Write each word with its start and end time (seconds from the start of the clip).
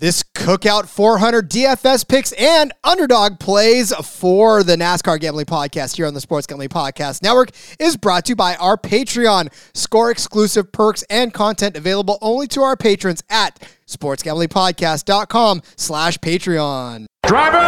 This 0.00 0.22
Cookout 0.34 0.88
400 0.88 1.50
DFS 1.50 2.08
picks 2.08 2.32
and 2.32 2.72
underdog 2.82 3.38
plays 3.38 3.94
for 3.96 4.62
the 4.62 4.74
NASCAR 4.74 5.20
Gambling 5.20 5.44
Podcast 5.44 5.96
here 5.96 6.06
on 6.06 6.14
the 6.14 6.22
Sports 6.22 6.46
Gambling 6.46 6.70
Podcast 6.70 7.22
Network 7.22 7.50
is 7.78 7.98
brought 7.98 8.24
to 8.24 8.30
you 8.30 8.36
by 8.36 8.56
our 8.56 8.78
Patreon. 8.78 9.52
Score 9.74 10.10
exclusive 10.10 10.72
perks 10.72 11.04
and 11.10 11.34
content 11.34 11.76
available 11.76 12.16
only 12.22 12.46
to 12.46 12.62
our 12.62 12.78
patrons 12.78 13.22
at 13.28 13.60
sportsgamblingpodcast.com 13.86 15.60
slash 15.76 16.16
Patreon. 16.16 17.04
Driver, 17.26 17.58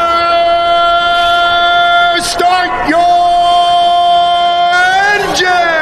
start 2.23 2.89
your 2.89 2.99
engine! 5.29 5.82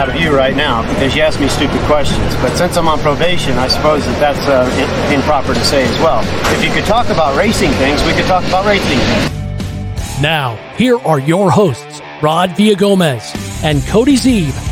out 0.00 0.08
of 0.08 0.16
you 0.16 0.34
right 0.34 0.56
now 0.56 0.80
because 0.94 1.14
you 1.14 1.20
ask 1.20 1.38
me 1.38 1.46
stupid 1.48 1.78
questions. 1.82 2.34
But 2.36 2.56
since 2.56 2.78
I'm 2.78 2.88
on 2.88 2.98
probation, 3.00 3.58
I 3.58 3.68
suppose 3.68 4.02
that 4.06 4.18
that's 4.18 4.48
uh, 4.48 5.14
improper 5.14 5.52
to 5.52 5.62
say 5.62 5.84
as 5.86 5.98
well. 5.98 6.22
If 6.56 6.64
you 6.64 6.70
could 6.70 6.86
talk 6.86 7.10
about 7.10 7.36
racing 7.36 7.70
things, 7.72 8.02
we 8.04 8.14
could 8.14 8.24
talk 8.24 8.42
about 8.44 8.64
racing 8.64 8.98
things. 8.98 10.22
Now, 10.22 10.56
here 10.76 10.98
are 11.00 11.20
your 11.20 11.50
hosts, 11.50 12.00
Rod 12.22 12.50
Villagomez 12.50 13.62
and 13.62 13.86
Cody 13.88 14.16
Zeeb. 14.16 14.69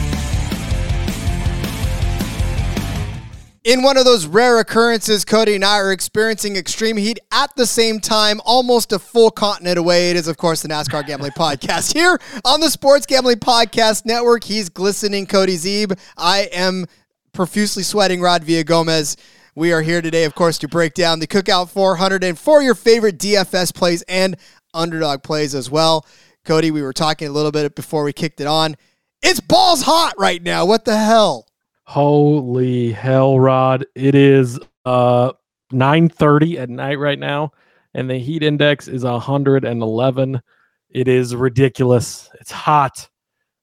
In 3.68 3.82
one 3.82 3.98
of 3.98 4.06
those 4.06 4.24
rare 4.24 4.60
occurrences, 4.60 5.26
Cody 5.26 5.54
and 5.54 5.62
I 5.62 5.76
are 5.76 5.92
experiencing 5.92 6.56
extreme 6.56 6.96
heat 6.96 7.18
at 7.30 7.54
the 7.54 7.66
same 7.66 8.00
time, 8.00 8.40
almost 8.46 8.92
a 8.92 8.98
full 8.98 9.30
continent 9.30 9.76
away. 9.76 10.08
It 10.08 10.16
is, 10.16 10.26
of 10.26 10.38
course, 10.38 10.62
the 10.62 10.68
NASCAR 10.68 11.06
Gambling 11.06 11.32
Podcast 11.36 11.92
here 11.92 12.18
on 12.46 12.60
the 12.60 12.70
Sports 12.70 13.04
Gambling 13.04 13.40
Podcast 13.40 14.06
Network. 14.06 14.44
He's 14.44 14.70
glistening, 14.70 15.26
Cody 15.26 15.56
Zeeb. 15.56 16.00
I 16.16 16.48
am 16.50 16.86
profusely 17.32 17.82
sweating, 17.82 18.22
Rod 18.22 18.42
Villagomez. 18.42 19.18
We 19.54 19.70
are 19.74 19.82
here 19.82 20.00
today, 20.00 20.24
of 20.24 20.34
course, 20.34 20.56
to 20.60 20.68
break 20.68 20.94
down 20.94 21.18
the 21.18 21.26
Cookout 21.26 21.68
400 21.68 22.24
and 22.24 22.38
for 22.38 22.62
your 22.62 22.74
favorite 22.74 23.18
DFS 23.18 23.74
plays 23.74 24.00
and 24.08 24.38
underdog 24.72 25.22
plays 25.22 25.54
as 25.54 25.70
well. 25.70 26.06
Cody, 26.46 26.70
we 26.70 26.80
were 26.80 26.94
talking 26.94 27.28
a 27.28 27.32
little 27.32 27.52
bit 27.52 27.74
before 27.74 28.02
we 28.02 28.14
kicked 28.14 28.40
it 28.40 28.46
on. 28.46 28.76
It's 29.20 29.40
balls 29.40 29.82
hot 29.82 30.14
right 30.16 30.42
now. 30.42 30.64
What 30.64 30.86
the 30.86 30.96
hell? 30.96 31.47
Holy 31.88 32.92
hell, 32.92 33.40
Rod. 33.40 33.86
It 33.94 34.14
is 34.14 34.60
uh 34.84 35.32
9:30 35.72 36.58
at 36.58 36.68
night 36.68 36.98
right 36.98 37.18
now 37.18 37.52
and 37.94 38.10
the 38.10 38.18
heat 38.18 38.42
index 38.42 38.88
is 38.88 39.04
111. 39.04 40.42
It 40.90 41.08
is 41.08 41.34
ridiculous. 41.34 42.28
It's 42.40 42.52
hot. 42.52 43.08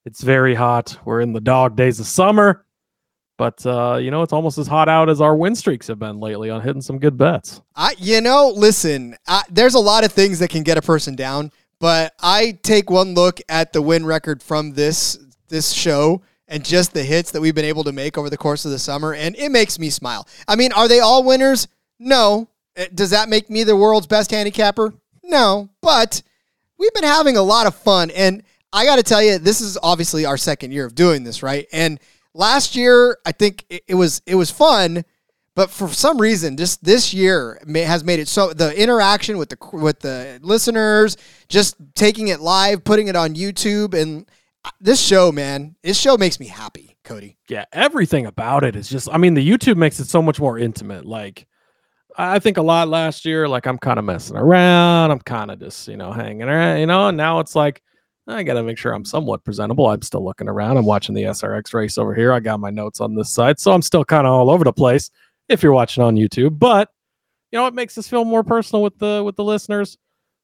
It's 0.06 0.24
very 0.24 0.56
hot. 0.56 0.98
We're 1.06 1.22
in 1.22 1.34
the 1.34 1.40
dog 1.40 1.76
days 1.76 2.00
of 2.00 2.08
summer. 2.08 2.66
But 3.38 3.64
uh, 3.66 4.00
you 4.02 4.12
know, 4.12 4.24
it's 4.24 4.34
almost 4.34 4.58
as 4.58 4.66
hot 4.66 4.90
out 4.90 5.08
as 5.08 5.22
our 5.22 5.36
win 5.36 5.56
streaks 5.56 5.88
have 5.88 6.00
been 6.00 6.20
lately 6.20 6.50
on 6.50 6.62
hitting 6.62 6.82
some 6.82 6.98
good 6.98 7.18
bets. 7.18 7.62
I, 7.76 7.94
you 8.00 8.22
know, 8.22 8.52
listen, 8.56 9.16
I, 9.28 9.44
there's 9.52 9.76
a 9.76 9.80
lot 9.80 10.04
of 10.04 10.12
things 10.12 10.40
that 10.40 10.50
can 10.50 10.64
get 10.64 10.80
a 10.80 10.82
person 10.82 11.16
down, 11.16 11.52
but 11.80 12.14
I 12.22 12.58
take 12.64 12.90
one 12.90 13.14
look 13.14 13.40
at 13.50 13.72
the 13.72 13.84
win 13.84 14.06
record 14.06 14.42
from 14.42 14.74
this 14.74 15.20
this 15.50 15.74
show 15.74 16.24
and 16.48 16.64
just 16.64 16.94
the 16.94 17.04
hits 17.04 17.32
that 17.32 17.42
we've 17.42 17.56
been 17.56 17.66
able 17.66 17.84
to 17.84 17.92
make 17.92 18.18
over 18.18 18.30
the 18.30 18.38
course 18.38 18.66
of 18.66 18.72
the 18.72 18.80
summer, 18.80 19.14
and 19.14 19.36
it 19.36 19.50
makes 19.50 19.80
me 19.80 19.90
smile. 19.90 20.28
I 20.48 20.56
mean, 20.56 20.72
are 20.74 20.88
they 20.88 21.00
all 21.00 21.24
winners? 21.24 21.68
No. 22.00 22.50
Uh, 22.78 22.86
Does 22.94 23.10
that 23.12 23.30
make 23.30 23.50
me 23.50 23.64
the 23.64 23.76
world's 23.76 24.08
best 24.08 24.32
handicapper? 24.32 24.94
No. 25.24 25.70
But 25.82 26.22
we've 26.78 26.94
been 26.94 27.04
having 27.04 27.38
a 27.38 27.42
lot 27.42 27.68
of 27.68 27.76
fun, 27.76 28.12
and 28.12 28.44
I 28.72 28.86
got 28.86 28.98
to 28.98 29.04
tell 29.04 29.24
you, 29.24 29.38
this 29.40 29.62
is 29.62 29.78
obviously 29.82 30.26
our 30.26 30.38
second 30.38 30.72
year 30.72 30.86
of 30.86 30.96
doing 30.96 31.24
this, 31.24 31.42
right? 31.42 31.66
And 31.72 32.00
last 32.34 32.76
year, 32.76 33.18
I 33.26 33.32
think 33.32 33.66
it, 33.70 33.96
was 33.96 34.22
it 34.26 34.36
was 34.36 34.52
fun, 34.52 35.06
but 35.56 35.72
for 35.72 35.88
some 35.88 36.20
reason, 36.20 36.58
just 36.58 36.84
this 36.84 37.14
year 37.14 37.60
has 37.74 38.04
made 38.04 38.20
it 38.20 38.28
so 38.28 38.52
the 38.54 38.78
interaction 38.78 39.38
with 39.38 39.50
the 39.50 39.58
with 39.72 40.02
the 40.02 40.40
listeners, 40.42 41.16
just 41.48 41.78
taking 41.96 42.28
it 42.28 42.42
live, 42.42 42.84
putting 42.84 43.08
it 43.08 43.16
on 43.16 43.36
YouTube, 43.36 43.94
and 43.94 44.26
this 44.80 45.02
show, 45.02 45.32
man, 45.32 45.76
this 45.84 46.00
show 46.00 46.18
makes 46.18 46.40
me 46.40 46.48
happy, 46.48 46.98
Cody. 47.04 47.38
Yeah, 47.50 47.66
everything 47.74 48.26
about 48.26 48.64
it 48.64 48.76
is 48.76 48.90
just 48.90 49.10
I 49.12 49.18
mean, 49.18 49.34
the 49.34 49.48
YouTube 49.48 49.78
makes 49.78 50.00
it 50.00 50.08
so 50.08 50.22
much 50.22 50.40
more 50.40 50.58
intimate. 50.58 51.06
Like 51.06 51.48
I 52.18 52.40
think 52.40 52.58
a 52.58 52.62
lot 52.62 52.88
last 52.88 53.26
year, 53.26 53.48
like 53.48 53.68
I'm 53.68 53.78
kind 53.78 54.00
of 54.00 54.06
messing 54.06 54.38
around. 54.38 55.12
I'm 55.12 55.20
kind 55.20 55.52
of 55.52 55.60
just, 55.60 55.88
you 55.88 55.98
know, 55.98 56.12
hanging 56.12 56.44
around, 56.44 56.80
you 56.80 56.86
know, 56.86 57.10
and 57.10 57.18
now 57.18 57.40
it's 57.40 57.56
like 57.56 57.82
I 58.28 58.44
got 58.44 58.56
to 58.56 58.64
make 58.64 58.78
sure 58.78 58.94
I'm 58.94 59.06
somewhat 59.06 59.44
presentable. 59.44 59.88
I'm 59.88 60.02
still 60.02 60.24
looking 60.24 60.50
around. 60.50 60.78
I'm 60.78 60.86
watching 60.86 61.14
the 61.14 61.24
SRX 61.24 61.74
race 61.74 61.98
over 61.98 62.16
here. 62.16 62.34
I 62.34 62.40
got 62.40 62.60
my 62.60 62.72
notes 62.72 63.00
on 63.00 63.16
this 63.16 63.32
side. 63.32 63.60
So 63.60 63.72
I'm 63.72 63.84
still 63.84 64.04
kind 64.04 64.26
of 64.26 64.34
all 64.34 64.50
over 64.50 64.64
the 64.64 64.74
place 64.74 65.12
if 65.48 65.62
you're 65.62 65.74
watching 65.74 66.04
on 66.04 66.16
YouTube. 66.16 66.58
But, 66.58 66.90
you 67.52 67.60
know, 67.60 67.68
it 67.68 67.76
makes 67.76 67.98
us 67.98 68.08
feel 68.08 68.26
more 68.26 68.44
personal 68.44 68.82
with 68.82 68.98
the 68.98 69.22
with 69.24 69.36
the 69.36 69.44
listeners. 69.44 69.98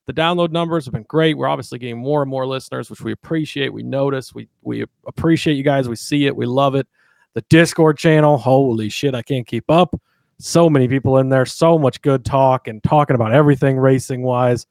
The 0.07 0.13
download 0.13 0.51
numbers 0.51 0.85
have 0.85 0.93
been 0.93 1.03
great. 1.03 1.37
We're 1.37 1.47
obviously 1.47 1.79
getting 1.79 1.99
more 1.99 2.21
and 2.21 2.29
more 2.29 2.47
listeners, 2.47 2.89
which 2.89 3.01
we 3.01 3.11
appreciate. 3.11 3.71
We 3.71 3.83
notice. 3.83 4.33
We 4.33 4.49
we 4.61 4.85
appreciate 5.05 5.55
you 5.55 5.63
guys. 5.63 5.87
We 5.87 5.95
see 5.95 6.25
it. 6.25 6.35
We 6.35 6.45
love 6.45 6.75
it. 6.75 6.87
The 7.33 7.41
Discord 7.49 7.97
channel, 7.97 8.37
holy 8.37 8.89
shit, 8.89 9.15
I 9.15 9.21
can't 9.21 9.47
keep 9.47 9.69
up. 9.69 9.95
So 10.39 10.69
many 10.69 10.87
people 10.87 11.17
in 11.19 11.29
there, 11.29 11.45
so 11.45 11.77
much 11.77 12.01
good 12.01 12.25
talk 12.25 12.67
and 12.67 12.83
talking 12.83 13.15
about 13.15 13.31
everything 13.31 13.77
racing 13.77 14.23
wise. 14.23 14.65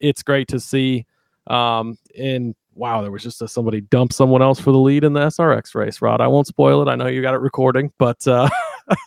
It's 0.00 0.22
great 0.22 0.48
to 0.48 0.60
see. 0.60 1.04
Um, 1.48 1.98
and 2.18 2.54
wow, 2.74 3.02
there 3.02 3.10
was 3.10 3.22
just 3.22 3.42
a, 3.42 3.48
somebody 3.48 3.80
dumped 3.80 4.14
someone 4.14 4.40
else 4.40 4.60
for 4.60 4.70
the 4.70 4.78
lead 4.78 5.04
in 5.04 5.12
the 5.12 5.20
SRX 5.20 5.74
race. 5.74 6.00
Rod, 6.00 6.20
I 6.20 6.28
won't 6.28 6.46
spoil 6.46 6.80
it. 6.82 6.90
I 6.90 6.94
know 6.94 7.06
you 7.06 7.22
got 7.22 7.34
it 7.34 7.40
recording, 7.40 7.92
but 7.98 8.26
uh, 8.26 8.48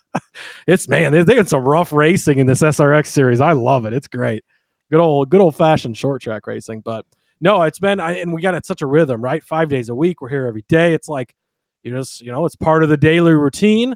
it's 0.67 0.88
man, 0.88 1.25
they're 1.25 1.46
some 1.46 1.63
rough 1.63 1.94
racing 1.94 2.40
in 2.40 2.47
this 2.47 2.61
SRX 2.61 3.07
series. 3.07 3.41
I 3.41 3.53
love 3.53 3.85
it. 3.85 3.94
It's 3.94 4.07
great. 4.07 4.44
Good 4.90 5.00
old, 5.00 5.30
good 5.30 5.42
old 5.42 5.56
fashioned 5.56 5.98
short 5.98 6.22
track 6.22 6.48
racing. 6.48 6.82
But 6.82 7.06
no, 7.42 7.62
it's 7.64 7.80
been, 7.80 8.00
I, 8.00 8.14
and 8.14 8.34
we 8.34 8.42
got 8.42 8.56
it 8.56 8.66
such 8.66 8.82
a 8.82 8.88
rhythm, 8.88 9.22
right? 9.22 9.44
Five 9.44 9.70
days 9.70 9.90
a 9.90 9.96
week. 9.96 10.22
We're 10.22 10.30
here 10.30 10.48
every 10.48 10.66
day. 10.68 10.94
It's 10.94 11.08
like 11.08 11.36
you 11.84 11.92
just, 11.92 12.22
you 12.22 12.32
know, 12.32 12.46
it's 12.46 12.56
part 12.56 12.84
of 12.84 12.90
the 12.90 12.98
daily 12.98 13.34
routine. 13.34 13.96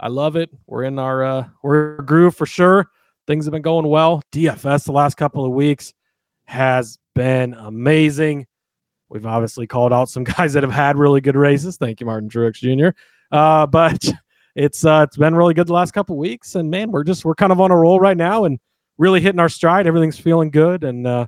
I 0.00 0.08
love 0.08 0.36
it. 0.36 0.50
We're 0.66 0.84
in 0.84 0.98
our, 0.98 1.24
uh, 1.24 1.44
we're 1.62 1.96
groove 2.02 2.36
for 2.36 2.46
sure. 2.46 2.88
Things 3.26 3.44
have 3.46 3.52
been 3.52 3.62
going 3.62 3.86
well. 3.86 4.22
DFS 4.32 4.84
the 4.84 4.92
last 4.92 5.16
couple 5.16 5.44
of 5.44 5.52
weeks 5.52 5.92
has 6.44 6.98
been 7.14 7.54
amazing. 7.54 8.46
We've 9.08 9.26
obviously 9.26 9.66
called 9.66 9.92
out 9.92 10.08
some 10.08 10.24
guys 10.36 10.52
that 10.52 10.62
have 10.62 10.72
had 10.72 10.96
really 10.96 11.20
good 11.20 11.36
races. 11.36 11.76
Thank 11.76 12.00
you, 12.00 12.06
Martin 12.06 12.28
Truex 12.28 12.54
Jr. 12.54 12.96
Uh, 13.32 13.66
but 13.66 14.04
it's 14.54 14.84
uh, 14.84 15.04
it's 15.06 15.16
been 15.16 15.34
really 15.34 15.54
good 15.54 15.66
the 15.66 15.72
last 15.72 15.92
couple 15.92 16.16
weeks, 16.16 16.54
and 16.54 16.70
man, 16.70 16.90
we're 16.90 17.04
just 17.04 17.24
we're 17.24 17.34
kind 17.34 17.52
of 17.52 17.60
on 17.60 17.70
a 17.70 17.76
roll 17.76 18.00
right 18.00 18.16
now 18.16 18.44
and 18.44 18.58
really 18.98 19.20
hitting 19.20 19.40
our 19.40 19.48
stride. 19.48 19.86
Everything's 19.86 20.18
feeling 20.18 20.50
good, 20.50 20.84
and 20.84 21.06
uh, 21.06 21.26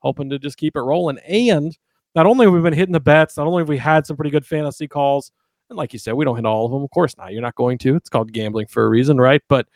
hoping 0.00 0.30
to 0.30 0.38
just 0.38 0.56
keep 0.56 0.76
it 0.76 0.80
rolling. 0.80 1.18
And 1.18 1.76
not 2.14 2.26
only 2.26 2.46
have 2.46 2.52
we 2.52 2.60
been 2.60 2.72
hitting 2.72 2.92
the 2.92 3.00
bets, 3.00 3.36
not 3.36 3.46
only 3.46 3.60
have 3.60 3.68
we 3.68 3.78
had 3.78 4.06
some 4.06 4.16
pretty 4.16 4.30
good 4.30 4.46
fantasy 4.46 4.88
calls, 4.88 5.30
and 5.70 5.76
like 5.76 5.92
you 5.92 5.98
said, 5.98 6.14
we 6.14 6.24
don't 6.24 6.36
hit 6.36 6.46
all 6.46 6.66
of 6.66 6.72
them. 6.72 6.82
Of 6.82 6.90
course 6.90 7.16
not. 7.16 7.32
You're 7.32 7.42
not 7.42 7.54
going 7.54 7.78
to. 7.78 7.96
It's 7.96 8.08
called 8.08 8.32
gambling 8.32 8.66
for 8.66 8.84
a 8.84 8.88
reason, 8.88 9.18
right? 9.18 9.42
But 9.48 9.68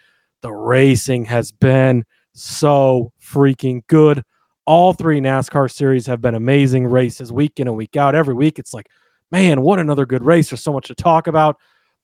the 0.42 0.52
racing 0.52 1.24
has 1.26 1.52
been 1.52 2.04
so 2.34 3.12
freaking 3.20 3.86
good 3.86 4.22
all 4.66 4.92
three 4.92 5.20
NASCAR 5.20 5.70
series 5.70 6.06
have 6.06 6.20
been 6.20 6.34
amazing 6.34 6.86
races 6.86 7.32
week 7.32 7.58
in 7.58 7.68
and 7.68 7.76
week 7.76 7.96
out. 7.96 8.14
Every 8.14 8.34
week, 8.34 8.58
it's 8.58 8.74
like, 8.74 8.88
man, 9.30 9.62
what 9.62 9.78
another 9.78 10.04
good 10.04 10.24
race. 10.24 10.50
There's 10.50 10.62
so 10.62 10.72
much 10.72 10.88
to 10.88 10.94
talk 10.94 11.28
about. 11.28 11.56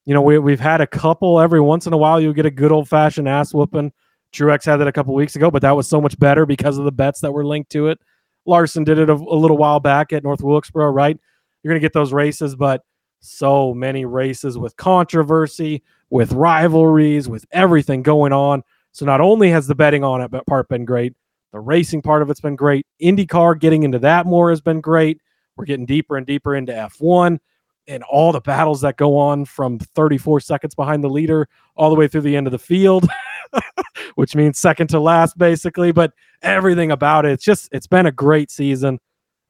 You 0.04 0.14
know, 0.14 0.22
we, 0.22 0.38
we've 0.38 0.60
had 0.60 0.80
a 0.80 0.86
couple 0.86 1.40
every 1.40 1.60
once 1.60 1.86
in 1.86 1.92
a 1.92 1.96
while. 1.96 2.20
You'll 2.20 2.32
get 2.32 2.46
a 2.46 2.50
good 2.50 2.72
old 2.72 2.88
fashioned 2.88 3.28
ass 3.28 3.52
whooping. 3.52 3.92
Truex 4.32 4.64
had 4.64 4.78
that 4.78 4.88
a 4.88 4.92
couple 4.92 5.14
weeks 5.14 5.36
ago, 5.36 5.50
but 5.50 5.62
that 5.62 5.76
was 5.76 5.88
so 5.88 6.00
much 6.00 6.18
better 6.18 6.46
because 6.46 6.78
of 6.78 6.84
the 6.84 6.92
bets 6.92 7.20
that 7.20 7.32
were 7.32 7.44
linked 7.44 7.70
to 7.72 7.88
it. 7.88 7.98
Larson 8.46 8.84
did 8.84 8.98
it 8.98 9.08
a, 9.08 9.14
a 9.14 9.14
little 9.14 9.56
while 9.56 9.80
back 9.80 10.12
at 10.12 10.24
North 10.24 10.42
Wilkesboro, 10.42 10.90
right? 10.90 11.18
You're 11.62 11.70
going 11.70 11.80
to 11.80 11.84
get 11.84 11.92
those 11.92 12.12
races, 12.12 12.56
but 12.56 12.82
so 13.20 13.72
many 13.72 14.04
races 14.04 14.58
with 14.58 14.76
controversy, 14.76 15.82
with 16.10 16.32
rivalries, 16.32 17.28
with 17.28 17.46
everything 17.52 18.02
going 18.02 18.32
on. 18.32 18.62
So 18.90 19.06
not 19.06 19.20
only 19.20 19.50
has 19.50 19.66
the 19.66 19.74
betting 19.74 20.04
on 20.04 20.20
it 20.20 20.46
part 20.46 20.68
been 20.68 20.84
great, 20.84 21.14
the 21.52 21.60
racing 21.60 22.02
part 22.02 22.22
of 22.22 22.30
it's 22.30 22.40
been 22.40 22.56
great. 22.56 22.86
IndyCar 23.00 23.60
getting 23.60 23.84
into 23.84 23.98
that 24.00 24.26
more 24.26 24.50
has 24.50 24.60
been 24.60 24.80
great. 24.80 25.20
We're 25.56 25.66
getting 25.66 25.86
deeper 25.86 26.16
and 26.16 26.26
deeper 26.26 26.54
into 26.54 26.72
F1 26.72 27.38
and 27.86 28.02
all 28.04 28.32
the 28.32 28.40
battles 28.40 28.80
that 28.80 28.96
go 28.96 29.16
on 29.16 29.44
from 29.44 29.78
34 29.78 30.40
seconds 30.40 30.74
behind 30.74 31.04
the 31.04 31.10
leader 31.10 31.48
all 31.76 31.90
the 31.90 31.96
way 31.96 32.08
through 32.08 32.20
the 32.22 32.36
end 32.36 32.46
of 32.46 32.52
the 32.52 32.58
field, 32.58 33.08
which 34.14 34.34
means 34.34 34.58
second 34.58 34.88
to 34.88 35.00
last, 35.00 35.36
basically. 35.38 35.92
But 35.92 36.12
everything 36.42 36.90
about 36.90 37.26
it, 37.26 37.32
it's 37.32 37.44
just, 37.44 37.68
it's 37.72 37.86
been 37.86 38.06
a 38.06 38.12
great 38.12 38.50
season. 38.50 38.98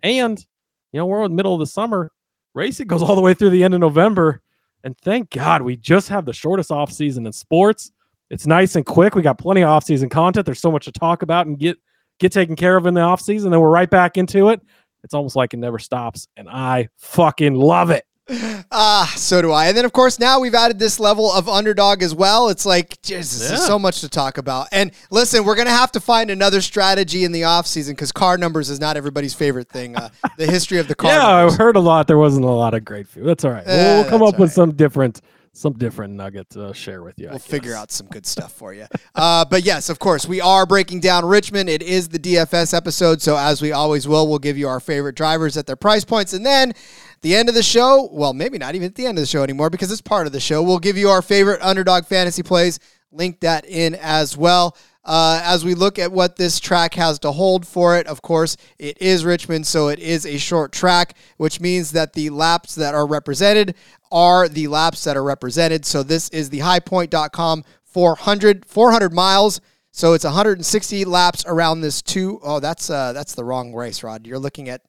And, 0.03 0.45
you 0.93 0.99
know, 0.99 1.07
we're 1.07 1.25
in 1.25 1.31
the 1.31 1.37
middle 1.37 1.55
of 1.55 1.61
the 1.61 1.67
summer. 1.67 2.11
Racing 2.55 2.87
goes 2.87 3.03
all 3.03 3.15
the 3.15 3.23
way 3.23 3.35
through 3.35 3.51
the 3.51 3.65
end 3.65 3.75
of 3.75 3.81
November. 3.81 4.43
And 4.85 4.97
thank 4.99 5.31
God 5.31 5.63
we 5.63 5.77
just 5.77 6.09
have 6.09 6.25
the 6.25 6.33
shortest 6.33 6.71
off 6.71 6.93
season 6.93 7.27
in 7.27 7.33
sports. 7.33 7.93
It's 8.31 8.47
nice 8.47 8.77
and 8.77 8.85
quick. 8.85 9.15
We 9.15 9.23
got 9.23 9.39
plenty 9.39 9.63
of 9.63 9.69
off 9.69 9.85
season 9.85 10.09
content. 10.09 10.47
There's 10.47 10.61
so 10.61 10.73
much 10.73 10.87
to 10.87 10.93
talk 10.93 11.23
about 11.23 11.47
and 11.47 11.59
get 11.59 11.79
get 12.19 12.33
taken 12.33 12.57
care 12.57 12.77
of 12.77 12.87
in 12.87 12.95
the 12.95 13.01
off 13.01 13.21
season. 13.21 13.51
Then 13.51 13.61
we're 13.61 13.71
right 13.71 13.91
back 13.91 14.17
into 14.17 14.49
it. 14.49 14.61
It's 15.05 15.15
almost 15.15 15.37
like 15.37 15.53
it 15.53 15.59
never 15.59 15.79
stops, 15.79 16.29
and 16.37 16.49
I 16.49 16.89
fucking 16.97 17.55
love 17.55 17.91
it. 17.91 18.05
Ah, 18.75 19.13
so 19.17 19.43
do 19.43 19.53
I. 19.53 19.67
And 19.67 19.77
then, 19.77 19.85
of 19.85 19.93
course, 19.93 20.19
now 20.19 20.41
we've 20.41 20.55
added 20.55 20.79
this 20.79 20.99
level 20.99 21.31
of 21.31 21.49
underdog 21.49 22.03
as 22.03 22.15
well. 22.15 22.49
It's 22.49 22.65
like, 22.65 23.01
Jesus, 23.03 23.51
Yeah. 23.51 23.57
so 23.57 23.79
much 23.79 24.01
to 24.01 24.09
talk 24.09 24.39
about. 24.39 24.69
And 24.73 24.93
listen, 25.11 25.45
we're 25.45 25.57
going 25.57 25.67
to 25.67 25.73
have 25.73 25.93
to 25.93 26.01
find 26.01 26.31
another 26.31 26.61
strategy 26.63 27.25
in 27.25 27.33
the 27.33 27.43
offseason 27.43 27.91
because 27.91 28.13
car 28.13 28.39
numbers 28.39 28.71
is 28.71 28.81
not 28.81 28.97
everybody's 28.97 29.35
favorite 29.35 29.69
thing. 29.69 29.97
Uh, 29.97 30.09
the 30.39 30.47
history 30.47 30.79
of 30.79 30.89
the 30.89 30.95
car 30.95 31.11
yeah, 31.13 31.19
numbers. 31.19 31.53
I've 31.55 31.59
heard 31.59 31.77
a 31.77 31.81
lot. 31.81 32.07
There 32.07 32.19
wasn't 32.19 32.45
a 32.47 32.51
lot 32.51 32.73
of 32.75 32.85
great 32.85 33.07
food. 33.09 33.27
That's 33.27 33.45
all 33.45 33.51
right. 33.51 33.67
We'll- 33.67 33.77
Eh, 33.77 34.01
we'll 34.01 34.11
come 34.11 34.23
up 34.23 34.39
with 34.39 34.51
all 34.51 34.55
some 34.67 34.73
different, 34.73 35.21
some 35.55 35.75
different 35.75 36.15
nugget 36.15 36.49
to 36.51 36.73
share 36.73 37.03
with 37.03 37.19
you. 37.19 37.29
We'll 37.29 37.39
figure 37.39 37.75
out 37.75 37.91
some 37.91 38.07
good 38.07 38.27
stuff 38.27 38.53
for 38.53 38.73
you. 38.73 38.87
Uh, 39.15 39.45
but 39.45 39.65
yes, 39.65 39.91
of 39.91 39.99
course, 39.99 40.27
we 40.27 40.41
are 40.41 40.65
breaking 40.65 41.01
down 41.01 41.27
Richmond. 41.27 41.69
It 41.69 41.83
is 41.83 42.09
the 42.09 42.19
DFS 42.19 42.75
episode. 42.75 43.21
So, 43.21 43.37
as 43.37 43.61
we 43.61 43.73
always 43.73 44.09
will, 44.09 44.27
we'll 44.27 44.39
give 44.39 44.57
you 44.57 44.69
our 44.69 44.81
favorite 44.81 45.15
drivers 45.15 45.57
at 45.57 45.67
their 45.67 45.77
price 45.77 46.05
points. 46.05 46.33
And 46.33 46.45
then 46.47 46.73
the 47.21 47.37
end 47.37 47.49
of 47.49 47.55
the 47.55 47.63
show, 47.63 48.09
well, 48.11 48.33
maybe 48.33 48.57
not 48.57 48.75
even 48.75 48.87
at 48.87 48.95
the 48.95 49.07
end 49.07 49.19
of 49.19 49.23
the 49.23 49.27
show 49.27 49.43
anymore 49.43 49.69
because 49.69 49.93
it's 49.93 50.01
part 50.01 50.27
of 50.27 50.33
the 50.33 50.41
show, 50.41 50.63
we'll 50.63 50.79
give 50.79 50.97
you 50.97 51.11
our 51.11 51.23
favorite 51.23 51.61
underdog 51.63 52.07
fantasy 52.07 52.43
plays. 52.43 52.79
Link 53.11 53.41
that 53.41 53.67
in 53.67 53.95
as 53.97 54.37
well. 54.39 54.75
Uh, 55.05 55.41
as 55.45 55.65
we 55.65 55.75
look 55.75 55.99
at 55.99 56.13
what 56.13 56.37
this 56.37 56.61
track 56.61 56.95
has 56.95 57.19
to 57.19 57.33
hold 57.33 57.67
for 57.67 57.97
it, 57.99 58.07
of 58.07 58.23
course, 58.23 58.57
it 58.79 59.01
is 59.03 59.25
Richmond, 59.25 59.67
so 59.67 59.89
it 59.89 59.99
is 59.99 60.25
a 60.25 60.39
short 60.39 60.71
track, 60.71 61.17
which 61.39 61.61
means 61.61 61.91
that 61.91 62.13
the 62.13 62.31
laps 62.31 62.77
that 62.77 62.95
are 62.95 63.07
represented 63.07 63.75
are 64.13 64.49
the 64.49 64.69
laps 64.69 65.03
that 65.05 65.17
are 65.17 65.25
represented. 65.25 65.85
So 65.85 66.03
this 66.05 66.29
is 66.29 66.51
the 66.51 66.61
highpoint.com 66.61 67.65
400, 67.85 68.65
400 68.65 69.13
miles. 69.13 69.61
So 69.91 70.15
it's 70.15 70.25
160 70.25 71.05
laps 71.05 71.45
around 71.47 71.81
this 71.81 72.01
two. 72.01 72.41
Oh, 72.43 72.61
that's 72.61 72.89
uh, 72.89 73.13
that's 73.13 73.35
the 73.35 73.45
wrong 73.45 73.75
race, 73.75 74.03
Rod. 74.03 74.27
You're 74.27 74.39
looking 74.39 74.69
at. 74.69 74.83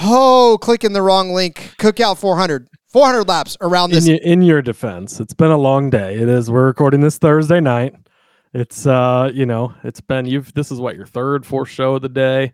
Oh, 0.00 0.58
clicking 0.60 0.92
the 0.92 1.02
wrong 1.02 1.32
link. 1.32 1.74
Cookout 1.78 2.18
400. 2.18 2.68
400 2.88 3.28
laps 3.28 3.56
around 3.60 3.92
In, 3.92 4.04
this. 4.04 4.20
in 4.22 4.42
your 4.42 4.62
defense, 4.62 5.18
it's 5.18 5.34
been 5.34 5.50
a 5.50 5.58
long 5.58 5.90
day. 5.90 6.14
It 6.14 6.28
is. 6.28 6.48
We're 6.50 6.66
recording 6.66 7.00
this 7.00 7.18
Thursday 7.18 7.60
night. 7.60 7.94
It's 8.54 8.86
uh, 8.86 9.30
you 9.34 9.46
know, 9.46 9.74
it's 9.82 10.00
been 10.00 10.26
you've. 10.26 10.54
This 10.54 10.70
is 10.70 10.78
what 10.80 10.96
your 10.96 11.06
third, 11.06 11.44
fourth 11.44 11.68
show 11.68 11.96
of 11.96 12.02
the 12.02 12.08
day. 12.08 12.52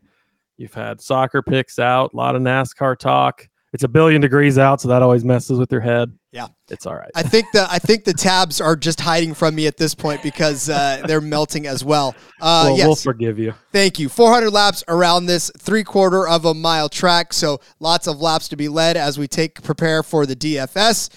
You've 0.56 0.74
had 0.74 1.00
soccer 1.00 1.42
picks 1.42 1.78
out, 1.78 2.12
a 2.12 2.16
lot 2.16 2.36
of 2.36 2.42
NASCAR 2.42 2.98
talk. 2.98 3.46
It's 3.72 3.84
a 3.84 3.88
billion 3.88 4.20
degrees 4.20 4.58
out, 4.58 4.80
so 4.80 4.88
that 4.88 5.00
always 5.00 5.24
messes 5.24 5.58
with 5.58 5.70
your 5.70 5.80
head. 5.80 6.12
Yeah. 6.32 6.48
It's 6.70 6.86
all 6.86 6.96
right. 6.96 7.10
I 7.14 7.22
think 7.22 7.46
the 7.52 7.66
I 7.70 7.78
think 7.78 8.04
the 8.04 8.12
tabs 8.12 8.60
are 8.60 8.74
just 8.76 9.00
hiding 9.00 9.34
from 9.34 9.54
me 9.54 9.66
at 9.66 9.76
this 9.76 9.94
point 9.94 10.22
because 10.22 10.68
uh, 10.68 11.02
they're 11.06 11.20
melting 11.20 11.66
as 11.66 11.84
well. 11.84 12.14
Uh, 12.40 12.64
well, 12.66 12.76
yes, 12.76 12.86
we'll 12.86 12.96
forgive 12.96 13.38
you. 13.38 13.54
Thank 13.72 13.98
you. 13.98 14.08
400 14.08 14.50
laps 14.50 14.82
around 14.88 15.26
this 15.26 15.52
three 15.58 15.84
quarter 15.84 16.26
of 16.26 16.46
a 16.46 16.54
mile 16.54 16.88
track. 16.88 17.32
So 17.32 17.60
lots 17.78 18.06
of 18.06 18.20
laps 18.20 18.48
to 18.48 18.56
be 18.56 18.68
led 18.68 18.96
as 18.96 19.18
we 19.18 19.28
take 19.28 19.62
prepare 19.62 20.02
for 20.02 20.26
the 20.26 20.34
DFS. 20.34 21.10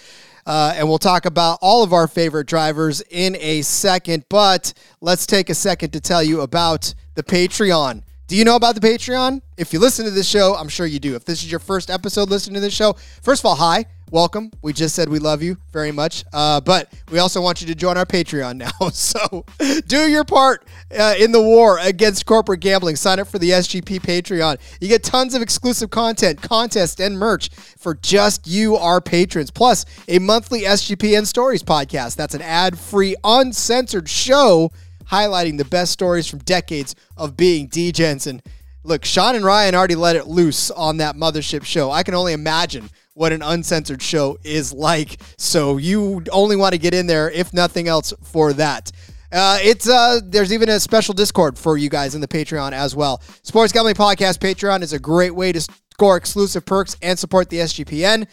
Uh, 0.45 0.73
and 0.75 0.87
we'll 0.87 0.97
talk 0.97 1.25
about 1.25 1.59
all 1.61 1.83
of 1.83 1.93
our 1.93 2.07
favorite 2.07 2.47
drivers 2.47 3.01
in 3.09 3.35
a 3.39 3.61
second. 3.61 4.25
But 4.29 4.73
let's 5.01 5.25
take 5.25 5.49
a 5.49 5.55
second 5.55 5.91
to 5.91 6.01
tell 6.01 6.21
you 6.23 6.41
about 6.41 6.93
the 7.15 7.23
Patreon. 7.23 8.03
Do 8.27 8.37
you 8.37 8.45
know 8.45 8.55
about 8.55 8.75
the 8.75 8.81
Patreon? 8.81 9.41
If 9.57 9.73
you 9.73 9.79
listen 9.79 10.05
to 10.05 10.11
this 10.11 10.27
show, 10.27 10.55
I'm 10.55 10.69
sure 10.69 10.85
you 10.85 10.99
do. 10.99 11.15
If 11.15 11.25
this 11.25 11.43
is 11.43 11.51
your 11.51 11.59
first 11.59 11.89
episode 11.89 12.29
listening 12.29 12.55
to 12.55 12.61
this 12.61 12.73
show, 12.73 12.93
first 13.21 13.41
of 13.41 13.45
all, 13.45 13.55
hi, 13.55 13.85
welcome. 14.13 14.51
We 14.61 14.73
just 14.73 14.93
said 14.93 15.09
we 15.09 15.17
love 15.17 15.41
you 15.41 15.57
very 15.71 15.91
much. 15.91 16.23
Uh, 16.31 16.61
but 16.61 16.93
we 17.11 17.17
also 17.17 17.41
want 17.41 17.61
you 17.61 17.67
to 17.67 17.73
join 17.73 17.97
our 17.97 18.05
Patreon 18.05 18.57
now. 18.57 18.69
So 18.93 19.43
do 19.87 20.07
your 20.07 20.23
part 20.23 20.65
uh, 20.97 21.15
in 21.17 21.31
the 21.31 21.41
war 21.41 21.79
against 21.79 22.25
corporate 22.27 22.59
gambling. 22.59 22.95
Sign 22.95 23.19
up 23.19 23.27
for 23.27 23.39
the 23.39 23.49
SGP 23.49 24.01
Patreon. 24.01 24.59
You 24.79 24.87
get 24.87 25.03
tons 25.03 25.33
of 25.33 25.41
exclusive 25.41 25.89
content, 25.89 26.41
contests, 26.41 26.99
and 26.99 27.17
merch 27.17 27.49
for 27.49 27.95
just 27.95 28.45
you, 28.45 28.75
our 28.75 29.01
patrons. 29.01 29.49
Plus, 29.49 29.85
a 30.07 30.19
monthly 30.19 30.61
SGP 30.61 31.17
and 31.17 31.27
Stories 31.27 31.63
podcast. 31.63 32.15
That's 32.15 32.35
an 32.35 32.43
ad 32.43 32.77
free, 32.77 33.15
uncensored 33.23 34.07
show 34.07 34.71
highlighting 35.09 35.57
the 35.57 35.65
best 35.65 35.91
stories 35.91 36.27
from 36.27 36.39
decades 36.39 36.95
of 37.17 37.35
being 37.35 37.67
DJs. 37.67 38.27
And 38.27 38.43
look, 38.83 39.05
Sean 39.05 39.35
and 39.35 39.43
Ryan 39.43 39.73
already 39.73 39.95
let 39.95 40.15
it 40.15 40.27
loose 40.27 40.69
on 40.69 40.97
that 40.97 41.15
mothership 41.15 41.63
show. 41.63 41.89
I 41.89 42.03
can 42.03 42.13
only 42.13 42.33
imagine 42.33 42.89
what 43.13 43.31
an 43.31 43.41
uncensored 43.41 44.01
show 44.01 44.37
is 44.43 44.73
like. 44.73 45.19
So 45.37 45.77
you 45.77 46.23
only 46.31 46.55
want 46.55 46.73
to 46.73 46.79
get 46.79 46.93
in 46.93 47.07
there, 47.07 47.29
if 47.29 47.53
nothing 47.53 47.87
else, 47.87 48.13
for 48.23 48.53
that. 48.53 48.91
Uh, 49.31 49.57
it's 49.61 49.89
uh, 49.89 50.19
there's 50.23 50.53
even 50.53 50.69
a 50.69 50.79
special 50.79 51.13
Discord 51.13 51.57
for 51.57 51.75
you 51.75 51.89
guys 51.89 52.13
in 52.13 52.21
the 52.21 52.27
Patreon 52.27 52.71
as 52.71 52.95
well. 52.95 53.21
Sports 53.41 53.73
Gambling 53.73 53.95
Podcast 53.95 54.37
Patreon 54.37 54.83
is 54.83 54.93
a 54.93 54.99
great 54.99 55.33
way 55.33 55.51
to 55.51 55.61
score 55.91 56.17
exclusive 56.17 56.65
perks 56.65 56.95
and 57.01 57.17
support 57.17 57.49
the 57.49 57.57
SGPN. 57.57 58.27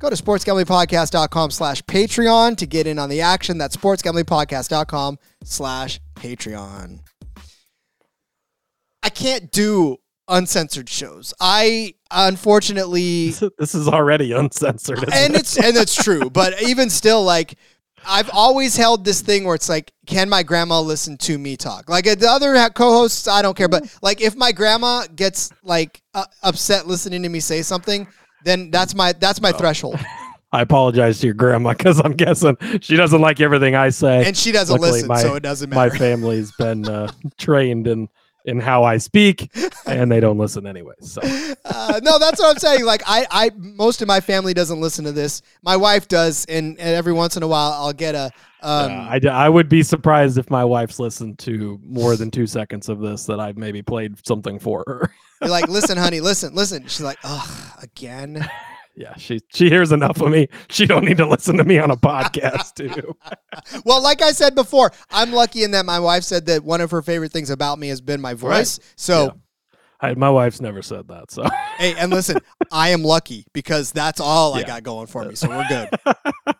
Go 0.00 0.10
to 0.10 0.16
sportsgamblingpodcast.com 0.16 1.52
slash 1.52 1.80
Patreon 1.82 2.56
to 2.56 2.66
get 2.66 2.88
in 2.88 2.98
on 2.98 3.08
the 3.08 3.20
action. 3.20 3.56
That's 3.56 3.76
sportsgamblingpodcast.com 3.76 5.16
slash 5.44 6.00
Patreon. 6.16 6.98
I 9.04 9.08
can't 9.10 9.52
do 9.52 9.98
uncensored 10.28 10.88
shows. 10.88 11.34
I 11.40 11.94
unfortunately 12.10 13.30
This 13.58 13.74
is 13.74 13.88
already 13.88 14.32
uncensored. 14.32 15.04
and 15.12 15.34
it? 15.34 15.40
it's 15.40 15.56
and 15.58 15.76
it's 15.76 15.94
true, 15.94 16.30
but 16.30 16.60
even 16.68 16.90
still 16.90 17.22
like 17.24 17.54
I've 18.06 18.30
always 18.32 18.76
held 18.76 19.04
this 19.04 19.20
thing 19.20 19.44
where 19.44 19.54
it's 19.54 19.68
like, 19.68 19.92
can 20.06 20.28
my 20.28 20.42
grandma 20.42 20.80
listen 20.80 21.16
to 21.18 21.38
me 21.38 21.56
talk? 21.56 21.88
Like 21.88 22.06
uh, 22.06 22.16
the 22.16 22.28
other 22.28 22.68
co-hosts, 22.70 23.28
I 23.28 23.42
don't 23.42 23.56
care, 23.56 23.68
but 23.68 23.96
like 24.02 24.20
if 24.20 24.34
my 24.34 24.50
grandma 24.50 25.04
gets 25.14 25.50
like 25.62 26.02
uh, 26.14 26.24
upset 26.42 26.86
listening 26.88 27.22
to 27.22 27.28
me 27.28 27.38
say 27.40 27.62
something, 27.62 28.08
then 28.44 28.70
that's 28.70 28.94
my 28.94 29.12
that's 29.12 29.40
my 29.40 29.52
threshold. 29.52 30.00
I 30.54 30.60
apologize 30.60 31.20
to 31.20 31.28
your 31.28 31.34
grandma 31.34 31.72
because 31.72 31.98
I'm 32.04 32.12
guessing 32.12 32.56
she 32.82 32.94
doesn't 32.96 33.20
like 33.22 33.40
everything 33.40 33.74
I 33.74 33.88
say. 33.88 34.26
And 34.26 34.36
she 34.36 34.52
doesn't 34.52 34.72
Luckily, 34.80 34.92
listen, 35.02 35.08
my- 35.08 35.22
so 35.22 35.34
it 35.34 35.42
doesn't 35.42 35.70
matter. 35.70 35.92
my 35.92 35.98
family's 35.98 36.52
been 36.58 36.86
uh, 36.86 37.10
trained 37.38 37.86
in 37.86 38.08
in 38.44 38.58
how 38.58 38.84
I 38.84 38.98
speak, 38.98 39.50
and 39.86 40.10
they 40.10 40.20
don't 40.20 40.38
listen 40.38 40.66
anyway. 40.66 40.94
So 41.00 41.20
uh, 41.64 42.00
no, 42.02 42.18
that's 42.18 42.40
what 42.40 42.50
I'm 42.50 42.58
saying. 42.58 42.84
Like 42.84 43.02
I, 43.06 43.26
I, 43.30 43.50
most 43.56 44.02
of 44.02 44.08
my 44.08 44.20
family 44.20 44.54
doesn't 44.54 44.80
listen 44.80 45.04
to 45.04 45.12
this. 45.12 45.42
My 45.62 45.76
wife 45.76 46.08
does, 46.08 46.44
and, 46.46 46.78
and 46.78 46.88
every 46.88 47.12
once 47.12 47.36
in 47.36 47.42
a 47.42 47.48
while 47.48 47.72
I'll 47.72 47.92
get 47.92 48.14
a. 48.14 48.30
Um, 48.64 48.92
uh, 48.92 49.08
I, 49.10 49.20
I 49.28 49.48
would 49.48 49.68
be 49.68 49.82
surprised 49.82 50.38
if 50.38 50.48
my 50.48 50.64
wife's 50.64 50.98
listened 50.98 51.38
to 51.40 51.80
more 51.84 52.16
than 52.16 52.30
two 52.30 52.46
seconds 52.46 52.88
of 52.88 53.00
this 53.00 53.26
that 53.26 53.40
I've 53.40 53.56
maybe 53.56 53.82
played 53.82 54.24
something 54.24 54.58
for 54.58 54.84
her. 54.86 55.12
You're 55.40 55.50
like, 55.50 55.68
listen, 55.68 55.98
honey, 55.98 56.20
listen, 56.20 56.54
listen. 56.54 56.82
She's 56.84 57.00
like, 57.00 57.18
ugh, 57.24 57.78
again. 57.82 58.48
yeah, 58.94 59.16
she 59.16 59.40
she 59.54 59.68
hears 59.68 59.90
enough 59.92 60.20
of 60.20 60.30
me. 60.30 60.48
She 60.68 60.86
don't 60.86 61.04
need 61.04 61.16
to 61.18 61.26
listen 61.26 61.56
to 61.58 61.64
me 61.64 61.78
on 61.78 61.90
a 61.90 61.96
podcast 61.96 62.74
too. 62.74 63.16
Well, 63.84 64.02
like 64.02 64.22
I 64.22 64.32
said 64.32 64.54
before, 64.54 64.92
I'm 65.10 65.32
lucky 65.32 65.62
in 65.62 65.70
that 65.72 65.84
my 65.86 65.98
wife 66.00 66.24
said 66.24 66.46
that 66.46 66.64
one 66.64 66.80
of 66.80 66.90
her 66.90 67.02
favorite 67.02 67.32
things 67.32 67.50
about 67.50 67.78
me 67.78 67.88
has 67.88 68.00
been 68.00 68.20
my 68.20 68.34
voice. 68.34 68.78
So, 68.96 69.24
Yeah. 69.24 69.30
I, 70.00 70.14
my 70.14 70.30
wife's 70.30 70.60
never 70.60 70.82
said 70.82 71.06
that. 71.08 71.30
So 71.30 71.44
hey, 71.78 71.94
and 71.96 72.10
listen, 72.10 72.38
I 72.72 72.88
am 72.90 73.02
lucky 73.04 73.46
because 73.52 73.92
that's 73.92 74.20
all 74.20 74.54
I 74.54 74.62
got 74.64 74.82
going 74.82 75.06
for 75.06 75.24
me. 75.24 75.34
So 75.36 75.48
we're 75.48 75.68
good. 75.68 75.88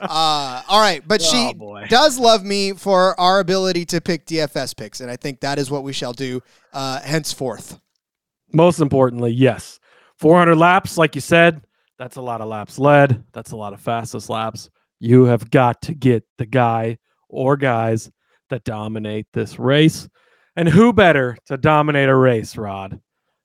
Uh, 0.00 0.62
all 0.68 0.80
right, 0.80 1.02
but 1.06 1.20
Oh, 1.24 1.30
she 1.30 1.54
boy. 1.54 1.86
does 1.88 2.18
love 2.18 2.44
me 2.44 2.72
for 2.72 3.18
our 3.20 3.38
ability 3.40 3.84
to 3.86 4.00
pick 4.00 4.26
DFS 4.26 4.76
picks, 4.76 5.00
and 5.00 5.10
I 5.10 5.16
think 5.16 5.40
that 5.40 5.58
is 5.58 5.70
what 5.70 5.84
we 5.84 5.92
shall 5.92 6.12
do 6.12 6.40
uh, 6.72 7.00
henceforth. 7.02 7.78
most 8.52 8.80
importantly, 8.80 9.30
yes, 9.30 9.78
400 10.20 10.54
laps, 10.54 10.98
like 10.98 11.14
you 11.14 11.22
said, 11.22 11.62
that's 11.98 12.16
a 12.16 12.22
lot 12.22 12.42
of 12.42 12.48
laps 12.48 12.78
led. 12.78 13.24
That's 13.32 13.52
a 13.52 13.56
lot 13.56 13.72
of 13.72 13.80
fastest 13.80 14.28
laps. 14.28 14.68
You 14.98 15.24
have 15.24 15.50
got 15.50 15.80
to 15.82 15.94
get 15.94 16.24
the 16.36 16.44
guy 16.44 16.98
or 17.30 17.56
guys 17.56 18.10
that 18.50 18.64
dominate 18.64 19.26
this 19.32 19.58
race. 19.58 20.08
And 20.56 20.68
who 20.68 20.92
better 20.92 21.38
to 21.46 21.56
dominate 21.56 22.10
a 22.10 22.14
race, 22.14 22.56
Rod, 22.56 23.00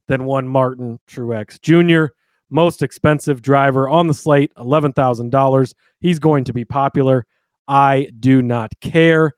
than 0.09 0.25
one 0.25 0.47
Martin 0.47 0.99
Truex 1.07 1.61
Jr., 1.61 2.13
most 2.49 2.81
expensive 2.83 3.41
driver 3.41 3.87
on 3.87 4.07
the 4.07 4.13
slate, 4.13 4.53
$11,000. 4.57 5.73
He's 6.01 6.19
going 6.19 6.43
to 6.43 6.53
be 6.53 6.65
popular. 6.65 7.25
I 7.69 8.09
do 8.19 8.41
not 8.41 8.71
care. 8.81 9.31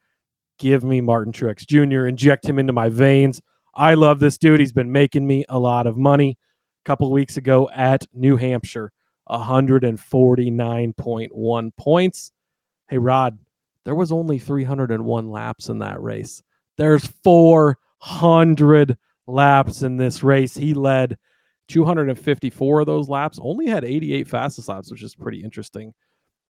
Give 0.57 0.83
me 0.83 1.01
Martin 1.01 1.33
Truex 1.33 1.67
Jr., 1.67 2.07
inject 2.07 2.45
him 2.45 2.57
into 2.57 2.73
my 2.73 2.89
veins. 2.89 3.41
I 3.75 3.93
love 3.93 4.19
this 4.19 4.39
dude. 4.39 4.59
He's 4.59 4.71
been 4.71 4.91
making 4.91 5.27
me 5.27 5.45
a 5.49 5.59
lot 5.59 5.85
of 5.85 5.97
money. 5.97 6.37
Couple 6.87 7.11
weeks 7.11 7.35
ago 7.35 7.69
at 7.75 8.07
New 8.13 8.37
Hampshire, 8.37 8.93
149.1 9.29 11.75
points. 11.75 12.31
Hey, 12.87 12.97
Rod, 12.97 13.37
there 13.83 13.93
was 13.93 14.13
only 14.13 14.39
301 14.39 15.29
laps 15.29 15.67
in 15.67 15.79
that 15.79 16.01
race. 16.01 16.41
There's 16.77 17.05
400 17.25 18.97
laps 19.27 19.81
in 19.81 19.97
this 19.97 20.23
race. 20.23 20.55
He 20.55 20.73
led 20.73 21.17
254 21.67 22.79
of 22.79 22.85
those 22.85 23.09
laps, 23.09 23.37
only 23.41 23.67
had 23.67 23.83
88 23.83 24.29
fastest 24.29 24.69
laps, 24.69 24.89
which 24.89 25.03
is 25.03 25.13
pretty 25.13 25.43
interesting. 25.43 25.93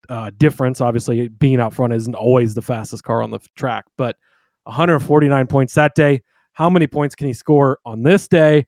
Uh, 0.09 0.31
difference, 0.37 0.81
obviously, 0.81 1.27
being 1.27 1.59
out 1.59 1.75
front 1.75 1.93
isn't 1.93 2.15
always 2.15 2.55
the 2.55 2.61
fastest 2.63 3.03
car 3.03 3.21
on 3.21 3.29
the 3.29 3.37
track, 3.55 3.85
but 3.97 4.17
149 4.63 5.45
points 5.45 5.75
that 5.75 5.93
day. 5.93 6.23
How 6.53 6.71
many 6.71 6.87
points 6.87 7.13
can 7.13 7.27
he 7.27 7.33
score 7.33 7.77
on 7.85 8.01
this 8.01 8.27
day? 8.27 8.65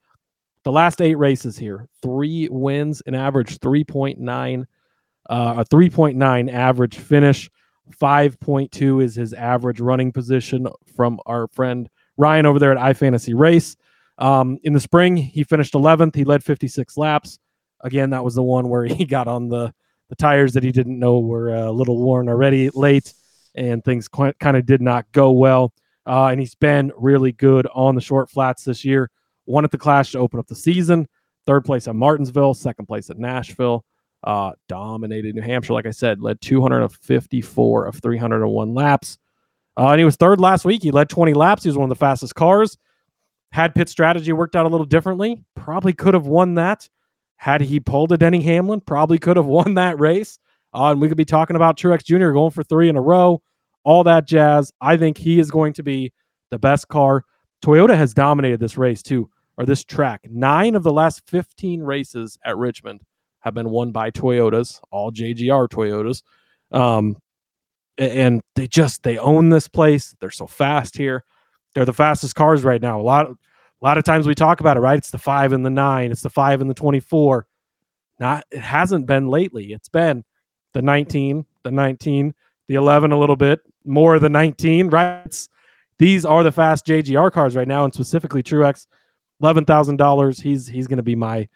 The 0.66 0.72
last 0.72 1.00
eight 1.00 1.16
races 1.16 1.60
here, 1.60 1.88
three 2.02 2.50
wins, 2.50 3.04
an 3.06 3.14
average 3.14 3.60
3.9, 3.60 4.66
uh, 5.30 5.54
a 5.58 5.64
3.9 5.66 6.52
average 6.52 6.98
finish. 6.98 7.52
5.2 8.02 9.04
is 9.04 9.14
his 9.14 9.32
average 9.34 9.80
running 9.80 10.12
position 10.12 10.68
from 10.96 11.20
our 11.28 11.48
friend 11.50 11.88
Ryan 12.18 12.48
over 12.48 12.58
there 12.58 12.76
at 12.76 12.96
iFantasy 12.96 13.38
Race. 13.38 13.76
Um, 14.18 14.58
in 14.64 14.74
the 14.74 14.80
spring, 14.80 15.16
he 15.16 15.44
finished 15.44 15.76
11th. 15.76 16.16
He 16.16 16.24
led 16.24 16.44
56 16.44 16.98
laps. 16.98 17.38
Again, 17.82 18.10
that 18.10 18.24
was 18.24 18.34
the 18.34 18.42
one 18.42 18.68
where 18.68 18.86
he 18.88 19.06
got 19.06 19.28
on 19.28 19.50
the 19.50 19.72
the 20.10 20.16
tires 20.16 20.54
that 20.54 20.64
he 20.64 20.72
didn't 20.72 21.00
know 21.00 21.20
were 21.20 21.50
a 21.50 21.72
little 21.72 22.00
worn 22.00 22.30
already 22.30 22.70
late, 22.76 23.12
and 23.56 23.84
things 23.84 24.08
kind 24.08 24.58
of 24.58 24.66
did 24.66 24.82
not 24.82 25.12
go 25.12 25.32
well. 25.32 25.74
Uh, 26.08 26.28
and 26.28 26.40
he's 26.40 26.54
been 26.54 26.92
really 26.96 27.32
good 27.32 27.68
on 27.74 27.96
the 27.96 28.02
short 28.02 28.30
flats 28.30 28.64
this 28.64 28.86
year. 28.86 29.10
Won 29.46 29.66
at 29.66 29.72
the 29.72 29.78
Clash 29.78 30.12
to 30.12 30.20
open 30.20 30.40
up 30.40 30.48
the 30.48 30.56
season. 30.56 31.08
Third 31.46 31.66
place 31.66 31.88
at 31.88 31.96
Martinsville. 31.96 32.54
Second 32.54 32.88
place 32.88 33.10
at 33.10 33.18
Nashville. 33.18 33.86
Uh, 34.24 34.54
dominated 34.68 35.36
New 35.36 35.42
Hampshire, 35.42 35.74
like 35.74 35.86
I 35.86 35.92
said, 35.92 36.20
led 36.20 36.42
254 36.42 37.86
of 37.86 37.96
301 38.02 38.74
laps. 38.74 39.20
Uh, 39.78 39.90
and 39.90 40.00
he 40.00 40.06
was 40.06 40.16
third 40.16 40.40
last 40.40 40.66
week. 40.66 40.82
He 40.82 40.92
led 40.92 41.10
20 41.10 41.34
laps. 41.34 41.64
He 41.64 41.70
was 41.70 41.78
one 41.78 41.92
of 41.92 41.98
the 41.98 42.04
fastest 42.04 42.34
cars. 42.34 42.78
Had 43.52 43.76
pit 43.76 43.88
strategy 43.88 44.34
worked 44.34 44.56
out 44.56 44.66
a 44.66 44.70
little 44.70 44.86
differently, 44.86 45.44
probably 45.56 45.94
could 45.94 46.14
have 46.14 46.28
won 46.28 46.56
that. 46.56 46.90
Had 47.38 47.62
he 47.62 47.80
pulled 47.80 48.12
a 48.12 48.18
Denny 48.18 48.42
Hamlin, 48.42 48.82
probably 48.82 49.20
could 49.20 49.38
have 49.38 49.46
won 49.46 49.76
that 49.76 50.00
race. 50.00 50.40
Uh, 50.74 50.92
and 50.92 51.00
we 51.00 51.08
could 51.08 51.18
be 51.18 51.26
talking 51.26 51.56
about 51.56 51.78
Truex 51.78 52.04
Jr. 52.04 52.32
going 52.32 52.52
for 52.52 52.64
three 52.64 52.90
in 52.90 52.98
a 52.98 53.02
row, 53.02 53.42
all 53.84 54.04
that 54.04 54.28
jazz. 54.28 54.74
I 54.82 54.98
think 54.98 55.18
he 55.18 55.40
is 55.40 55.52
going 55.52 55.74
to 55.74 55.84
be 55.84 56.12
the 56.52 56.60
best 56.60 56.88
car. 56.88 57.24
Toyota 57.64 57.96
has 57.96 58.14
dominated 58.14 58.60
this 58.60 58.78
race 58.78 59.02
too, 59.02 59.30
or 59.58 59.66
this 59.66 59.84
track. 59.84 60.22
Nine 60.30 60.76
of 60.76 60.84
the 60.84 60.92
last 60.92 61.22
15 61.28 61.82
races 61.82 62.38
at 62.44 62.58
Richmond 62.58 63.02
have 63.40 63.54
been 63.54 63.70
won 63.70 63.92
by 63.92 64.12
Toyotas, 64.12 64.80
all 64.92 65.12
JGR 65.12 65.70
Toyotas. 65.70 66.24
Um, 66.72 67.18
and 67.98 68.42
they 68.56 68.68
just 68.68 69.04
they 69.04 69.18
own 69.18 69.50
this 69.50 69.68
place. 69.68 70.16
They're 70.20 70.32
so 70.32 70.48
fast 70.48 70.98
here. 70.98 71.24
They're 71.74 71.86
the 71.86 71.94
fastest 71.94 72.36
cars 72.36 72.64
right 72.64 72.82
now. 72.82 73.00
A 73.00 73.04
lot 73.04 73.28
of 73.28 73.38
a 73.82 73.86
lot 73.86 73.98
of 73.98 74.04
times 74.04 74.28
we 74.28 74.36
talk 74.36 74.60
about 74.60 74.78
it, 74.78 74.82
right? 74.82 74.98
It's 74.98 75.12
the 75.12 75.18
five 75.18 75.54
and 75.54 75.66
the 75.66 75.70
nine, 75.70 76.12
it's 76.12 76.22
the 76.22 76.30
five 76.30 76.62
and 76.62 76.70
the 76.70 76.74
24. 76.74 77.46
Not 78.20 78.46
it 78.52 78.60
hasn't 78.60 79.06
been 79.06 79.28
lately. 79.28 79.74
It's 79.74 79.90
been 79.90 80.24
the 80.74 80.82
19, 80.82 81.46
the 81.64 81.72
19, 81.72 82.34
the 82.68 82.76
11 82.76 83.12
a 83.12 83.20
little 83.20 83.36
bit, 83.36 83.62
more 83.86 84.20
the 84.20 84.30
19, 84.30 84.90
right? 84.90 85.26
It's, 85.26 85.50
these 85.98 86.26
are 86.26 86.44
the 86.44 86.52
fast 86.52 86.86
JGR 86.86 87.32
cars 87.32 87.56
right 87.56 87.68
now, 87.68 87.86
and 87.86 87.94
specifically 87.94 88.44
Truex, 88.44 88.88
eleven 89.42 89.66
thousand 89.66 89.98
dollars. 89.98 90.40
He's 90.40 90.68
he's 90.68 90.88
going 90.88 90.98
to 90.98 91.04
be 91.04 91.16
my 91.16 91.48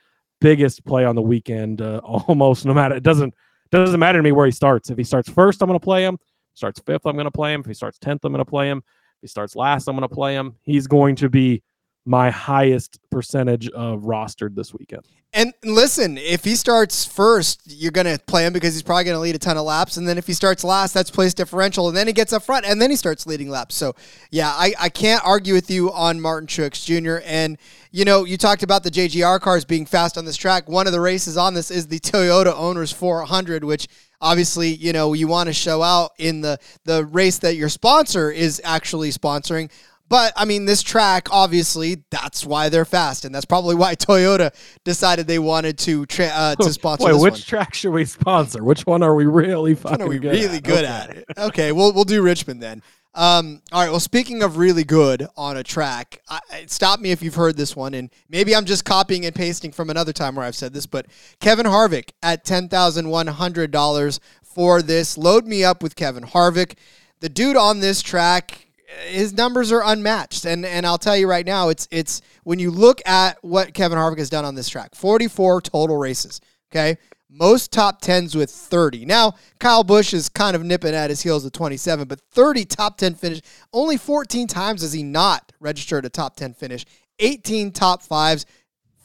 biggest 0.42 0.86
play 0.86 1.06
on 1.06 1.16
the 1.16 1.22
weekend. 1.22 1.82
Uh, 1.82 1.98
almost 2.04 2.66
no 2.66 2.74
matter 2.74 2.96
it 2.96 3.04
doesn't 3.04 3.34
doesn't 3.72 4.00
matter 4.00 4.20
to 4.20 4.24
me 4.24 4.32
where 4.32 4.46
he 4.46 4.52
starts. 4.52 4.90
If 4.90 4.98
he 4.98 5.04
starts 5.04 5.30
first, 5.30 5.62
I'm 5.62 5.68
going 5.68 5.80
to 5.80 5.84
play 5.84 6.04
him. 6.04 6.18
Starts 6.56 6.82
fifth, 6.82 7.06
I'm 7.06 7.14
going 7.14 7.26
to 7.26 7.32
play 7.32 7.54
him. 7.54 7.62
If 7.62 7.68
he 7.68 7.74
starts 7.74 8.00
tenth, 8.00 8.26
I'm 8.26 8.34
going 8.34 8.44
to 8.44 8.50
play 8.50 8.70
him. 8.70 8.80
If 8.80 9.22
he 9.22 9.28
starts 9.28 9.56
last, 9.56 9.88
I'm 9.88 9.96
going 9.96 10.08
to 10.08 10.14
play 10.14 10.36
him. 10.36 10.56
He's 10.64 10.88
going 10.88 11.16
to 11.18 11.30
be 11.30 11.62
my 12.10 12.32
highest 12.32 13.00
percentage 13.12 13.70
of 13.70 14.02
rostered 14.02 14.56
this 14.56 14.74
weekend. 14.74 15.08
And 15.32 15.54
listen, 15.64 16.18
if 16.18 16.44
he 16.44 16.56
starts 16.56 17.06
first, 17.06 17.62
you're 17.68 17.92
going 17.92 18.08
to 18.08 18.18
play 18.26 18.48
him 18.48 18.52
because 18.52 18.74
he's 18.74 18.82
probably 18.82 19.04
going 19.04 19.16
to 19.16 19.20
lead 19.20 19.36
a 19.36 19.40
ton 19.40 19.58
of 19.58 19.64
laps. 19.64 19.96
And 19.96 20.08
then 20.08 20.18
if 20.18 20.26
he 20.26 20.34
starts 20.34 20.64
last, 20.64 20.92
that's 20.92 21.12
place 21.12 21.36
differential. 21.36 21.88
And 21.88 21.96
then 21.96 22.08
he 22.08 22.14
gets 22.14 22.34
up 22.34 22.42
front 22.42 22.66
and 22.66 22.82
then 22.82 22.90
he 22.90 22.96
starts 22.96 23.28
leading 23.28 23.48
laps. 23.48 23.76
So, 23.76 23.94
yeah, 24.32 24.50
I, 24.50 24.74
I 24.80 24.90
can't 24.90 25.24
argue 25.24 25.54
with 25.54 25.70
you 25.70 25.92
on 25.92 26.20
Martin 26.20 26.48
Truex 26.48 26.84
Jr. 26.84 27.24
And, 27.28 27.60
you 27.92 28.06
know, 28.06 28.26
you 28.26 28.38
talked 28.38 28.64
about 28.64 28.82
the 28.82 28.90
JGR 28.90 29.40
cars 29.40 29.66
being 29.66 29.86
fast 29.86 30.18
on 30.18 30.26
this 30.26 30.36
track. 30.36 30.68
One 30.68 30.88
of 30.88 30.94
the 30.94 31.02
races 31.02 31.38
on 31.38 31.54
this 31.54 31.70
is 31.70 31.86
the 31.86 32.00
Toyota 32.00 32.56
Owners 32.56 32.92
400, 32.92 33.64
which 33.64 33.88
obviously, 34.20 34.70
you 34.70 34.94
know, 34.94 35.14
you 35.14 35.28
want 35.28 35.46
to 35.46 35.54
show 35.54 35.84
out 35.84 36.14
in 36.18 36.42
the, 36.42 36.58
the 36.86 37.06
race 37.06 37.38
that 37.38 37.56
your 37.56 37.70
sponsor 37.70 38.32
is 38.32 38.60
actually 38.66 39.12
sponsoring. 39.12 39.70
But 40.10 40.34
I 40.36 40.46
mean, 40.46 40.66
this 40.66 40.82
track, 40.82 41.28
obviously, 41.32 42.04
that's 42.10 42.46
why 42.46 42.70
they're 42.70 42.84
fast, 42.86 43.26
and 43.26 43.34
that's 43.34 43.46
probably 43.46 43.76
why 43.76 43.96
Toyota 43.96 44.54
decided 44.84 45.28
they 45.28 45.40
wanted 45.40 45.78
to 45.80 46.06
tra- 46.08 46.32
uh, 46.34 46.56
to 46.56 46.74
sponsor. 46.74 47.06
Wait, 47.06 47.22
which 47.22 47.34
one. 47.34 47.42
track 47.42 47.74
should 47.76 47.92
we 47.92 48.06
sponsor? 48.06 48.64
Which 48.64 48.86
one 48.86 49.04
are 49.04 49.14
we 49.16 49.26
really 49.26 49.76
fucking 49.76 50.02
Are 50.02 50.08
we 50.08 50.18
good 50.20 50.34
really 50.34 50.58
at? 50.58 50.64
good 50.64 50.84
Okay. 50.84 50.88
at 50.88 51.10
it? 51.18 51.26
Okay, 51.38 51.72
we'll 51.72 51.94
we'll 51.94 52.04
do 52.06 52.22
Richmond 52.22 52.62
then. 52.62 52.82
Um, 53.16 53.62
all 53.72 53.82
right. 53.82 53.90
Well, 53.90 54.00
speaking 54.00 54.44
of 54.44 54.58
really 54.58 54.84
good 54.84 55.28
on 55.36 55.58
a 55.58 55.64
track, 55.64 56.22
I, 56.30 56.40
I- 56.52 56.66
stop 56.68 57.00
me 57.00 57.12
if 57.12 57.22
you've 57.22 57.36
heard 57.36 57.58
this 57.58 57.76
one, 57.76 57.94
and 57.94 58.10
maybe 58.30 58.56
I'm 58.56 58.66
just 58.66 58.86
copying 58.86 59.26
and 59.26 59.36
pasting 59.36 59.72
from 59.72 59.90
another 59.90 60.14
time 60.14 60.36
where 60.36 60.46
I've 60.46 60.56
said 60.56 60.74
this. 60.74 60.86
But 60.86 61.06
Kevin 61.40 61.66
Harvick 61.66 62.12
at 62.24 62.46
ten 62.46 62.68
thousand 62.70 63.10
one 63.10 63.28
hundred 63.28 63.72
dollars 63.72 64.20
for 64.44 64.82
this. 64.82 65.18
Load 65.18 65.46
me 65.46 65.64
up 65.64 65.84
with 65.84 65.96
Kevin 65.96 66.24
Harvick. 66.24 66.76
The 67.20 67.30
dude 67.30 67.58
on 67.58 67.80
this 67.80 68.02
track, 68.02 68.69
his 69.08 69.34
numbers 69.34 69.72
are 69.72 69.84
unmatched, 69.86 70.46
and 70.46 70.66
and 70.66 70.86
I'll 70.86 70.98
tell 70.98 71.16
you 71.16 71.30
right 71.30 71.46
now, 71.46 71.70
it's 71.70 71.88
it's 71.92 72.22
when 72.44 72.60
you 72.60 72.72
look 72.72 73.02
at 73.06 73.38
what 73.44 73.74
Kevin 73.74 73.98
Harvick 73.98 74.18
has 74.18 74.30
done 74.30 74.46
on 74.46 74.56
this 74.56 74.70
track, 74.70 74.96
44 74.96 75.62
total 75.62 75.98
races. 75.98 76.42
Okay, 76.72 76.98
most 77.30 77.72
top 77.72 78.02
tens 78.02 78.36
with 78.36 78.50
30. 78.50 79.06
Now 79.06 79.36
Kyle 79.60 79.84
Busch 79.84 80.14
is 80.14 80.30
kind 80.30 80.56
of 80.56 80.64
nipping 80.64 80.96
at 80.96 81.10
his 81.10 81.22
heels 81.22 81.44
with 81.44 81.54
27, 81.54 82.08
but 82.08 82.22
30 82.32 82.66
top 82.66 82.98
10 82.98 83.16
finish. 83.16 83.42
Only 83.72 83.98
14 83.98 84.48
times 84.48 84.82
has 84.82 84.94
he 84.94 85.04
not 85.04 85.52
registered 85.60 86.06
a 86.06 86.10
top 86.10 86.36
10 86.36 86.54
finish. 86.54 86.86
18 87.20 87.72
top 87.72 88.02
fives, 88.02 88.46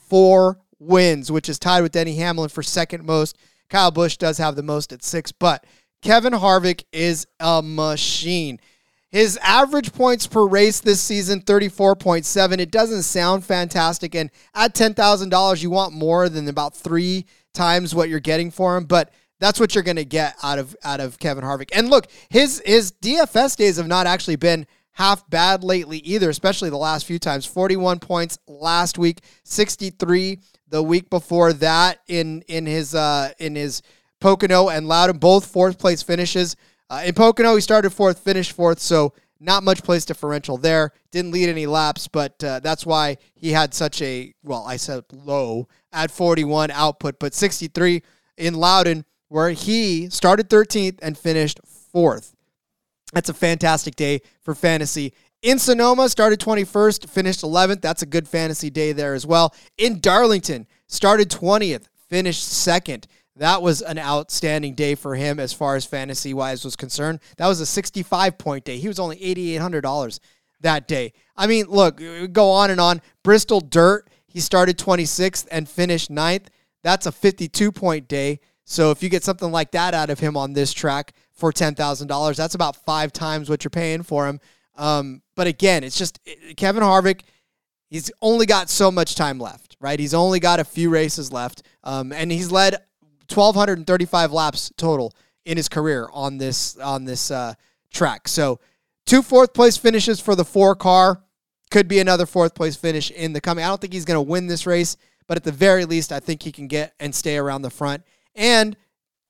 four 0.07 0.59
wins, 0.79 1.31
which 1.31 1.49
is 1.49 1.59
tied 1.59 1.81
with 1.81 1.91
Denny 1.91 2.15
Hamlin 2.15 2.49
for 2.49 2.63
second 2.63 3.05
most. 3.05 3.37
Kyle 3.69 3.91
Busch 3.91 4.17
does 4.17 4.37
have 4.37 4.55
the 4.55 4.63
most 4.63 4.93
at 4.93 5.03
six, 5.03 5.31
but 5.31 5.65
Kevin 6.01 6.33
Harvick 6.33 6.83
is 6.91 7.25
a 7.39 7.61
machine. 7.63 8.59
His 9.15 9.39
average 9.41 9.93
points 9.93 10.27
per 10.27 10.45
race 10.45 10.81
this 10.81 10.99
season, 10.99 11.39
34.7. 11.39 12.59
It 12.59 12.69
doesn't 12.69 13.03
sound 13.03 13.45
fantastic. 13.45 14.13
And 14.13 14.29
at 14.53 14.73
$10,000, 14.73 15.63
you 15.63 15.69
want 15.69 15.93
more 15.93 16.27
than 16.27 16.49
about 16.49 16.75
three 16.75 17.25
times 17.53 17.95
what 17.95 18.09
you're 18.09 18.19
getting 18.19 18.51
for 18.51 18.75
him. 18.75 18.83
But 18.83 19.13
that's 19.39 19.57
what 19.57 19.73
you're 19.73 19.85
going 19.85 19.95
to 19.95 20.03
get 20.03 20.35
out 20.43 20.59
of 20.59 20.75
out 20.83 20.99
of 20.99 21.17
Kevin 21.17 21.45
Harvick. 21.45 21.69
And 21.73 21.89
look, 21.89 22.07
his 22.29 22.61
his 22.65 22.91
DFS 22.91 23.55
days 23.55 23.77
have 23.77 23.87
not 23.87 24.05
actually 24.05 24.35
been 24.35 24.67
half 24.91 25.29
bad 25.29 25.63
lately 25.63 25.99
either, 25.99 26.29
especially 26.29 26.69
the 26.69 26.75
last 26.75 27.05
few 27.05 27.17
times. 27.17 27.45
41 27.45 27.99
points 27.99 28.37
last 28.49 28.97
week, 28.97 29.21
63 29.45 30.39
the 30.67 30.83
week 30.83 31.09
before 31.09 31.53
that 31.53 32.01
in 32.09 32.41
in 32.49 32.65
his 32.65 32.93
uh 32.93 33.31
in 33.39 33.55
his 33.55 33.81
Pocono 34.19 34.67
and 34.67 34.89
Loudon, 34.89 35.19
both 35.19 35.45
fourth 35.45 35.79
place 35.79 36.01
finishes. 36.01 36.57
Uh, 36.89 37.03
in 37.05 37.13
Pocono, 37.13 37.55
he 37.55 37.61
started 37.61 37.89
fourth, 37.91 38.19
finished 38.19 38.51
fourth, 38.51 38.79
so 38.79 39.13
not 39.39 39.63
much 39.63 39.83
place 39.83 40.05
differential 40.05 40.57
there. 40.57 40.91
Didn't 41.11 41.31
lead 41.31 41.49
any 41.49 41.65
laps, 41.65 42.07
but 42.07 42.41
uh, 42.43 42.59
that's 42.59 42.85
why 42.85 43.17
he 43.33 43.51
had 43.51 43.73
such 43.73 44.01
a, 44.01 44.33
well, 44.43 44.63
I 44.65 44.77
said 44.77 45.03
low 45.11 45.67
at 45.91 46.11
41 46.11 46.71
output, 46.71 47.19
but 47.19 47.33
63 47.33 48.01
in 48.37 48.53
Loudon, 48.53 49.05
where 49.29 49.49
he 49.49 50.09
started 50.09 50.49
13th 50.49 50.99
and 51.01 51.17
finished 51.17 51.59
fourth. 51.65 52.35
That's 53.13 53.29
a 53.29 53.33
fantastic 53.33 53.95
day 53.95 54.21
for 54.41 54.53
fantasy. 54.55 55.13
In 55.41 55.59
Sonoma, 55.59 56.09
started 56.09 56.39
21st, 56.39 57.09
finished 57.09 57.41
11th. 57.41 57.81
That's 57.81 58.01
a 58.01 58.07
good 58.07 58.27
fantasy 58.27 58.69
day 58.69 58.93
there 58.93 59.13
as 59.13 59.25
well. 59.25 59.53
In 59.77 59.99
Darlington, 59.99 60.67
started 60.87 61.29
20th, 61.29 61.85
finished 62.09 62.43
second. 62.43 63.07
That 63.37 63.61
was 63.61 63.81
an 63.81 63.99
outstanding 63.99 64.75
day 64.75 64.95
for 64.95 65.15
him 65.15 65.39
as 65.39 65.51
far 65.51 65.75
as 65.75 65.85
fantasy 65.85 66.33
wise 66.33 66.63
was 66.63 66.75
concerned. 66.75 67.19
That 67.37 67.47
was 67.47 67.59
a 67.59 67.65
65 67.65 68.37
point 68.37 68.63
day. 68.63 68.77
He 68.77 68.87
was 68.87 68.99
only 68.99 69.17
$8,800 69.17 70.19
that 70.61 70.87
day. 70.87 71.13
I 71.35 71.47
mean, 71.47 71.65
look, 71.67 72.01
go 72.31 72.49
on 72.51 72.71
and 72.71 72.79
on. 72.79 73.01
Bristol 73.23 73.59
Dirt, 73.59 74.09
he 74.27 74.39
started 74.39 74.77
26th 74.77 75.47
and 75.51 75.67
finished 75.67 76.09
9th. 76.09 76.45
That's 76.83 77.05
a 77.05 77.11
52 77.11 77.71
point 77.71 78.07
day. 78.07 78.39
So 78.63 78.91
if 78.91 79.03
you 79.03 79.09
get 79.09 79.23
something 79.23 79.51
like 79.51 79.71
that 79.71 79.93
out 79.93 80.09
of 80.09 80.19
him 80.19 80.37
on 80.37 80.53
this 80.53 80.73
track 80.73 81.13
for 81.31 81.51
$10,000, 81.51 82.35
that's 82.35 82.55
about 82.55 82.75
five 82.75 83.11
times 83.11 83.49
what 83.49 83.63
you're 83.63 83.69
paying 83.69 84.01
for 84.03 84.27
him. 84.27 84.39
Um, 84.75 85.21
but 85.35 85.47
again, 85.47 85.83
it's 85.83 85.97
just 85.97 86.19
Kevin 86.57 86.83
Harvick, 86.83 87.21
he's 87.89 88.11
only 88.21 88.45
got 88.45 88.69
so 88.69 88.91
much 88.91 89.15
time 89.15 89.39
left. 89.39 89.77
right? 89.79 89.99
He's 89.99 90.13
only 90.13 90.39
got 90.39 90.59
a 90.59 90.63
few 90.63 90.89
races 90.89 91.31
left, 91.31 91.61
um, 91.83 92.11
and 92.11 92.31
he's 92.31 92.51
led 92.51 92.75
1,235 93.33 94.31
laps 94.31 94.71
total 94.77 95.13
in 95.45 95.57
his 95.57 95.69
career 95.69 96.09
on 96.13 96.37
this 96.37 96.77
on 96.77 97.05
this 97.05 97.31
uh, 97.31 97.53
track. 97.91 98.27
So, 98.27 98.59
two 99.05 99.21
fourth 99.21 99.53
place 99.53 99.77
finishes 99.77 100.19
for 100.19 100.35
the 100.35 100.45
four 100.45 100.75
car 100.75 101.21
could 101.71 101.87
be 101.87 101.99
another 101.99 102.25
fourth 102.25 102.55
place 102.55 102.75
finish 102.75 103.11
in 103.11 103.33
the 103.33 103.41
coming. 103.41 103.63
I 103.63 103.67
don't 103.67 103.81
think 103.81 103.93
he's 103.93 104.05
going 104.05 104.17
to 104.17 104.21
win 104.21 104.47
this 104.47 104.65
race, 104.65 104.97
but 105.27 105.37
at 105.37 105.43
the 105.43 105.51
very 105.51 105.85
least, 105.85 106.11
I 106.11 106.19
think 106.19 106.43
he 106.43 106.51
can 106.51 106.67
get 106.67 106.93
and 106.99 107.13
stay 107.13 107.37
around 107.37 107.63
the 107.63 107.69
front. 107.69 108.03
And 108.35 108.77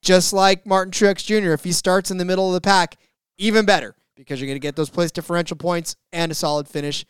just 0.02 0.32
like 0.32 0.66
Martin 0.66 0.92
Truex 0.92 1.24
Jr., 1.24 1.52
if 1.52 1.64
he 1.64 1.72
starts 1.72 2.10
in 2.10 2.18
the 2.18 2.24
middle 2.24 2.48
of 2.48 2.54
the 2.54 2.60
pack, 2.60 2.98
even 3.38 3.64
better 3.64 3.94
because 4.16 4.40
you're 4.40 4.46
going 4.46 4.56
to 4.56 4.60
get 4.60 4.76
those 4.76 4.90
place 4.90 5.10
differential 5.10 5.56
points 5.56 5.96
and 6.12 6.32
a 6.32 6.34
solid 6.34 6.68
finish. 6.68 7.04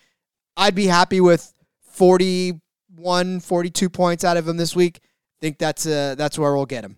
I'd 0.56 0.74
be 0.74 0.86
happy 0.86 1.20
with 1.20 1.54
41, 1.92 3.40
42 3.40 3.88
points 3.88 4.24
out 4.24 4.36
of 4.36 4.46
him 4.46 4.56
this 4.56 4.76
week. 4.76 5.00
Think 5.40 5.58
that's 5.58 5.86
uh, 5.86 6.14
that's 6.16 6.38
where 6.38 6.54
we'll 6.54 6.66
get 6.66 6.84
him. 6.84 6.96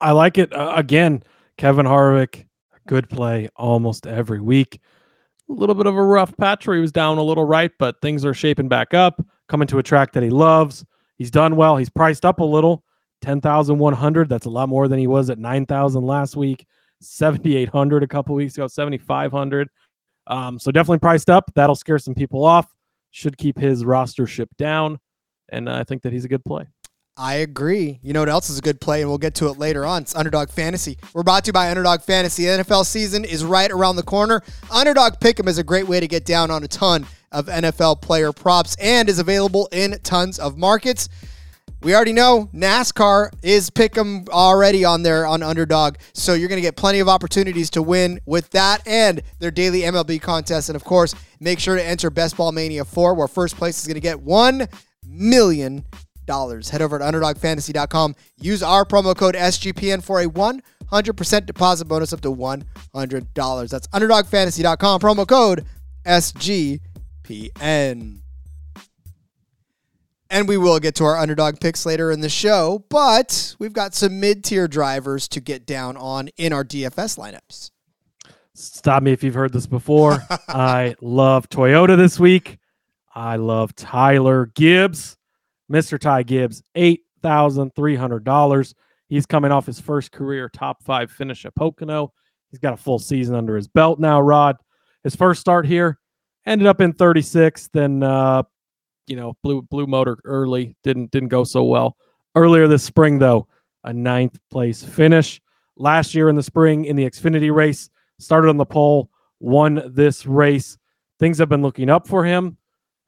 I 0.00 0.12
like 0.12 0.38
it. 0.38 0.52
Uh, 0.52 0.72
again, 0.74 1.22
Kevin 1.58 1.86
Harvick, 1.86 2.46
good 2.86 3.08
play 3.08 3.48
almost 3.56 4.06
every 4.06 4.40
week. 4.40 4.80
A 5.48 5.52
little 5.52 5.74
bit 5.74 5.86
of 5.86 5.96
a 5.96 6.02
rough 6.02 6.36
patch 6.36 6.66
where 6.66 6.76
he 6.76 6.82
was 6.82 6.92
down 6.92 7.18
a 7.18 7.22
little 7.22 7.44
right, 7.44 7.70
but 7.78 8.00
things 8.00 8.24
are 8.24 8.34
shaping 8.34 8.68
back 8.68 8.94
up, 8.94 9.24
coming 9.48 9.68
to 9.68 9.78
a 9.78 9.82
track 9.82 10.12
that 10.12 10.22
he 10.22 10.30
loves. 10.30 10.84
He's 11.18 11.30
done 11.30 11.56
well. 11.56 11.76
He's 11.76 11.90
priced 11.90 12.24
up 12.24 12.40
a 12.40 12.44
little. 12.44 12.84
10,100. 13.22 14.28
That's 14.28 14.46
a 14.46 14.50
lot 14.50 14.68
more 14.68 14.88
than 14.88 14.98
he 14.98 15.06
was 15.06 15.30
at 15.30 15.38
9,000 15.38 16.04
last 16.04 16.36
week. 16.36 16.66
7,800 17.00 18.02
a 18.02 18.08
couple 18.08 18.34
weeks 18.34 18.54
ago, 18.54 18.66
7,500. 18.66 19.68
Um, 20.26 20.58
so 20.58 20.70
definitely 20.70 20.98
priced 20.98 21.30
up. 21.30 21.50
That'll 21.54 21.74
scare 21.74 21.98
some 21.98 22.14
people 22.14 22.44
off. 22.44 22.66
Should 23.10 23.36
keep 23.36 23.58
his 23.58 23.84
rostership 23.84 24.48
down. 24.56 24.98
And 25.50 25.68
I 25.68 25.84
think 25.84 26.02
that 26.02 26.12
he's 26.12 26.24
a 26.24 26.28
good 26.28 26.44
play. 26.44 26.66
I 27.16 27.34
agree. 27.34 28.00
You 28.02 28.14
know 28.14 28.20
what 28.20 28.30
else 28.30 28.48
is 28.48 28.58
a 28.58 28.62
good 28.62 28.80
play, 28.80 29.02
and 29.02 29.10
we'll 29.10 29.18
get 29.18 29.34
to 29.36 29.48
it 29.48 29.58
later 29.58 29.84
on. 29.84 30.02
It's 30.02 30.16
Underdog 30.16 30.48
Fantasy. 30.48 30.96
We're 31.12 31.22
brought 31.22 31.44
to 31.44 31.48
you 31.50 31.52
by 31.52 31.68
Underdog 31.68 32.00
Fantasy. 32.00 32.46
The 32.46 32.62
NFL 32.62 32.86
season 32.86 33.26
is 33.26 33.44
right 33.44 33.70
around 33.70 33.96
the 33.96 34.02
corner. 34.02 34.42
Underdog 34.70 35.20
Pick'em 35.20 35.46
is 35.46 35.58
a 35.58 35.64
great 35.64 35.86
way 35.86 36.00
to 36.00 36.08
get 36.08 36.24
down 36.24 36.50
on 36.50 36.64
a 36.64 36.68
ton 36.68 37.06
of 37.30 37.46
NFL 37.46 38.00
player 38.00 38.32
props 38.32 38.76
and 38.80 39.10
is 39.10 39.18
available 39.18 39.68
in 39.72 39.98
tons 40.02 40.38
of 40.38 40.56
markets. 40.56 41.10
We 41.82 41.94
already 41.94 42.14
know 42.14 42.48
NASCAR 42.54 43.30
is 43.42 43.68
Pick'em 43.68 44.28
already 44.30 44.84
on 44.86 45.02
there 45.02 45.26
on 45.26 45.42
Underdog, 45.42 45.96
so 46.14 46.32
you're 46.32 46.48
going 46.48 46.58
to 46.58 46.66
get 46.66 46.76
plenty 46.76 47.00
of 47.00 47.08
opportunities 47.08 47.68
to 47.70 47.82
win 47.82 48.20
with 48.24 48.48
that 48.50 48.86
and 48.86 49.20
their 49.38 49.50
daily 49.50 49.82
MLB 49.82 50.22
contest. 50.22 50.70
And 50.70 50.76
of 50.76 50.84
course, 50.84 51.14
make 51.40 51.58
sure 51.58 51.76
to 51.76 51.84
enter 51.84 52.08
Best 52.08 52.38
Ball 52.38 52.52
Mania 52.52 52.86
4, 52.86 53.14
where 53.14 53.28
first 53.28 53.56
place 53.56 53.80
is 53.80 53.86
going 53.86 53.96
to 53.96 54.00
get 54.00 54.20
one 54.22 54.66
million 55.04 55.76
dollars. 55.76 56.08
Head 56.28 56.82
over 56.82 56.98
to 56.98 57.04
underdogfantasy.com. 57.04 58.14
Use 58.40 58.62
our 58.62 58.84
promo 58.84 59.16
code 59.16 59.34
SGPN 59.34 60.02
for 60.02 60.20
a 60.20 60.26
100% 60.26 61.46
deposit 61.46 61.86
bonus 61.86 62.12
up 62.12 62.20
to 62.22 62.32
$100. 62.34 63.70
That's 63.70 63.86
underdogfantasy.com. 63.88 65.00
Promo 65.00 65.26
code 65.26 65.64
SGPN. 66.06 66.80
And 70.30 70.48
we 70.48 70.56
will 70.56 70.80
get 70.80 70.94
to 70.94 71.04
our 71.04 71.18
underdog 71.18 71.60
picks 71.60 71.84
later 71.84 72.10
in 72.10 72.22
the 72.22 72.30
show, 72.30 72.86
but 72.88 73.54
we've 73.58 73.74
got 73.74 73.94
some 73.94 74.18
mid 74.18 74.42
tier 74.42 74.66
drivers 74.66 75.28
to 75.28 75.40
get 75.42 75.66
down 75.66 75.98
on 75.98 76.28
in 76.38 76.54
our 76.54 76.64
DFS 76.64 77.18
lineups. 77.18 77.70
Stop 78.54 79.02
me 79.02 79.12
if 79.12 79.22
you've 79.22 79.34
heard 79.34 79.52
this 79.52 79.66
before. 79.66 80.22
I 80.48 80.94
love 81.02 81.50
Toyota 81.50 81.98
this 81.98 82.18
week. 82.18 82.58
I 83.14 83.36
love 83.36 83.74
Tyler 83.74 84.46
Gibbs. 84.46 85.18
Mr. 85.72 85.98
Ty 85.98 86.24
Gibbs, 86.24 86.62
$8,300. 86.76 88.74
He's 89.08 89.26
coming 89.26 89.50
off 89.50 89.66
his 89.66 89.80
first 89.80 90.12
career 90.12 90.48
top 90.48 90.82
five 90.82 91.10
finish 91.10 91.44
at 91.44 91.54
Pocono. 91.54 92.12
He's 92.50 92.60
got 92.60 92.74
a 92.74 92.76
full 92.78 92.98
season 92.98 93.34
under 93.34 93.56
his 93.56 93.68
belt 93.68 93.98
now, 93.98 94.20
Rod. 94.20 94.56
His 95.02 95.16
first 95.16 95.40
start 95.40 95.66
here 95.66 95.98
ended 96.46 96.66
up 96.66 96.80
in 96.80 96.92
36, 96.92 97.70
then 97.72 98.02
uh, 98.02 98.42
you 99.06 99.16
know, 99.16 99.36
blue 99.42 99.62
blue 99.62 99.86
motor 99.86 100.18
early, 100.24 100.76
didn't 100.84 101.10
didn't 101.10 101.30
go 101.30 101.44
so 101.44 101.64
well. 101.64 101.96
Earlier 102.34 102.68
this 102.68 102.82
spring, 102.82 103.18
though, 103.18 103.48
a 103.84 103.92
ninth 103.92 104.38
place 104.50 104.82
finish. 104.82 105.40
Last 105.76 106.14
year 106.14 106.28
in 106.28 106.36
the 106.36 106.42
spring 106.42 106.84
in 106.84 106.96
the 106.96 107.08
Xfinity 107.08 107.52
race, 107.52 107.90
started 108.18 108.48
on 108.48 108.56
the 108.56 108.66
pole, 108.66 109.10
won 109.40 109.82
this 109.94 110.26
race. 110.26 110.78
Things 111.18 111.38
have 111.38 111.48
been 111.48 111.62
looking 111.62 111.90
up 111.90 112.06
for 112.06 112.24
him. 112.24 112.56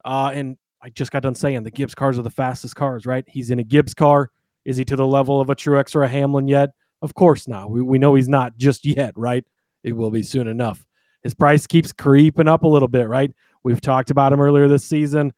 Uh, 0.03 0.31
and 0.33 0.57
I 0.85 0.89
just 0.89 1.11
got 1.11 1.23
done 1.23 1.33
saying 1.33 1.63
the 1.63 1.71
Gibbs 1.71 1.95
cars 1.95 2.19
are 2.19 2.21
the 2.21 2.29
fastest 2.29 2.75
cars, 2.75 3.07
right? 3.07 3.25
He's 3.27 3.49
in 3.49 3.57
a 3.57 3.63
Gibbs 3.63 3.95
car. 3.95 4.29
Is 4.65 4.77
he 4.77 4.85
to 4.85 4.95
the 4.95 5.07
level 5.07 5.41
of 5.41 5.49
a 5.49 5.55
Truex 5.55 5.95
or 5.95 6.03
a 6.03 6.07
Hamlin 6.07 6.47
yet? 6.47 6.69
Of 7.01 7.15
course 7.15 7.47
not. 7.47 7.71
We, 7.71 7.81
we 7.81 7.97
know 7.97 8.13
he's 8.13 8.29
not 8.29 8.55
just 8.55 8.85
yet, 8.85 9.11
right? 9.17 9.43
It 9.83 9.93
will 9.93 10.11
be 10.11 10.21
soon 10.21 10.47
enough. 10.47 10.85
His 11.23 11.33
price 11.33 11.65
keeps 11.65 11.91
creeping 11.91 12.47
up 12.47 12.61
a 12.61 12.67
little 12.67 12.87
bit, 12.87 13.07
right? 13.07 13.31
We've 13.63 13.81
talked 13.81 14.11
about 14.11 14.31
him 14.31 14.39
earlier 14.39 14.67
this 14.67 14.85
season. 14.85 15.33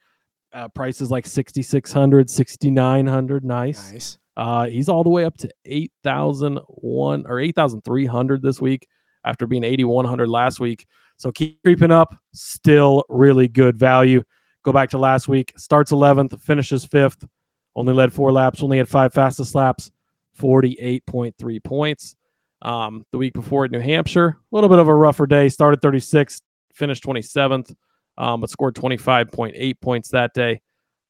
Uh, 0.52 0.68
prices 0.68 1.10
like 1.10 1.26
6600 1.26 2.30
6900 2.30 3.46
nice. 3.46 3.94
Nice. 3.94 4.18
Uh, 4.36 4.66
he's 4.66 4.90
all 4.90 5.06
the 5.06 5.10
way 5.10 5.24
up 5.24 5.38
to 5.38 5.50
8001 5.64 7.26
or 7.26 7.40
8300 7.40 8.42
this 8.42 8.60
week 8.60 8.86
after 9.24 9.48
being 9.48 9.64
8100 9.64 10.28
last 10.28 10.60
week. 10.60 10.86
So 11.16 11.32
keep 11.32 11.62
creeping 11.64 11.92
up. 11.92 12.14
Still 12.34 13.06
really 13.08 13.48
good 13.48 13.80
value. 13.80 14.24
Go 14.68 14.74
back 14.74 14.90
to 14.90 14.98
last 14.98 15.30
week. 15.30 15.54
Starts 15.56 15.94
11th, 15.94 16.42
finishes 16.42 16.84
fifth. 16.84 17.26
Only 17.78 17.94
led 17.94 18.12
four 18.12 18.34
laps. 18.34 18.62
Only 18.62 18.80
had 18.80 18.90
five 18.90 19.14
fastest 19.14 19.56
laps. 19.56 19.92
48.3 20.42 21.64
points. 21.64 22.18
Um, 22.62 23.06
the 23.14 23.18
week 23.18 23.32
before 23.34 23.64
at 23.64 23.72
New 23.72 23.80
Hampshire, 23.80 24.28
a 24.28 24.36
little 24.52 24.70
bit 24.70 24.80
of 24.80 24.90
a 24.90 24.94
rougher 24.94 25.26
day. 25.26 25.48
Started 25.48 25.80
36th, 25.80 26.42
finished 26.74 27.02
27th, 27.06 27.74
um, 28.18 28.42
but 28.42 28.50
scored 28.50 28.76
25.8 28.76 29.80
points 29.80 30.10
that 30.10 30.34
day. 30.34 30.60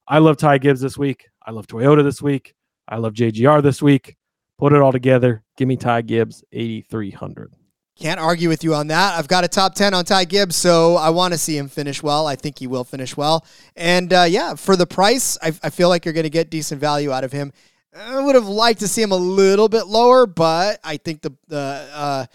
I 0.08 0.20
love 0.20 0.38
Ty 0.38 0.60
Gibbs 0.60 0.80
this 0.82 0.96
week. 0.96 1.28
I 1.44 1.50
love 1.50 1.66
Toyota 1.66 2.04
this 2.04 2.22
week. 2.22 2.54
I 2.88 2.98
love 2.98 3.14
JGR 3.14 3.64
this 3.64 3.82
week. 3.82 4.18
Put 4.60 4.72
it 4.72 4.82
all 4.84 4.92
together. 4.92 5.44
Give 5.58 5.68
me 5.68 5.78
Ty 5.78 6.04
Gibbs 6.04 6.44
8,300. 6.52 7.56
Can't 8.00 8.20
argue 8.20 8.48
with 8.48 8.64
you 8.64 8.76
on 8.76 8.88
that. 8.88 9.18
I've 9.18 9.28
got 9.28 9.44
a 9.44 9.48
top 9.48 9.74
10 9.74 9.96
on 9.96 10.06
Ty 10.06 10.26
Gibbs, 10.26 10.56
so 10.56 10.98
I 10.98 11.10
want 11.10 11.34
to 11.34 11.38
see 11.38 11.58
him 11.58 11.68
finish 11.68 12.04
well. 12.04 12.28
I 12.28 12.36
think 12.36 12.60
he 12.60 12.68
will 12.68 12.84
finish 12.84 13.18
well. 13.18 13.44
And 13.76 14.14
uh, 14.14 14.26
yeah, 14.30 14.54
for 14.54 14.76
the 14.76 14.86
price, 14.86 15.36
I, 15.42 15.48
I 15.64 15.72
feel 15.72 15.90
like 15.90 16.06
you're 16.06 16.14
going 16.14 16.24
to 16.24 16.30
get 16.30 16.52
decent 16.52 16.80
value 16.80 17.12
out 17.12 17.24
of 17.24 17.32
him. 17.32 17.52
I 17.96 18.20
would 18.20 18.36
have 18.36 18.48
liked 18.48 18.82
to 18.82 18.88
see 18.88 19.02
him 19.02 19.12
a 19.12 19.18
little 19.18 19.68
bit 19.68 19.88
lower, 19.88 20.28
but 20.28 20.80
I 20.84 20.98
think 20.98 21.22
the, 21.22 21.34
the 21.48 21.90
uh, 21.92 22.26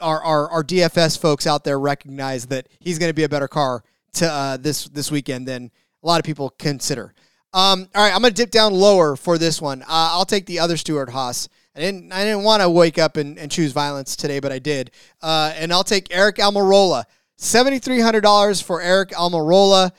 our, 0.00 0.20
our, 0.20 0.50
our 0.50 0.64
DFS 0.64 1.16
folks 1.16 1.46
out 1.46 1.62
there 1.62 1.78
recognize 1.78 2.46
that 2.46 2.68
he's 2.80 2.98
going 2.98 3.10
to 3.10 3.14
be 3.14 3.22
a 3.22 3.28
better 3.28 3.46
car 3.46 3.84
to 4.14 4.28
uh, 4.28 4.56
this 4.56 4.86
this 4.88 5.12
weekend 5.12 5.46
than 5.46 5.70
a 6.02 6.06
lot 6.06 6.18
of 6.18 6.24
people 6.24 6.50
consider. 6.58 7.14
Um, 7.52 7.88
all 7.94 8.02
right, 8.02 8.12
I'm 8.12 8.20
going 8.20 8.34
to 8.34 8.42
dip 8.42 8.50
down 8.50 8.74
lower 8.74 9.14
for 9.14 9.38
this 9.38 9.62
one. 9.62 9.82
Uh, 9.82 9.86
I'll 9.88 10.24
take 10.24 10.46
the 10.46 10.58
other 10.58 10.76
Stewart-Haas. 10.76 11.48
I 11.76 11.80
didn't 11.80 12.12
I 12.12 12.24
didn't 12.24 12.44
want 12.44 12.62
to 12.62 12.70
wake 12.70 12.98
up 12.98 13.16
and, 13.16 13.38
and 13.38 13.50
choose 13.50 13.72
violence 13.72 14.16
today, 14.16 14.40
but 14.40 14.52
I 14.52 14.58
did. 14.58 14.90
Uh, 15.20 15.52
and 15.56 15.72
I'll 15.72 15.84
take 15.84 16.08
Aric 16.08 16.36
Almirola. 16.36 17.04
$7,300 17.38 18.62
for 18.62 18.80
Aric 18.80 19.12
Almirola. 19.12 19.90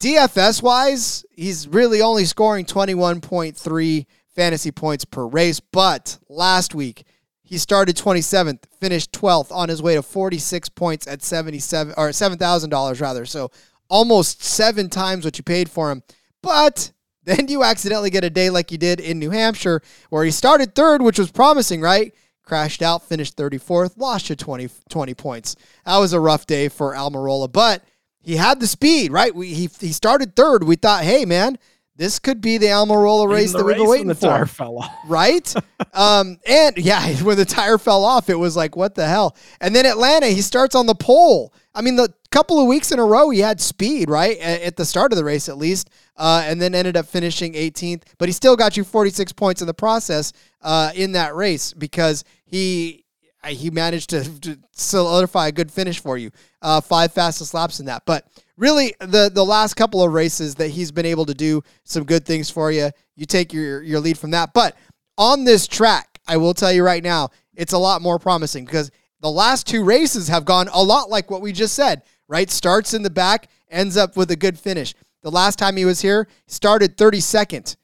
DFS 0.00 0.62
wise, 0.62 1.24
he's 1.32 1.66
really 1.66 2.02
only 2.02 2.24
scoring 2.24 2.64
21.3 2.64 4.06
fantasy 4.34 4.70
points 4.70 5.04
per 5.04 5.26
race. 5.26 5.60
But 5.60 6.18
last 6.28 6.74
week, 6.74 7.04
he 7.42 7.58
started 7.58 7.96
27th, 7.96 8.64
finished 8.78 9.12
12th 9.12 9.50
on 9.50 9.70
his 9.70 9.82
way 9.82 9.94
to 9.94 10.02
46 10.02 10.68
points 10.68 11.06
at 11.06 11.22
77 11.22 11.94
or 11.96 12.10
$7,000 12.10 13.00
rather. 13.00 13.24
So 13.24 13.50
almost 13.88 14.44
seven 14.44 14.90
times 14.90 15.24
what 15.24 15.38
you 15.38 15.42
paid 15.42 15.70
for 15.70 15.90
him. 15.90 16.02
But 16.42 16.92
then 17.28 17.48
you 17.48 17.62
accidentally 17.62 18.10
get 18.10 18.24
a 18.24 18.30
day 18.30 18.50
like 18.50 18.72
you 18.72 18.78
did 18.78 19.00
in 19.00 19.18
New 19.18 19.30
Hampshire, 19.30 19.82
where 20.10 20.24
he 20.24 20.30
started 20.30 20.74
third, 20.74 21.02
which 21.02 21.18
was 21.18 21.30
promising, 21.30 21.80
right? 21.80 22.14
Crashed 22.42 22.82
out, 22.82 23.02
finished 23.02 23.36
34th, 23.36 23.98
lost 23.98 24.30
you 24.30 24.36
20, 24.36 24.68
20 24.88 25.14
points. 25.14 25.56
That 25.84 25.98
was 25.98 26.12
a 26.12 26.20
rough 26.20 26.46
day 26.46 26.68
for 26.68 26.94
Almirola, 26.94 27.52
but 27.52 27.84
he 28.20 28.36
had 28.36 28.60
the 28.60 28.66
speed, 28.66 29.12
right? 29.12 29.34
We, 29.34 29.48
he, 29.54 29.68
he 29.80 29.92
started 29.92 30.34
third. 30.34 30.64
We 30.64 30.76
thought, 30.76 31.04
hey, 31.04 31.24
man, 31.24 31.58
this 31.98 32.20
could 32.20 32.40
be 32.40 32.58
the 32.58 32.66
Almirola 32.66 33.28
race 33.28 33.52
that 33.52 33.64
we've 33.64 33.76
been 33.76 33.88
waiting 33.88 34.06
the 34.06 34.14
for. 34.14 34.28
tire 34.28 34.46
fell 34.46 34.78
off. 34.78 34.94
Right? 35.06 35.52
um, 35.92 36.38
and 36.46 36.78
yeah, 36.78 37.12
when 37.22 37.36
the 37.36 37.44
tire 37.44 37.76
fell 37.76 38.04
off, 38.04 38.30
it 38.30 38.36
was 38.36 38.56
like, 38.56 38.76
what 38.76 38.94
the 38.94 39.06
hell? 39.06 39.36
And 39.60 39.74
then 39.74 39.84
Atlanta, 39.84 40.28
he 40.28 40.40
starts 40.40 40.74
on 40.74 40.86
the 40.86 40.94
pole. 40.94 41.52
I 41.74 41.82
mean, 41.82 41.96
the 41.96 42.12
couple 42.30 42.60
of 42.60 42.66
weeks 42.66 42.92
in 42.92 42.98
a 42.98 43.04
row, 43.04 43.30
he 43.30 43.40
had 43.40 43.60
speed, 43.60 44.10
right? 44.10 44.38
At 44.38 44.76
the 44.76 44.84
start 44.84 45.12
of 45.12 45.16
the 45.16 45.24
race, 45.24 45.48
at 45.48 45.56
least, 45.56 45.90
uh, 46.16 46.42
and 46.44 46.60
then 46.60 46.74
ended 46.74 46.96
up 46.96 47.06
finishing 47.06 47.54
18th. 47.54 48.02
But 48.18 48.28
he 48.28 48.32
still 48.32 48.56
got 48.56 48.76
you 48.76 48.84
46 48.84 49.32
points 49.32 49.60
in 49.60 49.66
the 49.66 49.74
process 49.74 50.32
uh, 50.62 50.92
in 50.94 51.12
that 51.12 51.34
race 51.34 51.72
because 51.72 52.24
he 52.44 53.04
he 53.46 53.70
managed 53.70 54.10
to, 54.10 54.40
to 54.40 54.58
solidify 54.72 55.48
a 55.48 55.52
good 55.52 55.70
finish 55.70 56.00
for 56.00 56.18
you. 56.18 56.30
Uh, 56.60 56.80
five 56.80 57.12
fastest 57.12 57.54
laps 57.54 57.80
in 57.80 57.86
that. 57.86 58.02
But 58.04 58.26
really 58.56 58.94
the 59.00 59.30
the 59.32 59.44
last 59.44 59.74
couple 59.74 60.02
of 60.02 60.12
races 60.12 60.56
that 60.56 60.68
he's 60.68 60.90
been 60.90 61.06
able 61.06 61.24
to 61.26 61.34
do 61.34 61.62
some 61.84 62.04
good 62.04 62.26
things 62.26 62.50
for 62.50 62.70
you. 62.70 62.90
You 63.16 63.26
take 63.26 63.52
your 63.52 63.82
your 63.82 64.00
lead 64.00 64.18
from 64.18 64.32
that. 64.32 64.52
But 64.52 64.76
on 65.16 65.44
this 65.44 65.66
track, 65.66 66.20
I 66.26 66.36
will 66.36 66.54
tell 66.54 66.72
you 66.72 66.84
right 66.84 67.02
now, 67.02 67.30
it's 67.54 67.72
a 67.72 67.78
lot 67.78 68.02
more 68.02 68.18
promising 68.18 68.64
because 68.64 68.90
the 69.20 69.30
last 69.30 69.66
two 69.66 69.82
races 69.82 70.28
have 70.28 70.44
gone 70.44 70.68
a 70.72 70.82
lot 70.82 71.10
like 71.10 71.30
what 71.30 71.40
we 71.40 71.52
just 71.52 71.74
said, 71.74 72.02
right? 72.28 72.50
Starts 72.50 72.94
in 72.94 73.02
the 73.02 73.10
back, 73.10 73.48
ends 73.70 73.96
up 73.96 74.16
with 74.16 74.30
a 74.30 74.36
good 74.36 74.58
finish. 74.58 74.94
The 75.22 75.30
last 75.30 75.58
time 75.58 75.76
he 75.76 75.84
was 75.84 76.00
here, 76.00 76.28
started 76.46 76.96
32nd, 76.96 77.76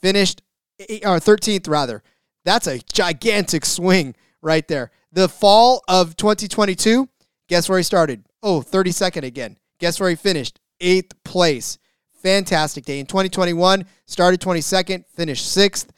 finished 0.00 0.42
eh, 0.78 0.98
eh, 1.02 1.08
or 1.08 1.18
13th 1.18 1.68
rather. 1.68 2.02
That's 2.44 2.68
a 2.68 2.78
gigantic 2.92 3.64
swing 3.64 4.14
right 4.40 4.66
there. 4.68 4.90
The 5.12 5.28
fall 5.28 5.82
of 5.88 6.16
2022, 6.16 7.08
guess 7.48 7.68
where 7.68 7.78
he 7.78 7.82
started? 7.82 8.24
Oh, 8.42 8.60
32nd 8.60 9.24
again. 9.24 9.56
Guess 9.80 9.98
where 9.98 10.10
he 10.10 10.16
finished? 10.16 10.60
Eighth 10.80 11.12
place. 11.24 11.78
Fantastic 12.22 12.84
day. 12.84 13.00
In 13.00 13.06
2021, 13.06 13.84
started 14.06 14.40
22nd, 14.40 15.04
finished 15.08 15.52
sixth. 15.52 15.92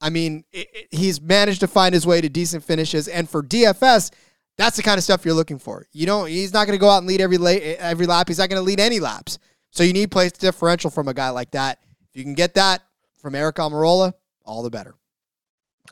I 0.00 0.10
mean, 0.10 0.44
it, 0.52 0.68
it, 0.74 0.88
he's 0.90 1.20
managed 1.20 1.60
to 1.60 1.68
find 1.68 1.94
his 1.94 2.06
way 2.06 2.20
to 2.20 2.28
decent 2.28 2.64
finishes. 2.64 3.08
And 3.08 3.28
for 3.28 3.42
DFS, 3.42 4.10
that's 4.56 4.76
the 4.76 4.82
kind 4.82 4.98
of 4.98 5.04
stuff 5.04 5.24
you're 5.24 5.34
looking 5.34 5.58
for. 5.58 5.86
You 5.92 6.06
know, 6.06 6.24
he's 6.24 6.52
not 6.52 6.66
going 6.66 6.78
to 6.78 6.80
go 6.80 6.88
out 6.88 6.98
and 6.98 7.06
lead 7.06 7.20
every 7.20 7.38
every 7.38 8.06
lap. 8.06 8.28
He's 8.28 8.38
not 8.38 8.48
going 8.48 8.60
to 8.60 8.64
lead 8.64 8.80
any 8.80 9.00
laps. 9.00 9.38
So 9.70 9.82
you 9.82 9.92
need 9.92 10.10
place 10.10 10.32
differential 10.32 10.90
from 10.90 11.08
a 11.08 11.14
guy 11.14 11.30
like 11.30 11.50
that. 11.52 11.78
If 12.10 12.16
you 12.16 12.24
can 12.24 12.34
get 12.34 12.54
that 12.54 12.82
from 13.14 13.34
Aric 13.34 13.54
Almirola, 13.54 14.12
all 14.44 14.62
the 14.62 14.70
better. 14.70 14.94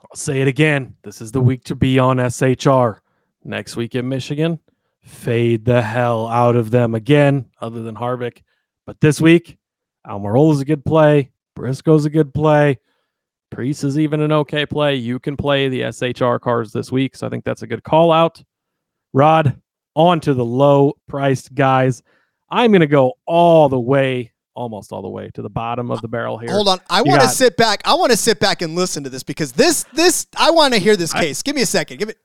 I'll 0.02 0.16
say 0.16 0.40
it 0.40 0.48
again. 0.48 0.94
This 1.02 1.20
is 1.20 1.32
the 1.32 1.40
week 1.40 1.64
to 1.64 1.74
be 1.74 1.98
on 1.98 2.18
SHR. 2.18 3.00
Next 3.42 3.76
week 3.76 3.94
in 3.94 4.06
Michigan, 4.06 4.58
fade 5.02 5.64
the 5.64 5.80
hell 5.80 6.28
out 6.28 6.56
of 6.56 6.70
them 6.70 6.94
again, 6.94 7.46
other 7.60 7.82
than 7.82 7.94
Harvick. 7.94 8.42
But 8.84 9.00
this 9.00 9.18
week, 9.20 9.56
Almirola's 10.06 10.60
a 10.60 10.64
good 10.66 10.84
play. 10.84 11.30
Briscoe's 11.56 12.04
a 12.04 12.10
good 12.10 12.34
play. 12.34 12.78
Preece 13.50 13.82
is 13.82 13.98
even 13.98 14.20
an 14.20 14.32
okay 14.32 14.66
play. 14.66 14.94
You 14.94 15.18
can 15.18 15.36
play 15.36 15.68
the 15.68 15.82
SHR 15.82 16.40
cars 16.40 16.72
this 16.72 16.92
week. 16.92 17.16
So 17.16 17.26
I 17.26 17.30
think 17.30 17.44
that's 17.44 17.62
a 17.62 17.66
good 17.66 17.82
call 17.82 18.12
out. 18.12 18.42
Rod, 19.12 19.60
on 19.94 20.20
to 20.20 20.34
the 20.34 20.44
low 20.44 20.94
priced 21.08 21.54
guys. 21.54 22.02
I'm 22.50 22.70
going 22.70 22.80
to 22.80 22.86
go 22.86 23.14
all 23.26 23.68
the 23.68 23.78
way, 23.78 24.32
almost 24.54 24.92
all 24.92 25.02
the 25.02 25.08
way 25.08 25.30
to 25.34 25.42
the 25.42 25.50
bottom 25.50 25.90
of 25.90 26.00
the 26.00 26.08
barrel 26.08 26.38
here. 26.38 26.50
Hold 26.50 26.68
on. 26.68 26.80
I 26.88 27.02
want 27.02 27.22
to 27.22 27.28
sit 27.28 27.56
back. 27.56 27.82
I 27.84 27.94
want 27.94 28.10
to 28.10 28.16
sit 28.16 28.40
back 28.40 28.62
and 28.62 28.74
listen 28.74 29.04
to 29.04 29.10
this 29.10 29.22
because 29.22 29.52
this, 29.52 29.84
this, 29.92 30.26
I 30.36 30.50
want 30.50 30.74
to 30.74 30.80
hear 30.80 30.96
this 30.96 31.12
case. 31.12 31.40
I, 31.40 31.42
Give 31.44 31.56
me 31.56 31.62
a 31.62 31.66
second. 31.66 31.98
Give 31.98 32.08
it. 32.08 32.18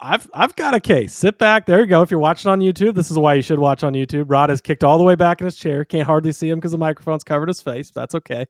I've 0.00 0.30
I've 0.32 0.54
got 0.54 0.74
a 0.74 0.80
case. 0.80 1.12
Sit 1.12 1.38
back. 1.38 1.66
There 1.66 1.80
you 1.80 1.86
go. 1.86 2.02
If 2.02 2.10
you're 2.10 2.20
watching 2.20 2.50
on 2.50 2.60
YouTube, 2.60 2.94
this 2.94 3.10
is 3.10 3.18
why 3.18 3.34
you 3.34 3.42
should 3.42 3.58
watch 3.58 3.82
on 3.82 3.94
YouTube. 3.94 4.26
Rod 4.28 4.50
is 4.50 4.60
kicked 4.60 4.84
all 4.84 4.96
the 4.96 5.02
way 5.02 5.16
back 5.16 5.40
in 5.40 5.44
his 5.44 5.56
chair. 5.56 5.84
Can't 5.84 6.06
hardly 6.06 6.30
see 6.30 6.48
him 6.48 6.58
because 6.58 6.70
the 6.70 6.78
microphone's 6.78 7.24
covered 7.24 7.48
his 7.48 7.60
face. 7.60 7.90
That's 7.90 8.14
okay. 8.14 8.46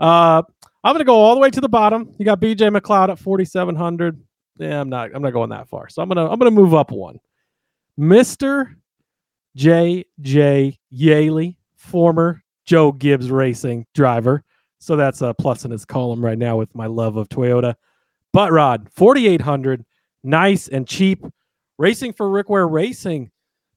Uh, 0.00 0.42
I'm 0.82 0.94
gonna 0.94 1.04
go 1.04 1.16
all 1.16 1.34
the 1.34 1.40
way 1.40 1.50
to 1.50 1.60
the 1.60 1.68
bottom. 1.68 2.14
You 2.18 2.24
got 2.24 2.40
BJ 2.40 2.74
McLeod 2.74 3.10
at 3.10 3.18
4,700. 3.18 4.18
Yeah, 4.58 4.80
I'm 4.80 4.88
not. 4.88 5.10
I'm 5.14 5.22
not 5.22 5.32
going 5.32 5.50
that 5.50 5.68
far. 5.68 5.88
So 5.88 6.02
I'm 6.02 6.08
gonna 6.08 6.28
I'm 6.28 6.38
gonna 6.38 6.50
move 6.50 6.74
up 6.74 6.90
one. 6.90 7.20
Mister 7.96 8.76
J.J. 9.56 10.78
Yeley, 10.90 11.56
former 11.76 12.42
Joe 12.64 12.92
Gibbs 12.92 13.30
Racing 13.30 13.86
driver. 13.94 14.44
So 14.78 14.94
that's 14.94 15.22
a 15.22 15.34
plus 15.34 15.64
in 15.64 15.70
his 15.70 15.84
column 15.84 16.24
right 16.24 16.38
now 16.38 16.56
with 16.56 16.72
my 16.74 16.86
love 16.86 17.16
of 17.16 17.28
Toyota. 17.28 17.74
But 18.32 18.52
Rod, 18.52 18.88
4,800 18.92 19.84
nice 20.22 20.68
and 20.68 20.86
cheap. 20.86 21.24
Racing 21.78 22.12
for 22.12 22.28
Rick 22.28 22.48
Ware 22.48 22.68
Racing. 22.68 23.30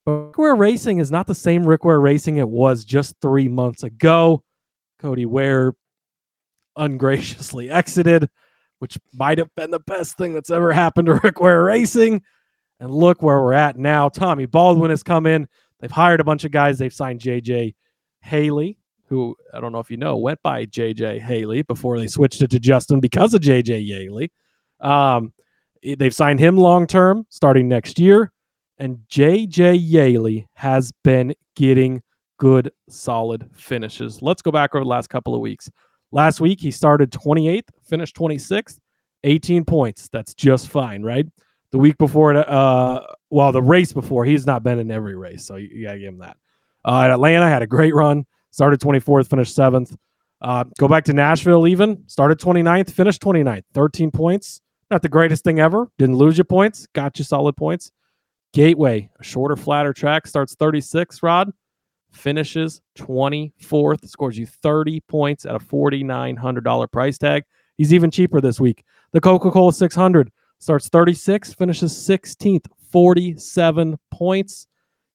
But 0.05 0.11
Rick 0.11 0.37
Ware 0.37 0.55
Racing 0.55 0.99
is 0.99 1.09
not 1.09 1.27
the 1.27 1.35
same 1.35 1.63
Rick 1.65 1.85
Ware 1.85 1.99
Racing 1.99 2.37
it 2.37 2.49
was 2.49 2.83
just 2.85 3.15
three 3.21 3.47
months 3.47 3.83
ago. 3.83 4.43
Cody 4.99 5.25
Ware 5.25 5.73
ungraciously 6.75 7.69
exited, 7.71 8.29
which 8.81 8.97
might 9.13 9.37
have 9.37 9.53
been 9.55 9.71
the 9.71 9.79
best 9.79 10.17
thing 10.17 10.33
that's 10.33 10.49
ever 10.49 10.73
happened 10.73 11.05
to 11.05 11.13
Rick 11.23 11.39
Ware 11.39 11.63
Racing. 11.63 12.21
And 12.79 12.91
look 12.91 13.21
where 13.21 13.39
we're 13.41 13.53
at 13.53 13.77
now. 13.77 14.09
Tommy 14.09 14.47
Baldwin 14.47 14.89
has 14.89 15.03
come 15.03 15.27
in. 15.27 15.47
They've 15.79 15.91
hired 15.91 16.19
a 16.19 16.23
bunch 16.23 16.45
of 16.45 16.51
guys. 16.51 16.79
They've 16.79 16.93
signed 16.93 17.19
JJ 17.19 17.75
Haley, 18.21 18.77
who 19.07 19.35
I 19.53 19.59
don't 19.59 19.71
know 19.71 19.79
if 19.79 19.91
you 19.91 19.97
know 19.97 20.17
went 20.17 20.41
by 20.41 20.65
JJ 20.65 21.21
Haley 21.21 21.61
before 21.61 21.99
they 21.99 22.07
switched 22.07 22.41
it 22.41 22.49
to 22.51 22.59
Justin 22.59 22.99
because 22.99 23.35
of 23.35 23.41
JJ 23.41 23.87
Yeley. 23.87 24.31
Um, 24.79 25.31
They've 25.83 26.13
signed 26.13 26.39
him 26.39 26.57
long 26.57 26.87
term 26.87 27.25
starting 27.29 27.67
next 27.67 27.99
year. 27.99 28.31
And 28.77 28.99
JJ 29.09 29.79
Yeley 29.81 30.47
has 30.53 30.91
been 31.03 31.35
getting 31.55 32.01
good, 32.37 32.71
solid 32.89 33.49
finishes. 33.53 34.21
Let's 34.21 34.41
go 34.41 34.51
back 34.51 34.73
over 34.73 34.83
the 34.83 34.89
last 34.89 35.09
couple 35.09 35.35
of 35.35 35.41
weeks. 35.41 35.69
Last 36.11 36.41
week, 36.41 36.59
he 36.59 36.71
started 36.71 37.11
28th, 37.11 37.69
finished 37.83 38.15
26th, 38.15 38.79
18 39.23 39.65
points. 39.65 40.09
That's 40.11 40.33
just 40.33 40.67
fine, 40.67 41.03
right? 41.03 41.25
The 41.71 41.77
week 41.77 41.97
before, 41.97 42.35
uh, 42.35 42.99
well, 43.29 43.51
the 43.51 43.61
race 43.61 43.93
before, 43.93 44.25
he's 44.25 44.45
not 44.45 44.61
been 44.63 44.79
in 44.79 44.91
every 44.91 45.15
race. 45.15 45.45
So 45.45 45.55
you, 45.55 45.69
you 45.71 45.85
got 45.85 45.93
to 45.93 45.99
give 45.99 46.09
him 46.09 46.19
that. 46.19 46.37
Uh, 46.83 47.01
at 47.03 47.11
Atlanta, 47.11 47.47
had 47.47 47.61
a 47.61 47.67
great 47.67 47.95
run, 47.95 48.25
started 48.51 48.81
24th, 48.81 49.29
finished 49.29 49.55
seventh. 49.55 49.95
Uh, 50.41 50.65
go 50.79 50.87
back 50.87 51.05
to 51.05 51.13
Nashville, 51.13 51.67
even 51.67 52.03
started 52.07 52.39
29th, 52.39 52.91
finished 52.91 53.21
29th, 53.21 53.63
13 53.73 54.11
points. 54.11 54.61
Not 54.89 55.01
the 55.01 55.09
greatest 55.09 55.43
thing 55.43 55.59
ever. 55.59 55.87
Didn't 55.97 56.17
lose 56.17 56.37
your 56.37 56.45
points. 56.45 56.87
Got 56.93 57.17
you 57.19 57.23
solid 57.23 57.55
points. 57.55 57.91
Gateway, 58.53 59.09
a 59.17 59.23
shorter, 59.23 59.55
flatter 59.55 59.93
track, 59.93 60.27
starts 60.27 60.55
36, 60.55 61.23
Rod. 61.23 61.53
Finishes 62.11 62.81
24th, 62.97 64.07
scores 64.07 64.37
you 64.37 64.45
30 64.45 64.99
points 65.01 65.45
at 65.45 65.55
a 65.55 65.59
$4,900 65.59 66.91
price 66.91 67.17
tag. 67.17 67.43
He's 67.77 67.93
even 67.93 68.11
cheaper 68.11 68.41
this 68.41 68.59
week. 68.59 68.83
The 69.13 69.21
Coca 69.21 69.51
Cola 69.51 69.73
600 69.73 70.31
starts 70.59 70.89
36, 70.89 71.53
finishes 71.53 71.93
16th, 71.93 72.65
47 72.91 73.97
points. 74.11 74.67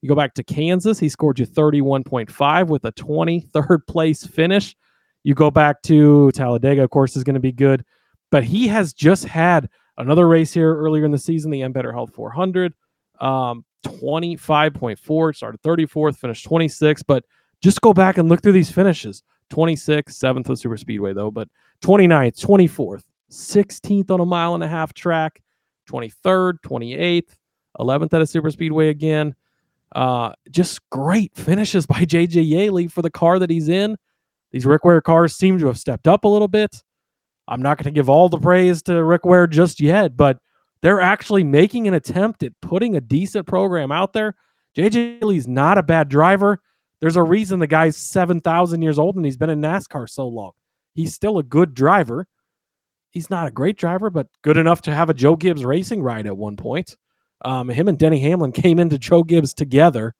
You 0.02 0.08
go 0.08 0.14
back 0.14 0.34
to 0.34 0.44
Kansas, 0.44 0.98
he 0.98 1.08
scored 1.08 1.38
you 1.38 1.46
31.5 1.46 2.66
with 2.68 2.84
a 2.84 2.92
23rd 2.92 3.86
place 3.86 4.24
finish. 4.24 4.76
You 5.24 5.34
go 5.34 5.50
back 5.50 5.82
to 5.82 6.30
Talladega, 6.32 6.82
of 6.82 6.90
course, 6.90 7.16
is 7.16 7.24
going 7.24 7.34
to 7.34 7.40
be 7.40 7.52
good 7.52 7.84
but 8.30 8.44
he 8.44 8.68
has 8.68 8.92
just 8.92 9.24
had 9.24 9.68
another 9.98 10.28
race 10.28 10.52
here 10.52 10.76
earlier 10.76 11.04
in 11.04 11.10
the 11.10 11.18
season, 11.18 11.50
the 11.50 11.62
M 11.62 11.72
Better 11.72 11.92
Health 11.92 12.12
400. 12.14 12.74
Um, 13.20 13.64
25.4, 13.86 15.36
started 15.36 15.62
34th, 15.62 16.16
finished 16.16 16.48
26th. 16.48 17.04
But 17.06 17.24
just 17.62 17.80
go 17.80 17.92
back 17.92 18.18
and 18.18 18.28
look 18.28 18.42
through 18.42 18.52
these 18.52 18.70
finishes 18.70 19.22
26th, 19.50 20.10
7th 20.10 20.48
of 20.48 20.58
Super 20.58 20.76
Speedway, 20.76 21.12
though, 21.12 21.30
but 21.30 21.48
29th, 21.82 22.40
24th, 22.40 23.02
16th 23.30 24.10
on 24.10 24.20
a 24.20 24.26
mile 24.26 24.54
and 24.54 24.64
a 24.64 24.68
half 24.68 24.92
track, 24.92 25.42
23rd, 25.88 26.54
28th, 26.64 27.36
11th 27.78 28.12
at 28.14 28.22
a 28.22 28.26
Super 28.26 28.50
Speedway 28.50 28.88
again. 28.88 29.34
Uh, 29.94 30.32
just 30.50 30.80
great 30.90 31.34
finishes 31.34 31.86
by 31.86 32.00
JJ 32.04 32.48
Yeley 32.48 32.88
for 32.88 33.02
the 33.02 33.10
car 33.10 33.38
that 33.38 33.50
he's 33.50 33.68
in. 33.68 33.96
These 34.52 34.66
Rick 34.66 34.84
Ware 34.84 35.00
cars 35.00 35.36
seem 35.36 35.58
to 35.58 35.66
have 35.66 35.78
stepped 35.78 36.08
up 36.08 36.24
a 36.24 36.28
little 36.28 36.48
bit. 36.48 36.82
I'm 37.48 37.62
not 37.62 37.78
going 37.78 37.84
to 37.84 37.90
give 37.96 38.08
all 38.08 38.28
the 38.28 38.38
praise 38.38 38.82
to 38.84 39.04
Rick 39.04 39.24
Ware 39.24 39.46
just 39.46 39.80
yet, 39.80 40.16
but 40.16 40.38
they're 40.82 41.00
actually 41.00 41.44
making 41.44 41.88
an 41.88 41.94
attempt 41.94 42.42
at 42.42 42.52
putting 42.60 42.96
a 42.96 43.00
decent 43.00 43.46
program 43.46 43.90
out 43.90 44.12
there. 44.12 44.34
JJ 44.76 45.22
Lee's 45.22 45.48
not 45.48 45.78
a 45.78 45.82
bad 45.82 46.08
driver. 46.08 46.60
There's 47.00 47.16
a 47.16 47.22
reason 47.22 47.58
the 47.58 47.66
guy's 47.66 47.96
7,000 47.96 48.82
years 48.82 48.98
old 48.98 49.16
and 49.16 49.24
he's 49.24 49.36
been 49.36 49.50
in 49.50 49.60
NASCAR 49.60 50.08
so 50.08 50.26
long. 50.28 50.52
He's 50.94 51.14
still 51.14 51.38
a 51.38 51.42
good 51.42 51.74
driver. 51.74 52.26
He's 53.10 53.30
not 53.30 53.48
a 53.48 53.50
great 53.50 53.78
driver, 53.78 54.10
but 54.10 54.28
good 54.42 54.56
enough 54.56 54.82
to 54.82 54.94
have 54.94 55.10
a 55.10 55.14
Joe 55.14 55.36
Gibbs 55.36 55.64
racing 55.64 56.02
ride 56.02 56.26
at 56.26 56.36
one 56.36 56.56
point. 56.56 56.96
Um, 57.44 57.68
him 57.68 57.88
and 57.88 57.98
Denny 57.98 58.20
Hamlin 58.20 58.52
came 58.52 58.78
into 58.78 58.98
Joe 58.98 59.22
Gibbs 59.22 59.54
together. 59.54 60.14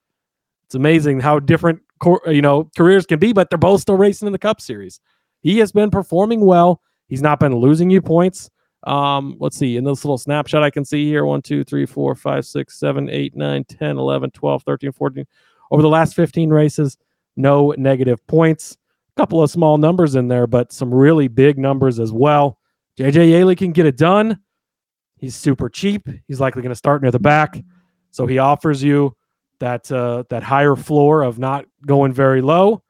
It's 0.67 0.75
amazing 0.75 1.21
how 1.21 1.39
different 1.39 1.81
you 2.27 2.43
know 2.43 2.71
careers 2.77 3.07
can 3.07 3.19
be, 3.19 3.33
but 3.33 3.49
they're 3.49 3.59
both 3.59 3.81
still 3.81 3.97
racing 3.97 4.27
in 4.27 4.33
the 4.33 4.39
Cup 4.39 4.61
Series. 4.61 5.01
He 5.41 5.59
has 5.59 5.73
been 5.73 5.91
performing 5.91 6.41
well. 6.41 6.81
He's 7.09 7.23
not 7.23 7.41
been 7.41 7.55
losing 7.55 7.89
you 7.89 8.03
points. 8.03 8.51
Um, 8.87 9.37
let's 9.41 9.57
see, 9.57 9.77
in 9.77 9.85
this 9.85 10.05
little 10.05 10.17
snapshot 10.17 10.63
I 10.63 10.71
can 10.71 10.85
see 10.85 11.07
here 11.07 11.25
1, 11.25 11.43
2, 11.43 11.65
3, 11.65 11.87
4, 11.87 12.15
5, 12.15 12.47
6, 12.47 12.79
7, 12.79 13.11
8, 13.11 13.37
9, 13.37 13.65
10, 13.65 13.99
11, 13.99 14.31
12, 14.31 14.63
13, 14.63 14.93
14. 14.93 15.27
Over 15.73 15.83
the 15.83 15.89
last 15.89 16.15
15 16.15 16.51
races, 16.51 16.97
no 17.37 17.75
negative 17.77 18.25
points. 18.29 18.77
A 19.17 19.21
couple 19.21 19.43
of 19.43 19.51
small 19.51 19.77
numbers 19.77 20.15
in 20.15 20.29
there, 20.29 20.47
but 20.47 20.73
some 20.73 20.95
really 20.95 21.27
big 21.27 21.59
numbers 21.59 21.99
as 21.99 22.13
well. 22.13 22.59
JJ 22.99 23.31
Yeley 23.31 23.57
can 23.57 23.73
get 23.73 23.87
it 23.87 23.97
done. 23.97 24.39
He's 25.19 25.35
super 25.35 25.69
cheap. 25.69 26.09
He's 26.29 26.41
likely 26.41 26.63
going 26.63 26.71
to 26.71 26.77
start 26.77 27.03
near 27.03 27.11
the 27.11 27.19
back. 27.19 27.61
So 28.13 28.27
he 28.27 28.39
offers 28.39 28.83
you 28.83 29.17
that 29.59 29.91
uh, 29.91 30.25
that 30.31 30.43
higher 30.43 30.77
floor 30.77 31.23
of 31.23 31.39
not 31.39 31.67
going 31.87 32.13
very 32.13 32.41
low 32.41 32.83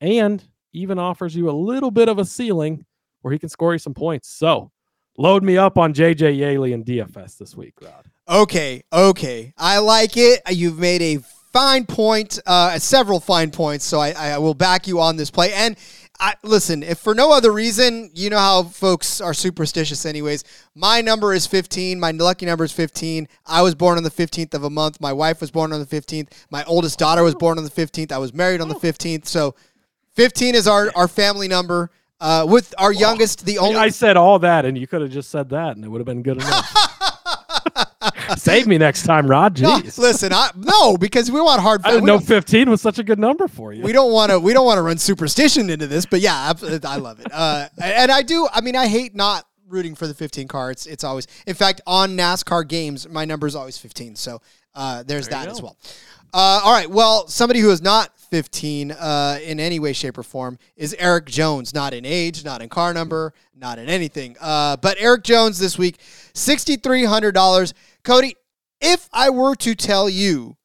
and 0.00 0.42
even 0.72 0.98
offers 0.98 1.36
you 1.36 1.48
a 1.48 1.52
little 1.52 1.90
bit 1.90 2.08
of 2.08 2.18
a 2.18 2.24
ceiling 2.24 2.84
where 3.20 3.32
he 3.32 3.38
can 3.38 3.48
score 3.48 3.72
you 3.72 3.78
some 3.78 3.94
points. 3.94 4.28
So 4.28 4.70
load 5.18 5.42
me 5.42 5.56
up 5.56 5.78
on 5.78 5.94
JJ 5.94 6.38
Yeley 6.38 6.72
and 6.72 6.84
DFS 6.84 7.38
this 7.38 7.56
week, 7.56 7.74
Rod. 7.80 8.10
Okay, 8.28 8.82
okay. 8.92 9.54
I 9.56 9.78
like 9.78 10.16
it. 10.16 10.42
You've 10.50 10.78
made 10.78 11.02
a 11.02 11.18
fine 11.52 11.86
point, 11.86 12.38
uh, 12.44 12.78
several 12.78 13.20
fine 13.20 13.50
points. 13.50 13.84
So 13.84 13.98
I, 13.98 14.10
I 14.10 14.38
will 14.38 14.54
back 14.54 14.86
you 14.86 15.00
on 15.00 15.16
this 15.16 15.30
play. 15.30 15.52
And 15.54 15.76
I, 16.18 16.34
listen, 16.42 16.82
if 16.82 16.98
for 16.98 17.14
no 17.14 17.32
other 17.32 17.52
reason, 17.52 18.10
you 18.14 18.30
know 18.30 18.38
how 18.38 18.64
folks 18.64 19.20
are 19.20 19.34
superstitious, 19.34 20.04
anyways. 20.06 20.44
My 20.74 21.00
number 21.00 21.32
is 21.32 21.46
15. 21.46 22.00
My 22.00 22.10
lucky 22.10 22.46
number 22.46 22.64
is 22.64 22.72
15. 22.72 23.28
I 23.46 23.62
was 23.62 23.74
born 23.74 23.96
on 23.96 24.02
the 24.02 24.10
15th 24.10 24.54
of 24.54 24.64
a 24.64 24.70
month. 24.70 25.00
My 25.00 25.12
wife 25.12 25.40
was 25.40 25.50
born 25.50 25.72
on 25.72 25.80
the 25.80 25.86
15th. 25.86 26.28
My 26.50 26.64
oldest 26.64 26.98
daughter 26.98 27.22
was 27.22 27.34
born 27.34 27.58
on 27.58 27.64
the 27.64 27.70
15th. 27.70 28.12
I 28.12 28.18
was 28.18 28.34
married 28.34 28.60
on 28.60 28.68
the 28.68 28.74
15th. 28.74 29.26
So 29.26 29.54
15 30.14 30.54
is 30.54 30.66
our, 30.66 30.90
our 30.96 31.08
family 31.08 31.48
number. 31.48 31.90
Uh, 32.18 32.46
with 32.48 32.74
our 32.78 32.92
youngest, 32.92 33.44
the 33.44 33.58
only. 33.58 33.76
I 33.76 33.90
said 33.90 34.16
all 34.16 34.38
that, 34.38 34.64
and 34.64 34.76
you 34.78 34.86
could 34.86 35.02
have 35.02 35.10
just 35.10 35.30
said 35.30 35.50
that, 35.50 35.76
and 35.76 35.84
it 35.84 35.88
would 35.88 35.98
have 35.98 36.06
been 36.06 36.22
good 36.22 36.38
enough. 36.38 36.92
Save 38.38 38.66
me 38.66 38.78
next 38.78 39.04
time, 39.04 39.26
Rod. 39.26 39.60
No, 39.60 39.78
Jeez. 39.78 39.98
listen, 39.98 40.32
I, 40.32 40.50
no, 40.56 40.96
because 40.96 41.30
we 41.30 41.40
want 41.40 41.60
hard. 41.60 41.82
I 41.84 41.90
didn't 41.90 42.06
know 42.06 42.18
15 42.18 42.70
was 42.70 42.80
such 42.80 42.98
a 42.98 43.04
good 43.04 43.18
number 43.18 43.48
for 43.48 43.72
you. 43.72 43.82
we 43.82 43.92
don't 43.92 44.12
want 44.12 44.30
to 44.30 44.40
we 44.40 44.52
don't 44.52 44.64
want 44.66 44.78
to 44.78 44.82
run 44.82 44.98
superstition 44.98 45.70
into 45.70 45.86
this 45.86 46.06
but 46.06 46.20
yeah 46.20 46.52
I, 46.52 46.80
I 46.84 46.96
love 46.96 47.20
it 47.20 47.26
uh, 47.32 47.68
and 47.82 48.10
i 48.10 48.22
do 48.22 48.48
i 48.52 48.60
mean 48.60 48.74
i 48.76 48.86
hate 48.88 49.14
not 49.14 49.44
rooting 49.68 49.94
for 49.94 50.06
the 50.06 50.14
15 50.14 50.48
car 50.48 50.70
it's, 50.70 50.86
it's 50.86 51.04
always 51.04 51.26
in 51.46 51.54
fact 51.54 51.80
on 51.86 52.16
nascar 52.16 52.66
games 52.66 53.08
my 53.08 53.24
number 53.24 53.46
is 53.46 53.54
always 53.54 53.78
15 53.78 54.16
so 54.16 54.40
uh, 54.74 55.02
there's 55.04 55.28
There 55.28 55.38
that 55.38 55.48
as 55.48 55.62
well 55.62 55.76
uh, 56.36 56.60
all 56.62 56.72
right 56.72 56.90
well 56.90 57.26
somebody 57.28 57.60
who 57.60 57.70
is 57.70 57.80
not 57.80 58.18
15 58.18 58.90
uh, 58.92 59.38
in 59.42 59.58
any 59.58 59.78
way 59.78 59.92
shape 59.92 60.18
or 60.18 60.22
form 60.22 60.58
is 60.76 60.94
erik 60.98 61.26
jones. 61.26 61.72
Not 61.74 61.94
in 61.94 62.04
age 62.04 62.44
not 62.44 62.60
in 62.62 62.68
car 62.68 62.92
number 62.92 63.32
not 63.54 63.78
in 63.78 63.88
anything. 63.88 64.36
Uh, 64.40 64.76
but 64.76 64.96
erik 65.00 65.22
jones 65.24 65.58
this 65.58 65.78
week 65.78 65.98
$6300 66.34 67.72
cody 68.04 68.36
if 68.80 69.08
i 69.12 69.30
were 69.30 69.54
to 69.56 69.74
tell 69.74 70.08
you 70.08 70.56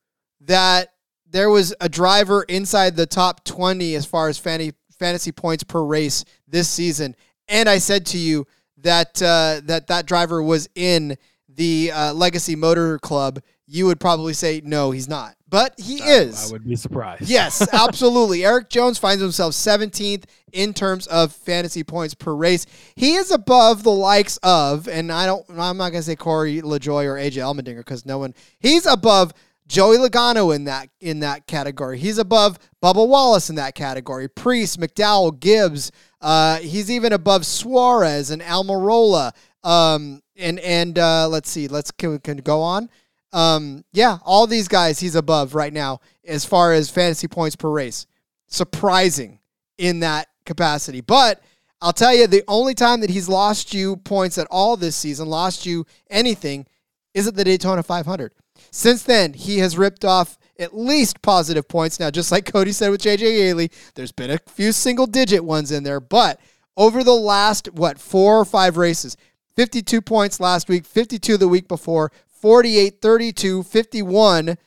that 0.41 0.93
there 1.29 1.49
was 1.49 1.73
a 1.79 1.87
driver 1.87 2.43
inside 2.43 2.95
the 2.95 3.05
top 3.05 3.45
20 3.45 3.95
as 3.95 4.05
far 4.05 4.27
as 4.27 4.37
fantasy 4.37 5.31
points 5.31 5.63
per 5.63 5.83
race 5.83 6.25
this 6.47 6.67
season 6.67 7.15
and 7.51 7.67
I 7.69 7.77
said 7.77 8.05
to 8.07 8.17
you 8.17 8.47
that 8.77 9.21
uh, 9.21 9.61
that 9.65 9.87
that 9.87 10.07
driver 10.07 10.41
was 10.41 10.67
in 10.73 11.17
the 11.49 11.91
uh, 11.93 12.13
Legacy 12.13 12.55
Motor 12.55 12.97
Club 12.99 13.41
you 13.71 13.85
would 13.85 13.99
probably 13.99 14.33
say 14.33 14.61
no 14.63 14.91
he's 14.91 15.07
not 15.07 15.35
but 15.51 15.77
he 15.77 15.97
is 15.97 16.49
I 16.49 16.53
would 16.53 16.65
be 16.65 16.77
surprised. 16.77 17.29
Yes, 17.29 17.67
absolutely. 17.73 18.45
Erik 18.45 18.69
Jones 18.69 18.97
finds 18.97 19.21
himself 19.21 19.53
17th 19.53 20.23
in 20.53 20.73
terms 20.73 21.07
of 21.07 21.33
fantasy 21.33 21.83
points 21.83 22.13
per 22.13 22.33
race. 22.33 22.65
He 22.95 23.15
is 23.15 23.31
above 23.31 23.83
the 23.83 23.91
likes 23.91 24.37
of, 24.43 24.87
and 24.87 25.11
I 25.11 25.25
don't, 25.25 25.45
I'm 25.49 25.75
not 25.75 25.89
gonna 25.89 26.03
say 26.03 26.15
Corey 26.15 26.61
LaJoie 26.61 27.05
or 27.05 27.15
AJ 27.15 27.33
Allmendinger 27.33 27.79
because 27.79 28.05
no 28.05 28.17
one. 28.17 28.33
He's 28.61 28.85
above 28.85 29.33
Joey 29.67 29.97
Logano 29.97 30.55
in 30.55 30.63
that 30.65 30.89
in 31.01 31.19
that 31.19 31.47
category. 31.47 31.99
He's 31.99 32.17
above 32.17 32.57
Bubba 32.81 33.05
Wallace 33.05 33.49
in 33.49 33.57
that 33.57 33.75
category. 33.75 34.29
Preece, 34.29 34.77
McDowell, 34.77 35.37
Gibbs. 35.37 35.91
Uh, 36.21 36.57
he's 36.59 36.89
even 36.89 37.11
above 37.11 37.45
Suarez 37.45 38.31
and 38.31 38.41
Almirola. 38.41 39.33
Um, 39.65 40.21
and 40.37 40.59
and 40.59 40.97
uh, 40.97 41.27
let's 41.27 41.49
see, 41.49 41.67
let's 41.67 41.91
can 41.91 42.19
can 42.19 42.37
go 42.37 42.61
on. 42.61 42.89
Um, 43.33 43.85
yeah, 43.93 44.17
all 44.25 44.47
these 44.47 44.67
guys 44.67 44.99
he's 44.99 45.15
above 45.15 45.55
right 45.55 45.71
now 45.71 46.01
as 46.25 46.45
far 46.45 46.73
as 46.73 46.89
fantasy 46.89 47.27
points 47.27 47.55
per 47.55 47.69
race. 47.69 48.05
Surprising 48.47 49.39
in 49.77 50.01
that 50.01 50.27
capacity. 50.45 51.01
But 51.01 51.41
I'll 51.81 51.93
tell 51.93 52.13
you, 52.13 52.27
the 52.27 52.43
only 52.47 52.75
time 52.75 53.01
that 53.01 53.09
he's 53.09 53.29
lost 53.29 53.73
you 53.73 53.97
points 53.97 54.37
at 54.37 54.47
all 54.51 54.77
this 54.77 54.95
season, 54.95 55.27
lost 55.27 55.65
you 55.65 55.85
anything, 56.09 56.67
is 57.13 57.27
at 57.27 57.35
the 57.35 57.43
Daytona 57.43 57.81
500. 57.81 58.33
Since 58.69 59.03
then, 59.03 59.33
he 59.33 59.59
has 59.59 59.77
ripped 59.77 60.05
off 60.05 60.37
at 60.59 60.77
least 60.77 61.21
positive 61.21 61.67
points. 61.67 61.99
Now, 61.99 62.11
just 62.11 62.31
like 62.31 62.45
Cody 62.51 62.71
said 62.71 62.89
with 62.89 63.01
JJ 63.01 63.19
Yeley, 63.37 63.71
there's 63.95 64.11
been 64.11 64.31
a 64.31 64.37
few 64.47 64.71
single 64.71 65.07
digit 65.07 65.43
ones 65.43 65.71
in 65.71 65.83
there, 65.83 65.99
but 65.99 66.39
over 66.77 67.03
the 67.03 67.15
last, 67.15 67.71
what, 67.73 67.99
four 67.99 68.39
or 68.39 68.45
five 68.45 68.77
races, 68.77 69.17
52 69.55 70.01
points 70.01 70.39
last 70.39 70.69
week, 70.69 70.85
52 70.85 71.37
the 71.37 71.47
week 71.47 71.67
before, 71.67 72.11
48, 72.41 73.01
32, 73.01 73.63
51, 73.63 74.57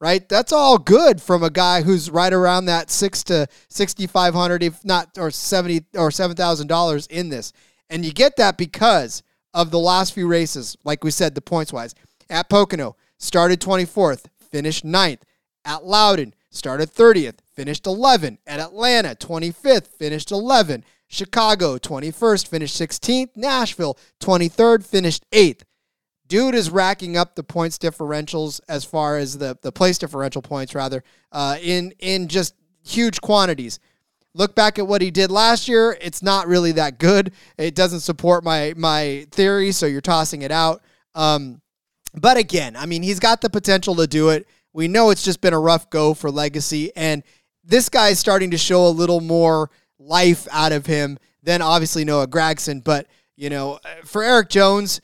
right? 0.00 0.28
That's 0.28 0.52
all 0.52 0.78
good 0.78 1.20
from 1.20 1.42
a 1.42 1.50
guy 1.50 1.82
who's 1.82 2.10
right 2.10 2.32
around 2.32 2.66
that 2.66 2.90
six 2.90 3.24
to 3.24 3.48
6,500, 3.68 4.62
if 4.62 4.84
not, 4.84 5.18
or 5.18 5.30
70 5.30 5.84
or 5.96 6.10
$7,000 6.10 7.10
in 7.10 7.28
this. 7.30 7.52
And 7.90 8.04
you 8.04 8.12
get 8.12 8.36
that 8.36 8.56
because 8.56 9.22
of 9.52 9.70
the 9.70 9.78
last 9.78 10.14
few 10.14 10.28
races, 10.28 10.76
like 10.84 11.02
we 11.02 11.10
said, 11.10 11.34
the 11.34 11.40
points 11.40 11.72
wise. 11.72 11.94
At 12.30 12.48
Pocono, 12.48 12.96
started 13.18 13.60
24th, 13.60 14.26
finished 14.50 14.84
9th. 14.84 15.20
At 15.64 15.84
Loudon, 15.84 16.34
started 16.50 16.92
30th, 16.92 17.38
finished 17.54 17.84
11th. 17.84 18.38
At 18.46 18.60
Atlanta, 18.60 19.14
25th, 19.14 19.88
finished 19.88 20.28
11th. 20.28 20.84
Chicago, 21.08 21.78
21st, 21.78 22.48
finished 22.48 22.80
16th. 22.80 23.30
Nashville, 23.36 23.98
23rd, 24.20 24.84
finished 24.84 25.24
8th. 25.32 25.62
Dude 26.26 26.54
is 26.54 26.70
racking 26.70 27.16
up 27.16 27.34
the 27.34 27.42
points 27.42 27.78
differentials 27.78 28.60
as 28.68 28.84
far 28.84 29.18
as 29.18 29.38
the, 29.38 29.58
the 29.62 29.70
place 29.70 29.98
differential 29.98 30.42
points, 30.42 30.74
rather, 30.74 31.04
uh, 31.32 31.58
in, 31.60 31.92
in 31.98 32.28
just 32.28 32.54
huge 32.82 33.20
quantities. 33.20 33.78
Look 34.34 34.54
back 34.54 34.78
at 34.78 34.86
what 34.86 35.00
he 35.00 35.10
did 35.10 35.30
last 35.30 35.68
year. 35.68 35.96
It's 36.00 36.22
not 36.22 36.48
really 36.48 36.72
that 36.72 36.98
good. 36.98 37.32
It 37.56 37.74
doesn't 37.74 38.00
support 38.00 38.42
my 38.42 38.74
my 38.76 39.26
theory, 39.30 39.70
so 39.70 39.86
you're 39.86 40.00
tossing 40.00 40.42
it 40.42 40.50
out. 40.50 40.82
Um, 41.14 41.60
but 42.14 42.36
again, 42.36 42.74
I 42.74 42.86
mean, 42.86 43.02
he's 43.02 43.20
got 43.20 43.40
the 43.40 43.50
potential 43.50 43.94
to 43.96 44.08
do 44.08 44.30
it. 44.30 44.48
We 44.72 44.88
know 44.88 45.10
it's 45.10 45.22
just 45.22 45.40
been 45.40 45.54
a 45.54 45.60
rough 45.60 45.88
go 45.88 46.14
for 46.14 46.32
Legacy, 46.32 46.90
and 46.96 47.22
this 47.62 47.88
guy's 47.88 48.18
starting 48.18 48.50
to 48.50 48.58
show 48.58 48.86
a 48.86 48.88
little 48.88 49.20
more 49.20 49.70
life 50.00 50.48
out 50.50 50.72
of 50.72 50.86
him 50.86 51.16
than 51.44 51.62
obviously 51.62 52.04
Noah 52.04 52.26
Gragson. 52.26 52.82
But 52.82 53.06
you 53.36 53.50
know, 53.50 53.78
for 54.04 54.24
Erik 54.24 54.48
Jones, 54.48 55.00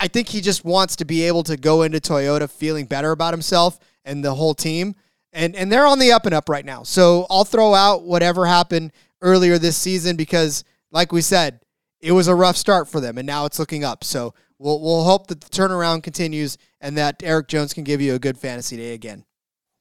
I- 0.00 0.08
think 0.08 0.28
he 0.28 0.40
just 0.40 0.64
wants 0.64 0.96
to 0.96 1.04
be 1.04 1.22
able 1.24 1.42
to 1.44 1.56
go 1.56 1.82
into 1.82 1.98
Toyota 1.98 2.50
feeling 2.50 2.86
better 2.86 3.10
about 3.10 3.34
himself 3.34 3.78
and 4.04 4.24
the 4.24 4.34
whole 4.34 4.54
team. 4.54 4.94
And 5.32 5.56
and 5.56 5.70
they're 5.70 5.86
on 5.86 5.98
the 5.98 6.12
up 6.12 6.26
and 6.26 6.34
up 6.34 6.48
right 6.48 6.64
now. 6.64 6.84
So 6.84 7.26
I'll 7.28 7.44
throw 7.44 7.74
out 7.74 8.04
whatever 8.04 8.46
happened 8.46 8.92
earlier 9.20 9.58
this 9.58 9.76
season 9.76 10.16
because, 10.16 10.62
like 10.92 11.10
we 11.10 11.20
said, 11.20 11.60
it 12.00 12.12
was 12.12 12.28
a 12.28 12.34
rough 12.34 12.56
start 12.56 12.88
for 12.88 13.00
them, 13.00 13.18
and 13.18 13.26
now 13.26 13.44
it's 13.46 13.58
looking 13.58 13.82
up. 13.82 14.04
So 14.04 14.34
we'll 14.58 14.80
we'll 14.80 15.04
hope 15.04 15.26
that 15.26 15.40
the 15.40 15.50
turnaround 15.50 16.02
continues 16.04 16.56
and 16.80 16.96
that 16.98 17.22
Erik 17.22 17.48
Jones 17.48 17.72
can 17.74 17.82
give 17.82 18.00
you 18.00 18.14
a 18.14 18.18
good 18.18 18.38
fantasy 18.38 18.76
day 18.76 18.92
again. 18.94 19.24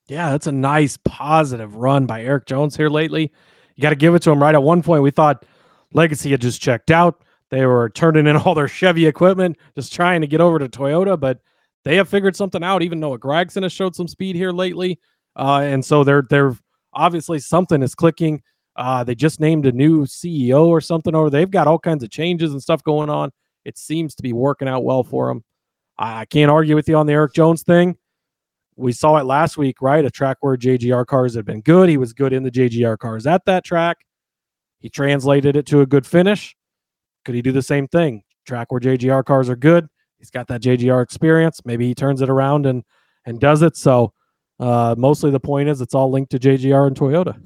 Yeah, 0.07 0.31
that's 0.31 0.47
a 0.47 0.51
nice 0.51 0.97
positive 1.05 1.75
run 1.75 2.05
by 2.05 2.23
Erik 2.23 2.45
Jones 2.45 2.75
here 2.75 2.89
lately. 2.89 3.31
You 3.75 3.81
got 3.81 3.91
to 3.91 3.95
give 3.95 4.15
it 4.15 4.21
to 4.23 4.31
him. 4.31 4.41
Right 4.41 4.55
at 4.55 4.63
one 4.63 4.81
point, 4.81 5.03
we 5.03 5.11
thought 5.11 5.45
Legacy 5.93 6.31
had 6.31 6.41
just 6.41 6.61
checked 6.61 6.91
out. 6.91 7.22
They 7.53 7.67
were 7.67 7.89
turning 7.89 8.25
in 8.25 8.35
all 8.37 8.55
their 8.55 8.67
Chevy 8.67 9.05
equipment, 9.05 9.57
just 9.75 9.93
trying 9.93 10.21
to 10.21 10.27
get 10.27 10.41
over 10.41 10.57
to 10.57 10.67
Toyota, 10.67 11.19
but 11.19 11.39
they 11.85 11.95
have 11.97 12.09
figured 12.09 12.35
something 12.35 12.63
out. 12.63 12.81
Even 12.81 12.99
Noah 12.99 13.19
Gragson 13.19 13.61
has 13.61 13.71
showed 13.71 13.95
some 13.95 14.07
speed 14.07 14.35
here 14.35 14.51
lately, 14.51 14.99
uh, 15.35 15.61
and 15.63 15.85
so 15.85 16.03
they're 16.03 16.23
they're 16.29 16.57
obviously 16.93 17.39
something 17.39 17.83
is 17.83 17.93
clicking. 17.93 18.41
Uh, 18.75 19.03
they 19.03 19.13
just 19.13 19.39
named 19.39 19.67
a 19.67 19.71
new 19.71 20.05
CEO 20.05 20.65
or 20.65 20.81
something, 20.81 21.13
or 21.13 21.29
they've 21.29 21.51
got 21.51 21.67
all 21.67 21.77
kinds 21.77 22.03
of 22.03 22.09
changes 22.09 22.51
and 22.51 22.61
stuff 22.61 22.83
going 22.83 23.09
on. 23.09 23.29
It 23.65 23.77
seems 23.77 24.15
to 24.15 24.23
be 24.23 24.33
working 24.33 24.67
out 24.67 24.83
well 24.83 25.03
for 25.03 25.27
them. 25.27 25.43
I 25.97 26.25
can't 26.25 26.49
argue 26.49 26.73
with 26.73 26.89
you 26.89 26.95
on 26.95 27.05
the 27.05 27.13
Erik 27.13 27.33
Jones 27.33 27.61
thing 27.61 27.97
we 28.75 28.91
saw 28.91 29.17
it 29.17 29.25
last 29.25 29.57
week, 29.57 29.81
right? 29.81 30.03
A 30.03 30.09
track 30.09 30.37
where 30.41 30.57
JGR 30.57 31.05
cars 31.05 31.35
had 31.35 31.45
been 31.45 31.61
good. 31.61 31.89
He 31.89 31.97
was 31.97 32.13
good 32.13 32.33
in 32.33 32.43
the 32.43 32.51
JGR 32.51 32.97
cars 32.97 33.27
at 33.27 33.45
that 33.45 33.63
track. 33.63 33.97
He 34.79 34.89
translated 34.89 35.55
it 35.55 35.65
to 35.67 35.81
a 35.81 35.85
good 35.85 36.05
finish. 36.05 36.55
Could 37.25 37.35
he 37.35 37.41
do 37.41 37.51
the 37.51 37.61
same 37.61 37.87
thing? 37.87 38.23
Track 38.45 38.71
where 38.71 38.81
JGR 38.81 39.23
cars 39.25 39.49
are 39.49 39.55
good. 39.55 39.87
He's 40.19 40.29
got 40.29 40.47
that 40.47 40.61
JGR 40.61 41.01
experience. 41.03 41.61
Maybe 41.65 41.87
he 41.87 41.95
turns 41.95 42.21
it 42.21 42.29
around 42.29 42.65
and 42.65 42.83
and 43.25 43.39
does 43.39 43.61
it. 43.61 43.77
So 43.77 44.13
uh, 44.59 44.95
mostly 44.97 45.31
the 45.31 45.39
point 45.39 45.69
is 45.69 45.81
it's 45.81 45.95
all 45.95 46.11
linked 46.11 46.31
to 46.31 46.39
JGR 46.39 46.87
and 46.87 46.95
Toyota. 46.95 47.41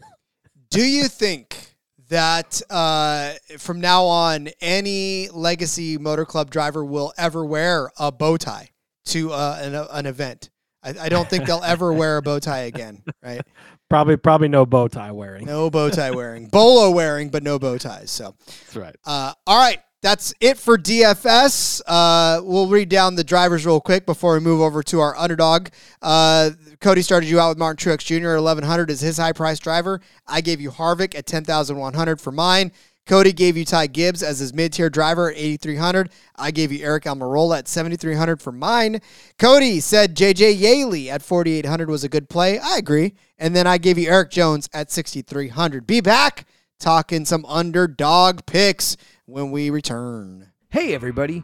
Do 0.69 0.83
you 0.83 1.07
think 1.07 1.75
that 2.09 2.61
uh, 2.69 3.33
from 3.57 3.81
now 3.81 4.05
on, 4.05 4.49
any 4.61 5.29
legacy 5.29 5.97
motor 5.97 6.25
club 6.25 6.49
driver 6.49 6.83
will 6.83 7.13
ever 7.17 7.45
wear 7.45 7.91
a 7.97 8.11
bow 8.11 8.37
tie 8.37 8.69
to 9.05 9.31
uh, 9.31 9.59
an, 9.61 9.75
an 9.75 10.05
event? 10.05 10.49
I, 10.87 11.05
I 11.05 11.09
don't 11.09 11.29
think 11.29 11.45
they'll 11.45 11.63
ever 11.63 11.91
wear 11.93 12.17
a 12.17 12.21
bow 12.21 12.39
tie 12.39 12.61
again, 12.61 13.03
right? 13.21 13.41
Probably 13.89 14.17
probably 14.17 14.49
no 14.49 14.65
bow 14.65 14.89
tie 14.89 15.11
wearing. 15.13 15.45
No 15.45 15.69
bow 15.69 15.89
tie 15.89 16.11
wearing, 16.11 16.47
bolo 16.47 16.91
wearing, 16.91 17.29
but 17.29 17.41
no 17.41 17.57
bow 17.57 17.77
ties. 17.77 18.11
So, 18.11 18.35
That's 18.45 18.75
right. 18.75 18.95
uh, 19.05 19.31
all 19.47 19.57
right, 19.57 19.79
that's 20.01 20.33
it 20.41 20.57
for 20.57 20.77
DFS. 20.77 21.81
Uh, 21.87 22.41
we'll 22.43 22.67
read 22.67 22.89
down 22.89 23.15
the 23.15 23.23
drivers 23.23 23.65
real 23.65 23.79
quick 23.79 24.05
before 24.05 24.33
we 24.33 24.41
move 24.41 24.59
over 24.59 24.83
to 24.83 24.99
our 24.99 25.15
underdog. 25.15 25.69
Uh, 26.01 26.49
Cody 26.81 27.01
started 27.01 27.29
you 27.29 27.39
out 27.39 27.47
with 27.47 27.57
Martin 27.57 27.77
Truex 27.93 27.99
Jr. 28.03 28.31
at 28.31 28.41
1100 28.43 28.91
as 28.91 28.99
his 28.99 29.17
high 29.17 29.31
price 29.31 29.57
driver. 29.57 30.01
I 30.27 30.41
gave 30.41 30.59
you 30.59 30.69
Harvick 30.69 31.15
at 31.15 31.25
10,100 31.25 32.19
for 32.19 32.33
mine. 32.33 32.73
Cody 33.07 33.31
gave 33.31 33.55
you 33.55 33.63
Ty 33.63 33.87
Gibbs 33.87 34.21
as 34.21 34.39
his 34.39 34.53
mid 34.53 34.73
tier 34.73 34.89
driver 34.89 35.31
at 35.31 35.37
8,300. 35.37 36.11
I 36.35 36.51
gave 36.51 36.71
you 36.71 36.85
Aric 36.85 37.03
Almirola 37.03 37.59
at 37.59 37.67
7,300 37.67 38.41
for 38.41 38.51
mine. 38.51 38.99
Cody 39.39 39.79
said 39.79 40.15
JJ 40.15 40.59
Yeley 40.59 41.09
at 41.09 41.21
4,800 41.21 41.89
was 41.89 42.03
a 42.03 42.09
good 42.09 42.29
play. 42.29 42.59
I 42.59 42.77
agree. 42.77 43.13
And 43.39 43.55
then 43.55 43.65
I 43.65 43.77
gave 43.77 43.97
you 43.97 44.09
Erik 44.09 44.29
Jones 44.29 44.69
at 44.73 44.91
6,300. 44.91 45.87
Be 45.87 46.01
back 46.01 46.45
talking 46.79 47.25
some 47.25 47.45
underdog 47.45 48.45
picks 48.45 48.97
when 49.25 49.51
we 49.51 49.69
return. 49.69 50.51
Hey 50.69 50.93
everybody, 50.93 51.43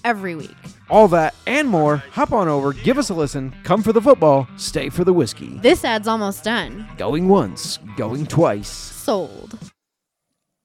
every 0.03 0.35
week. 0.35 0.55
All 0.89 1.07
that 1.09 1.35
and 1.47 1.67
more, 1.67 1.97
hop 1.97 2.31
on 2.31 2.47
over, 2.47 2.73
give 2.73 2.97
us 2.97 3.09
a 3.09 3.13
listen, 3.13 3.55
come 3.63 3.81
for 3.81 3.93
the 3.93 4.01
football, 4.01 4.47
stay 4.57 4.89
for 4.89 5.03
the 5.03 5.13
whiskey. 5.13 5.57
This 5.59 5.83
ad's 5.85 6.07
almost 6.07 6.43
done. 6.43 6.87
Going 6.97 7.27
once, 7.27 7.79
going 7.97 8.25
twice. 8.25 8.69
Sold. 8.69 9.57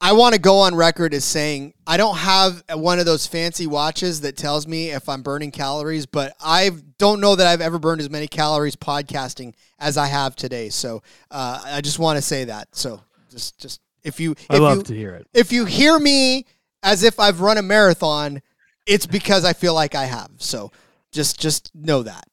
I 0.01 0.13
want 0.13 0.35
to 0.35 0.41
go 0.41 0.59
on 0.59 0.75
record 0.75 1.15
as 1.15 1.25
saying 1.25 1.73
I 1.87 1.97
don't 1.97 2.17
have 2.17 2.63
one 2.75 2.99
of 2.99 3.07
those 3.07 3.27
fancy 3.27 3.67
watches 3.67 4.21
that 4.21 4.37
tells 4.37 4.67
me 4.67 4.91
if 4.91 5.09
I'm 5.09 5.23
burning 5.23 5.51
calories, 5.51 6.05
but 6.05 6.35
I 6.41 6.71
don't 6.99 7.21
know 7.21 7.35
that 7.35 7.47
I've 7.47 7.63
ever 7.63 7.79
burned 7.79 8.03
as 8.03 8.11
many 8.11 8.29
calories 8.29 8.77
podcasting 8.77 9.55
as 9.79 9.97
I 9.97 10.07
have 10.07 10.37
today. 10.37 10.69
So 10.69 11.03
uh, 11.31 11.63
I 11.65 11.81
just 11.81 11.99
want 11.99 12.19
to 12.19 12.23
say 12.23 12.45
that. 12.45 12.69
So 12.77 13.01
just, 13.31 13.59
just 13.59 13.81
if 14.05 14.21
you, 14.21 14.33
if 14.33 14.51
I 14.51 14.59
love 14.59 14.79
you, 14.79 14.83
to 14.85 14.95
hear 14.95 15.15
it. 15.15 15.27
if 15.33 15.51
you 15.51 15.65
hear 15.65 15.99
me 15.99 16.45
as 16.83 17.03
if 17.03 17.19
I've 17.19 17.41
run 17.41 17.57
a 17.57 17.63
marathon, 17.63 18.43
it's 18.87 19.07
because 19.07 19.45
I 19.45 19.53
feel 19.53 19.75
like 19.75 19.95
I 19.95 20.05
have. 20.05 20.31
So 20.39 20.73
just, 21.13 21.41
just 21.41 21.71
know 21.75 22.03
that. 22.03 22.25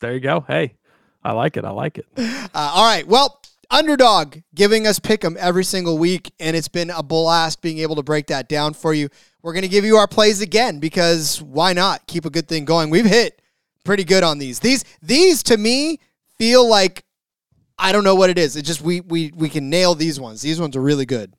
There 0.00 0.12
you 0.12 0.20
go. 0.20 0.44
Hey, 0.46 0.74
I 1.22 1.32
like 1.32 1.56
it. 1.56 1.64
I 1.64 1.70
like 1.70 1.98
it. 1.98 2.06
Uh, 2.16 2.48
all 2.54 2.84
right. 2.84 3.06
Well, 3.06 3.40
underdog 3.70 4.36
giving 4.54 4.86
us 4.86 4.98
pick 4.98 5.24
'em 5.24 5.36
every 5.40 5.64
single 5.64 5.98
week, 5.98 6.32
and 6.38 6.56
it's 6.56 6.68
been 6.68 6.90
a 6.90 7.02
blast 7.02 7.62
being 7.62 7.78
able 7.78 7.96
to 7.96 8.02
break 8.02 8.26
that 8.28 8.48
down 8.48 8.74
for 8.74 8.94
you. 8.94 9.08
We're 9.42 9.52
going 9.52 9.62
to 9.62 9.68
give 9.68 9.84
you 9.84 9.96
our 9.96 10.06
plays 10.08 10.40
again 10.40 10.78
because 10.80 11.40
why 11.42 11.72
not? 11.72 12.06
Keep 12.06 12.24
a 12.26 12.30
good 12.30 12.48
thing 12.48 12.64
going. 12.64 12.90
We've 12.90 13.04
hit 13.06 13.40
pretty 13.84 14.04
good 14.04 14.22
on 14.22 14.38
these. 14.38 14.58
These 14.60 14.84
these 15.00 15.42
to 15.44 15.56
me 15.56 15.98
feel 16.38 16.68
like 16.68 17.04
I 17.78 17.92
don't 17.92 18.04
know 18.04 18.14
what 18.14 18.30
it 18.30 18.38
is. 18.38 18.56
It's 18.56 18.66
just 18.66 18.80
we 18.82 19.00
we 19.00 19.32
we 19.34 19.48
can 19.48 19.70
nail 19.70 19.94
these 19.94 20.18
ones. 20.20 20.42
These 20.42 20.60
ones 20.60 20.76
are 20.76 20.82
really 20.82 21.06
good. 21.06 21.34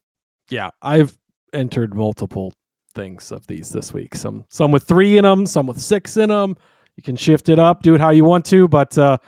Yeah, 0.50 0.70
I've 0.82 1.18
entered 1.54 1.94
multiple 1.94 2.54
things 2.98 3.32
of 3.32 3.46
these 3.48 3.70
this 3.70 3.94
week. 3.94 4.16
Some 4.16 4.44
some 4.50 4.72
with 4.72 4.84
three 4.84 5.18
in 5.18 5.24
them, 5.24 5.46
some 5.46 5.68
with 5.68 5.80
six 5.80 6.18
in 6.18 6.30
them. 6.30 6.58
You 6.98 7.04
can 7.04 7.16
shift 7.16 7.48
it 7.48 7.60
up, 7.60 7.84
do 7.84 7.96
it 7.96 8.02
how 8.02 8.10
you 8.10 8.26
want 8.26 8.44
to, 8.48 8.68
but 8.68 8.98
uh, 8.98 9.20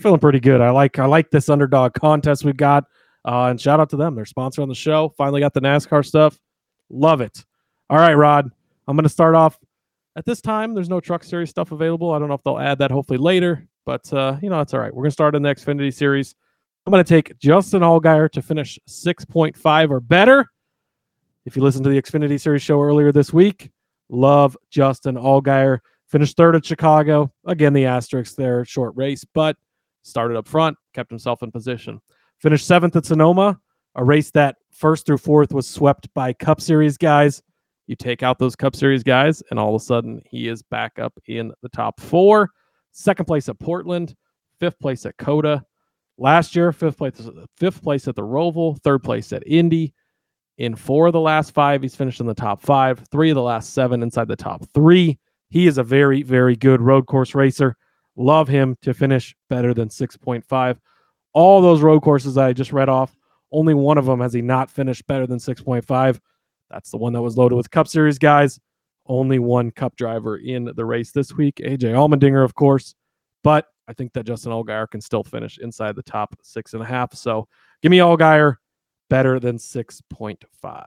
feeling 0.00 0.18
pretty 0.18 0.40
good. 0.40 0.60
I 0.60 0.70
like 0.70 0.98
I 0.98 1.06
like 1.06 1.30
this 1.30 1.48
underdog 1.48 1.94
contest 1.94 2.44
we've 2.44 2.56
got. 2.56 2.84
Uh, 3.24 3.46
and 3.46 3.60
shout 3.60 3.78
out 3.78 3.88
to 3.90 3.96
them. 3.96 4.16
They're 4.16 4.26
sponsor 4.26 4.60
on 4.60 4.68
the 4.68 4.74
show. 4.74 5.14
Finally 5.16 5.40
got 5.40 5.54
the 5.54 5.60
NASCAR 5.60 6.04
stuff. 6.04 6.36
Love 6.90 7.20
it. 7.20 7.44
All 7.88 7.98
right, 7.98 8.14
Rod. 8.14 8.50
I'm 8.88 8.96
going 8.96 9.04
to 9.04 9.08
start 9.08 9.36
off. 9.36 9.56
At 10.16 10.26
this 10.26 10.40
time, 10.40 10.74
there's 10.74 10.88
no 10.88 10.98
Truck 11.00 11.22
Series 11.22 11.48
stuff 11.48 11.70
available. 11.70 12.10
I 12.10 12.18
don't 12.18 12.26
know 12.26 12.34
if 12.34 12.42
they'll 12.42 12.58
add 12.58 12.78
that 12.78 12.90
hopefully 12.90 13.18
later, 13.18 13.66
but 13.86 14.12
uh, 14.12 14.36
you 14.42 14.50
know 14.50 14.58
that's 14.58 14.74
all 14.74 14.80
right. 14.80 14.92
We're 14.92 15.04
going 15.04 15.10
to 15.10 15.12
start 15.12 15.36
in 15.36 15.42
the 15.42 15.48
Xfinity 15.54 15.94
Series. 15.94 16.34
I'm 16.84 16.90
going 16.90 17.04
to 17.04 17.08
take 17.08 17.38
Justin 17.38 17.82
Allgaier 17.82 18.28
to 18.32 18.42
finish 18.42 18.80
6.5 18.88 19.90
or 19.90 20.00
better. 20.00 20.50
If 21.44 21.56
you 21.56 21.62
listened 21.62 21.84
to 21.84 21.90
the 21.90 22.00
Xfinity 22.00 22.40
Series 22.40 22.62
show 22.62 22.80
earlier 22.80 23.10
this 23.10 23.32
week, 23.32 23.70
love 24.08 24.56
Justin 24.70 25.16
Allgaier. 25.16 25.80
Finished 26.06 26.36
third 26.36 26.54
at 26.54 26.64
Chicago. 26.64 27.32
Again, 27.46 27.72
the 27.72 27.86
asterisk 27.86 28.36
there, 28.36 28.64
short 28.64 28.94
race, 28.96 29.24
but 29.24 29.56
started 30.02 30.36
up 30.36 30.46
front, 30.46 30.76
kept 30.92 31.10
himself 31.10 31.42
in 31.42 31.50
position. 31.50 32.00
Finished 32.38 32.66
seventh 32.66 32.94
at 32.94 33.06
Sonoma, 33.06 33.58
a 33.96 34.04
race 34.04 34.30
that 34.32 34.56
first 34.70 35.06
through 35.06 35.18
fourth 35.18 35.52
was 35.52 35.68
swept 35.68 36.12
by 36.14 36.32
Cup 36.32 36.60
Series 36.60 36.96
guys. 36.96 37.42
You 37.86 37.96
take 37.96 38.22
out 38.22 38.38
those 38.38 38.54
Cup 38.54 38.76
Series 38.76 39.02
guys, 39.02 39.42
and 39.50 39.58
all 39.58 39.74
of 39.74 39.82
a 39.82 39.84
sudden 39.84 40.22
he 40.24 40.48
is 40.48 40.62
back 40.62 40.98
up 40.98 41.18
in 41.26 41.52
the 41.62 41.68
top 41.70 41.98
four. 41.98 42.50
Second 42.92 43.24
place 43.24 43.48
at 43.48 43.58
Portland, 43.58 44.14
fifth 44.60 44.78
place 44.78 45.06
at 45.06 45.16
COTA. 45.16 45.64
Last 46.18 46.54
year, 46.54 46.72
fifth 46.72 46.98
place, 46.98 47.28
fifth 47.56 47.82
place 47.82 48.06
at 48.06 48.14
the 48.14 48.22
Roval, 48.22 48.80
third 48.82 49.02
place 49.02 49.32
at 49.32 49.42
Indy. 49.46 49.92
In 50.58 50.74
four 50.74 51.06
of 51.06 51.12
the 51.12 51.20
last 51.20 51.52
five, 51.52 51.82
he's 51.82 51.96
finished 51.96 52.20
in 52.20 52.26
the 52.26 52.34
top 52.34 52.60
five. 52.60 53.00
Three 53.10 53.30
of 53.30 53.34
the 53.34 53.42
last 53.42 53.72
seven 53.72 54.02
inside 54.02 54.28
the 54.28 54.36
top 54.36 54.64
three. 54.74 55.18
He 55.50 55.66
is 55.66 55.78
a 55.78 55.82
very, 55.82 56.22
very 56.22 56.56
good 56.56 56.80
road 56.80 57.06
course 57.06 57.34
racer. 57.34 57.76
Love 58.16 58.48
him 58.48 58.76
to 58.82 58.92
finish 58.92 59.34
better 59.48 59.72
than 59.72 59.88
6.5. 59.88 60.78
All 61.32 61.60
those 61.62 61.80
road 61.80 62.02
courses 62.02 62.36
I 62.36 62.52
just 62.52 62.72
read 62.72 62.88
off, 62.88 63.16
only 63.50 63.74
one 63.74 63.98
of 63.98 64.06
them 64.06 64.20
has 64.20 64.32
he 64.32 64.42
not 64.42 64.70
finished 64.70 65.06
better 65.06 65.26
than 65.26 65.38
6.5. 65.38 66.20
That's 66.70 66.90
the 66.90 66.96
one 66.96 67.12
that 67.12 67.22
was 67.22 67.36
loaded 67.36 67.56
with 67.56 67.70
Cup 67.70 67.88
Series 67.88 68.18
guys. 68.18 68.58
Only 69.06 69.38
one 69.38 69.70
Cup 69.70 69.96
driver 69.96 70.36
in 70.36 70.70
the 70.74 70.84
race 70.84 71.10
this 71.10 71.34
week, 71.34 71.56
AJ 71.56 71.92
Allmendinger, 71.92 72.44
of 72.44 72.54
course. 72.54 72.94
But 73.42 73.66
I 73.88 73.92
think 73.92 74.12
that 74.12 74.24
Justin 74.24 74.52
Allgaier 74.52 74.88
can 74.90 75.00
still 75.00 75.24
finish 75.24 75.58
inside 75.58 75.96
the 75.96 76.02
top 76.02 76.34
six 76.42 76.72
and 76.72 76.82
a 76.82 76.86
half. 76.86 77.14
So 77.14 77.48
give 77.82 77.90
me 77.90 77.98
Allgaier 77.98 78.56
better 79.12 79.38
than 79.38 79.58
6.5. 79.58 80.86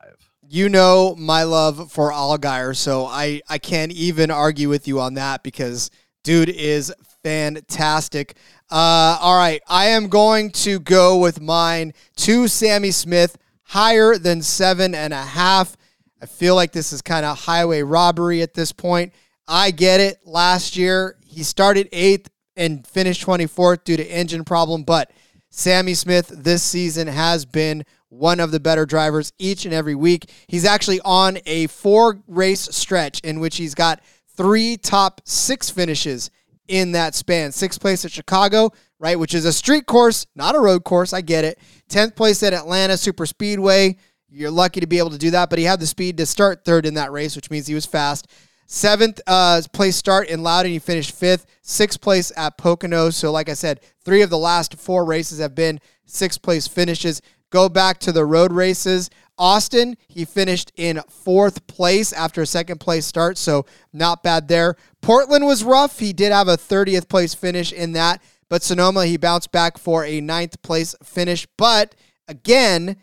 You 0.50 0.68
know 0.68 1.16
my 1.16 1.44
love 1.44 1.92
for 1.92 2.12
Allgaier, 2.12 2.76
so 2.76 3.06
I 3.06 3.42
I 3.48 3.60
can't 3.60 3.92
even 3.92 4.32
argue 4.32 4.68
with 4.68 4.88
you 4.88 5.00
on 5.00 5.14
that 5.14 5.44
because 5.44 5.92
dude 6.24 6.50
is 6.50 6.92
fantastic. 7.24 8.36
Uh, 8.72 9.20
all 9.22 9.38
right, 9.38 9.62
I 9.68 9.88
am 9.88 10.08
going 10.08 10.50
to 10.52 10.80
go 10.80 11.18
with 11.18 11.40
mine 11.40 11.94
to 12.18 12.48
Sammy 12.48 12.90
Smith, 12.90 13.38
higher 13.62 14.18
than 14.18 14.42
seven 14.42 14.96
and 14.96 15.14
a 15.14 15.22
half. 15.22 15.78
I 16.20 16.26
feel 16.26 16.56
like 16.56 16.72
this 16.72 16.92
is 16.94 17.04
kind 17.04 17.28
of 17.28 17.38
highway 17.38 17.84
robbery 17.84 18.42
at 18.42 18.56
this 18.56 18.72
point. 18.72 19.14
I 19.48 19.70
get 19.70 20.00
it. 20.00 20.18
Last 20.26 20.76
year 20.76 21.18
he 21.28 21.44
started 21.44 21.90
eighth 21.92 22.32
and 22.56 22.88
finished 22.88 23.24
24th 23.24 23.84
due 23.84 23.98
to 23.98 24.04
engine 24.04 24.46
problem, 24.46 24.82
but 24.82 25.12
Sammy 25.52 25.94
Smith 25.94 26.28
this 26.36 26.64
season 26.64 27.08
has 27.08 27.46
been 27.46 27.86
one 28.10 28.40
of 28.40 28.52
the 28.52 28.60
better 28.60 28.86
drivers 28.86 29.34
each 29.40 29.66
and 29.66 29.74
every 29.74 29.96
week. 29.96 30.30
He's 30.48 30.66
actually 30.66 31.00
on 31.02 31.40
a 31.46 31.68
four 31.68 32.22
race 32.28 32.62
stretch 32.62 33.20
in 33.22 33.40
which 33.40 33.58
he's 33.58 33.76
got 33.76 34.02
three 34.36 34.78
top 34.78 35.22
six 35.26 35.70
finishes 35.70 36.30
in 36.68 36.94
that 36.94 37.16
span. 37.16 37.52
Sixth 37.52 37.80
place 37.80 38.06
at 38.06 38.12
Chicago, 38.12 38.72
right, 39.00 39.20
which 39.20 39.34
is 39.34 39.46
a 39.46 39.54
street 39.54 39.86
course, 39.86 40.26
not 40.36 40.56
a 40.56 40.60
road 40.60 40.84
course. 40.84 41.14
I 41.14 41.22
get 41.22 41.46
it. 41.46 41.60
10th 41.90 42.16
place 42.16 42.42
at 42.44 42.54
Atlanta 42.54 42.98
Super 42.98 43.26
Speedway. 43.26 43.98
You're 44.30 44.52
lucky 44.52 44.80
to 44.80 44.88
be 44.88 44.98
able 44.98 45.12
to 45.12 45.18
do 45.18 45.32
that, 45.32 45.50
but 45.50 45.60
he 45.60 45.66
had 45.66 45.80
the 45.80 45.88
speed 45.88 46.18
to 46.18 46.26
start 46.26 46.66
third 46.66 46.86
in 46.86 46.96
that 46.96 47.12
race, 47.12 47.36
which 47.36 47.50
means 47.50 47.68
he 47.68 47.76
was 47.76 47.86
fast. 47.86 48.28
Seventh 48.68 49.22
uh, 49.28 49.62
place 49.74 49.96
start 49.96 50.28
in 50.28 50.42
Loudon, 50.42 50.72
he 50.72 50.80
finished 50.80 51.12
fifth. 51.12 51.46
Sixth 51.62 52.02
place 52.02 52.32
at 52.36 52.58
Pocono. 52.58 53.12
So, 53.12 53.32
like 53.32 53.48
I 53.48 53.54
said, 53.54 53.80
three 54.04 54.24
of 54.24 54.32
the 54.32 54.38
last 54.38 54.76
four 54.76 55.06
races 55.06 55.40
have 55.40 55.54
been 55.54 55.80
sixth 56.06 56.42
place 56.42 56.68
finishes. 56.68 57.22
Go 57.50 57.70
back 57.70 58.00
to 58.00 58.12
the 58.12 58.26
road 58.26 58.52
races. 58.52 59.10
Austin, 59.38 59.98
he 60.08 60.24
finished 60.26 60.72
in 60.76 61.02
fourth 61.10 61.68
place 61.68 62.14
after 62.14 62.42
a 62.42 62.46
second 62.46 62.80
place 62.80 63.06
start, 63.06 63.38
so 63.38 63.66
not 63.92 64.24
bad 64.24 64.48
there. 64.48 64.76
Portland 65.02 65.46
was 65.46 65.64
rough. 65.64 66.00
He 66.00 66.14
did 66.14 66.32
have 66.32 66.48
a 66.48 66.58
30th 66.58 67.10
place 67.10 67.34
finish 67.34 67.74
in 67.74 67.92
that, 67.94 68.22
but 68.50 68.64
Sonoma, 68.64 69.06
he 69.06 69.18
bounced 69.18 69.52
back 69.52 69.78
for 69.78 70.06
a 70.06 70.22
ninth 70.22 70.62
place 70.62 70.96
finish. 71.04 71.48
But 71.58 71.96
again, 72.28 72.96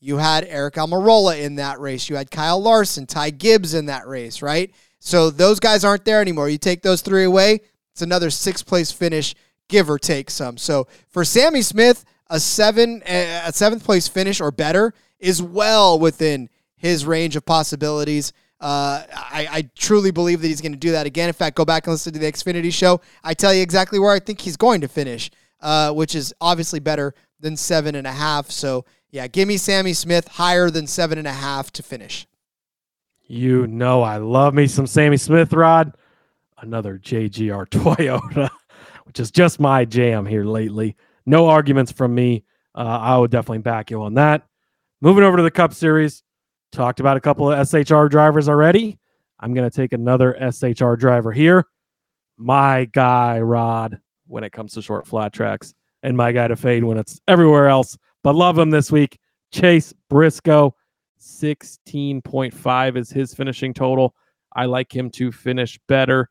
you 0.00 0.18
had 0.18 0.48
Aric 0.48 0.72
Almirola 0.72 1.40
in 1.40 1.56
that 1.56 1.80
race. 1.80 2.08
You 2.08 2.16
had 2.16 2.30
Kyle 2.30 2.60
Larson, 2.60 3.06
Ty 3.06 3.30
Gibbs 3.30 3.74
in 3.74 3.86
that 3.86 4.06
race, 4.06 4.42
right? 4.42 4.70
So 5.00 5.30
those 5.30 5.58
guys 5.58 5.84
aren't 5.84 6.04
there 6.04 6.20
anymore. 6.20 6.48
You 6.48 6.58
take 6.58 6.82
those 6.82 7.00
three 7.00 7.24
away, 7.24 7.60
it's 7.92 8.02
another 8.02 8.30
sixth 8.30 8.66
place 8.66 8.92
finish, 8.92 9.34
give 9.68 9.90
or 9.90 9.98
take 9.98 10.30
some. 10.30 10.56
So 10.56 10.86
for 11.08 11.24
Sammy 11.24 11.62
Smith, 11.62 12.04
a 12.30 12.40
seven 12.40 13.02
a 13.06 13.52
seventh 13.52 13.84
place 13.84 14.08
finish 14.08 14.40
or 14.40 14.50
better 14.50 14.94
is 15.18 15.42
well 15.42 15.98
within 15.98 16.48
his 16.76 17.04
range 17.04 17.36
of 17.36 17.44
possibilities. 17.44 18.32
Uh, 18.60 19.04
I, 19.12 19.48
I 19.50 19.70
truly 19.76 20.10
believe 20.10 20.40
that 20.42 20.48
he's 20.48 20.60
going 20.60 20.72
to 20.72 20.78
do 20.78 20.92
that 20.92 21.06
again. 21.06 21.28
In 21.28 21.32
fact, 21.32 21.56
go 21.56 21.64
back 21.64 21.86
and 21.86 21.92
listen 21.92 22.12
to 22.12 22.18
the 22.18 22.30
Xfinity 22.30 22.72
show. 22.72 23.00
I 23.22 23.34
tell 23.34 23.54
you 23.54 23.62
exactly 23.62 23.98
where 23.98 24.12
I 24.12 24.18
think 24.18 24.40
he's 24.40 24.56
going 24.56 24.80
to 24.80 24.88
finish, 24.88 25.30
uh, 25.60 25.92
which 25.92 26.14
is 26.14 26.34
obviously 26.40 26.80
better 26.80 27.14
than 27.40 27.56
seven 27.56 27.94
and 27.94 28.06
a 28.06 28.12
half. 28.12 28.50
So 28.50 28.84
yeah, 29.10 29.26
give 29.26 29.48
me 29.48 29.56
Sammy 29.56 29.92
Smith 29.92 30.28
higher 30.28 30.70
than 30.70 30.86
seven 30.86 31.18
and 31.18 31.26
a 31.26 31.32
half 31.32 31.70
to 31.72 31.82
finish. 31.82 32.26
You 33.26 33.66
know 33.66 34.02
I 34.02 34.16
love 34.16 34.54
me 34.54 34.66
some 34.66 34.86
Sammy 34.86 35.18
Smith 35.18 35.52
rod. 35.52 35.96
Another 36.60 36.98
JGR 36.98 37.68
Toyota, 37.68 38.50
which 39.04 39.20
is 39.20 39.30
just 39.30 39.60
my 39.60 39.84
jam 39.84 40.26
here 40.26 40.44
lately. 40.44 40.96
No 41.28 41.46
arguments 41.46 41.92
from 41.92 42.14
me. 42.14 42.42
Uh, 42.74 42.98
I 43.02 43.18
would 43.18 43.30
definitely 43.30 43.58
back 43.58 43.90
you 43.90 44.02
on 44.02 44.14
that. 44.14 44.46
Moving 45.02 45.24
over 45.24 45.36
to 45.36 45.42
the 45.42 45.50
Cup 45.50 45.74
Series, 45.74 46.22
talked 46.72 47.00
about 47.00 47.18
a 47.18 47.20
couple 47.20 47.52
of 47.52 47.68
SHR 47.68 48.08
drivers 48.08 48.48
already. 48.48 48.98
I'm 49.38 49.52
going 49.52 49.68
to 49.68 49.76
take 49.76 49.92
another 49.92 50.34
SHR 50.40 50.96
driver 50.96 51.30
here. 51.30 51.66
My 52.38 52.86
guy, 52.86 53.40
Rod, 53.40 54.00
when 54.26 54.42
it 54.42 54.52
comes 54.52 54.72
to 54.72 54.82
short 54.82 55.06
flat 55.06 55.34
tracks, 55.34 55.74
and 56.02 56.16
my 56.16 56.32
guy 56.32 56.48
to 56.48 56.56
fade 56.56 56.82
when 56.82 56.96
it's 56.96 57.20
everywhere 57.28 57.68
else. 57.68 57.98
But 58.24 58.34
love 58.34 58.58
him 58.58 58.70
this 58.70 58.90
week. 58.90 59.18
Chase 59.52 59.92
Briscoe, 60.08 60.74
16.5 61.20 62.96
is 62.96 63.10
his 63.10 63.34
finishing 63.34 63.74
total. 63.74 64.14
I 64.56 64.64
like 64.64 64.96
him 64.96 65.10
to 65.10 65.30
finish 65.30 65.78
better. 65.88 66.30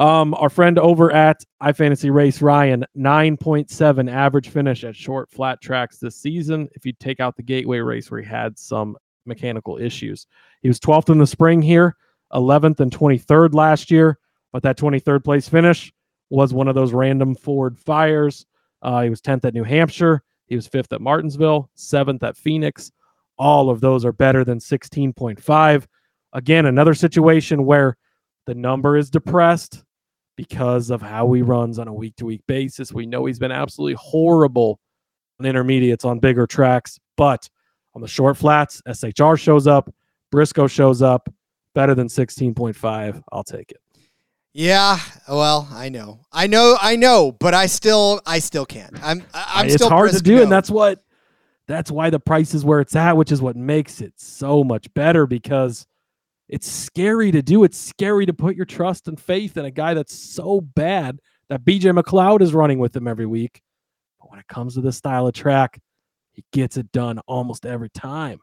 Um, 0.00 0.32
our 0.32 0.48
friend 0.48 0.78
over 0.78 1.12
at 1.12 1.44
iFantasy 1.62 2.10
Race 2.10 2.40
Ryan, 2.40 2.86
9.7 2.96 4.10
average 4.10 4.48
finish 4.48 4.82
at 4.82 4.96
short 4.96 5.30
flat 5.30 5.60
tracks 5.60 5.98
this 5.98 6.16
season. 6.16 6.70
If 6.72 6.86
you 6.86 6.94
take 6.94 7.20
out 7.20 7.36
the 7.36 7.42
gateway 7.42 7.80
race 7.80 8.10
where 8.10 8.22
he 8.22 8.26
had 8.26 8.58
some 8.58 8.96
mechanical 9.26 9.76
issues, 9.76 10.26
he 10.62 10.68
was 10.68 10.80
12th 10.80 11.10
in 11.10 11.18
the 11.18 11.26
spring 11.26 11.60
here, 11.60 11.96
11th 12.32 12.80
and 12.80 12.90
23rd 12.90 13.52
last 13.52 13.90
year, 13.90 14.18
but 14.54 14.62
that 14.62 14.78
23rd 14.78 15.22
place 15.22 15.50
finish 15.50 15.92
was 16.30 16.54
one 16.54 16.66
of 16.66 16.74
those 16.74 16.94
random 16.94 17.34
Ford 17.34 17.78
fires. 17.78 18.46
Uh, 18.80 19.02
he 19.02 19.10
was 19.10 19.20
10th 19.20 19.44
at 19.44 19.52
New 19.52 19.64
Hampshire. 19.64 20.22
He 20.46 20.56
was 20.56 20.66
fifth 20.66 20.94
at 20.94 21.02
Martinsville, 21.02 21.68
seventh 21.74 22.22
at 22.22 22.38
Phoenix. 22.38 22.90
All 23.36 23.68
of 23.68 23.82
those 23.82 24.06
are 24.06 24.12
better 24.12 24.46
than 24.46 24.60
16.5. 24.60 25.86
Again, 26.32 26.64
another 26.64 26.94
situation 26.94 27.66
where 27.66 27.98
the 28.46 28.54
number 28.54 28.96
is 28.96 29.10
depressed 29.10 29.84
because 30.40 30.88
of 30.88 31.02
how 31.02 31.30
he 31.34 31.42
runs 31.42 31.78
on 31.78 31.86
a 31.86 31.92
week 31.92 32.16
to 32.16 32.24
week 32.24 32.40
basis. 32.46 32.94
We 32.94 33.04
know 33.04 33.26
he's 33.26 33.38
been 33.38 33.52
absolutely 33.52 33.98
horrible 34.00 34.80
on 35.38 35.44
intermediates 35.44 36.06
on 36.06 36.18
bigger 36.18 36.46
tracks, 36.46 36.98
but 37.18 37.46
on 37.94 38.00
the 38.00 38.08
short 38.08 38.38
flats, 38.38 38.80
SHR 38.88 39.38
shows 39.38 39.66
up, 39.66 39.92
Briscoe 40.32 40.66
shows 40.66 41.02
up, 41.02 41.28
better 41.74 41.94
than 41.94 42.08
16.5. 42.08 43.22
I'll 43.30 43.44
take 43.44 43.70
it. 43.70 43.82
Yeah, 44.54 44.98
well, 45.28 45.68
I 45.72 45.90
know, 45.90 46.20
I 46.32 46.46
know, 46.46 46.78
I 46.80 46.96
know, 46.96 47.32
but 47.32 47.52
I 47.52 47.66
still, 47.66 48.22
I 48.24 48.38
still 48.38 48.64
can't. 48.64 48.98
I'm, 49.04 49.22
I'm 49.34 49.66
it's 49.66 49.74
still 49.74 49.90
hard 49.90 50.12
to 50.12 50.22
do, 50.22 50.40
and 50.40 50.50
that's 50.50 50.70
what, 50.70 51.02
that's 51.68 51.90
why 51.90 52.08
the 52.08 52.18
price 52.18 52.54
is 52.54 52.64
where 52.64 52.80
it's 52.80 52.96
at, 52.96 53.14
which 53.14 53.30
is 53.30 53.42
what 53.42 53.56
makes 53.56 54.00
it 54.00 54.14
so 54.16 54.64
much 54.64 54.92
better 54.94 55.26
because 55.26 55.86
it's 56.50 56.70
scary 56.70 57.30
to 57.30 57.42
do. 57.42 57.62
It's 57.62 57.78
scary 57.78 58.26
to 58.26 58.34
put 58.34 58.56
your 58.56 58.66
trust 58.66 59.06
and 59.06 59.18
faith 59.18 59.56
in 59.56 59.64
a 59.64 59.70
guy 59.70 59.94
that's 59.94 60.14
so 60.14 60.60
bad 60.60 61.20
that 61.48 61.64
BJ 61.64 61.96
McLeod 61.96 62.42
is 62.42 62.52
running 62.52 62.78
with 62.78 62.94
him 62.94 63.06
every 63.06 63.26
week. 63.26 63.62
But 64.20 64.30
when 64.30 64.40
it 64.40 64.48
comes 64.48 64.74
to 64.74 64.80
this 64.80 64.96
style 64.96 65.28
of 65.28 65.32
track, 65.32 65.80
he 66.32 66.44
gets 66.52 66.76
it 66.76 66.90
done 66.90 67.20
almost 67.20 67.64
every 67.64 67.88
time. 67.90 68.40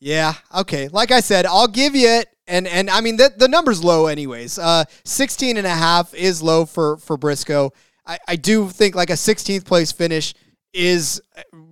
Yeah. 0.00 0.34
Okay. 0.54 0.88
Like 0.88 1.10
I 1.10 1.20
said, 1.20 1.46
I'll 1.46 1.68
give 1.68 1.94
you 1.94 2.08
it. 2.08 2.28
And 2.48 2.66
and 2.66 2.90
I 2.90 3.00
mean 3.00 3.16
the 3.16 3.32
the 3.36 3.48
number's 3.48 3.82
low 3.82 4.06
anyways. 4.06 4.58
Uh 4.58 4.84
16 5.04 5.56
and 5.56 5.66
a 5.66 5.70
half 5.70 6.14
is 6.14 6.42
low 6.42 6.64
for 6.64 6.96
for 6.98 7.16
Briscoe. 7.16 7.72
I, 8.06 8.18
I 8.28 8.36
do 8.36 8.68
think 8.68 8.94
like 8.94 9.10
a 9.10 9.14
16th 9.14 9.64
place 9.64 9.90
finish 9.90 10.32
is 10.72 11.20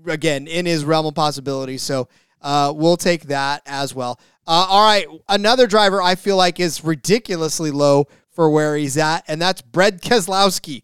again 0.06 0.46
in 0.48 0.66
his 0.66 0.84
realm 0.84 1.06
of 1.06 1.14
possibility. 1.14 1.78
So 1.78 2.08
uh 2.40 2.72
we'll 2.74 2.96
take 2.96 3.24
that 3.24 3.62
as 3.66 3.94
well. 3.94 4.18
Uh, 4.46 4.66
all 4.68 4.84
right, 4.84 5.06
another 5.28 5.66
driver 5.66 6.02
I 6.02 6.14
feel 6.14 6.36
like 6.36 6.60
is 6.60 6.84
ridiculously 6.84 7.70
low 7.70 8.06
for 8.30 8.50
where 8.50 8.76
he's 8.76 8.96
at, 8.96 9.24
and 9.28 9.40
that's 9.40 9.62
Brad 9.62 10.02
Keselowski. 10.02 10.82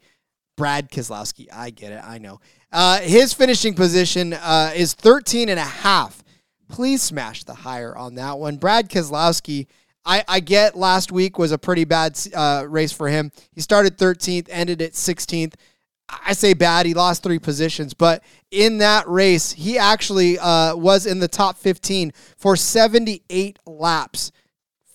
Brad 0.56 0.90
Keselowski. 0.90 1.46
I 1.52 1.70
get 1.70 1.92
it. 1.92 2.02
I 2.04 2.18
know. 2.18 2.40
Uh, 2.72 3.00
his 3.00 3.32
finishing 3.32 3.74
position 3.74 4.32
uh, 4.32 4.72
is 4.74 4.94
13 4.94 5.48
and 5.48 5.58
a 5.58 5.64
half 5.64 6.22
please 6.70 7.02
smash 7.02 7.44
the 7.44 7.54
higher 7.54 7.96
on 7.96 8.14
that 8.14 8.38
one. 8.38 8.56
Brad 8.56 8.88
Keselowski, 8.88 9.66
I, 10.04 10.24
I 10.26 10.40
get 10.40 10.76
last 10.76 11.12
week 11.12 11.38
was 11.38 11.52
a 11.52 11.58
pretty 11.58 11.84
bad 11.84 12.18
uh, 12.34 12.64
race 12.66 12.92
for 12.92 13.08
him. 13.08 13.32
He 13.52 13.60
started 13.60 13.98
13th, 13.98 14.46
ended 14.48 14.80
at 14.80 14.92
16th. 14.92 15.54
I 16.24 16.32
say 16.32 16.54
bad. 16.54 16.86
He 16.86 16.94
lost 16.94 17.22
three 17.22 17.38
positions, 17.38 17.94
but 17.94 18.22
in 18.50 18.78
that 18.78 19.08
race, 19.08 19.52
he 19.52 19.78
actually 19.78 20.38
uh, 20.38 20.76
was 20.76 21.06
in 21.06 21.20
the 21.20 21.28
top 21.28 21.56
15 21.58 22.12
for 22.36 22.56
78 22.56 23.58
laps. 23.66 24.32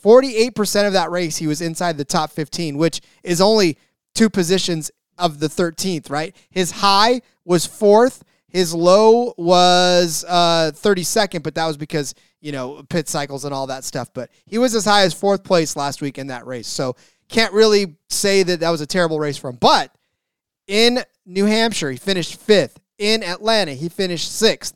48% 0.03 0.87
of 0.87 0.93
that 0.93 1.09
race, 1.09 1.37
he 1.37 1.47
was 1.47 1.61
inside 1.61 1.97
the 1.97 2.05
top 2.05 2.31
15, 2.31 2.77
which 2.77 3.01
is 3.23 3.41
only 3.41 3.77
two 4.13 4.29
positions 4.29 4.91
of 5.17 5.39
the 5.39 5.47
13th, 5.47 6.09
right? 6.09 6.35
His 6.49 6.71
high 6.71 7.21
was 7.43 7.65
fourth 7.65 8.23
his 8.55 8.73
low 8.73 9.33
was 9.35 10.23
uh, 10.25 10.71
32nd, 10.73 11.43
but 11.43 11.55
that 11.55 11.67
was 11.67 11.75
because, 11.75 12.15
you 12.39 12.53
know, 12.53 12.83
pit 12.87 13.09
cycles 13.09 13.43
and 13.43 13.53
all 13.53 13.67
that 13.67 13.83
stuff. 13.83 14.13
But 14.13 14.29
he 14.45 14.57
was 14.57 14.73
as 14.73 14.85
high 14.85 15.01
as 15.01 15.13
fourth 15.13 15.43
place 15.43 15.75
last 15.75 16.01
week 16.01 16.17
in 16.17 16.27
that 16.27 16.47
race. 16.47 16.67
So 16.69 16.95
can't 17.27 17.51
really 17.51 17.97
say 18.09 18.43
that 18.43 18.61
that 18.61 18.69
was 18.69 18.79
a 18.79 18.85
terrible 18.85 19.19
race 19.19 19.35
for 19.35 19.49
him. 19.49 19.57
But 19.57 19.93
in 20.67 21.03
New 21.25 21.45
Hampshire, 21.45 21.91
he 21.91 21.97
finished 21.97 22.39
fifth. 22.39 22.79
In 22.97 23.23
Atlanta, 23.23 23.73
he 23.73 23.89
finished 23.89 24.31
sixth. 24.31 24.75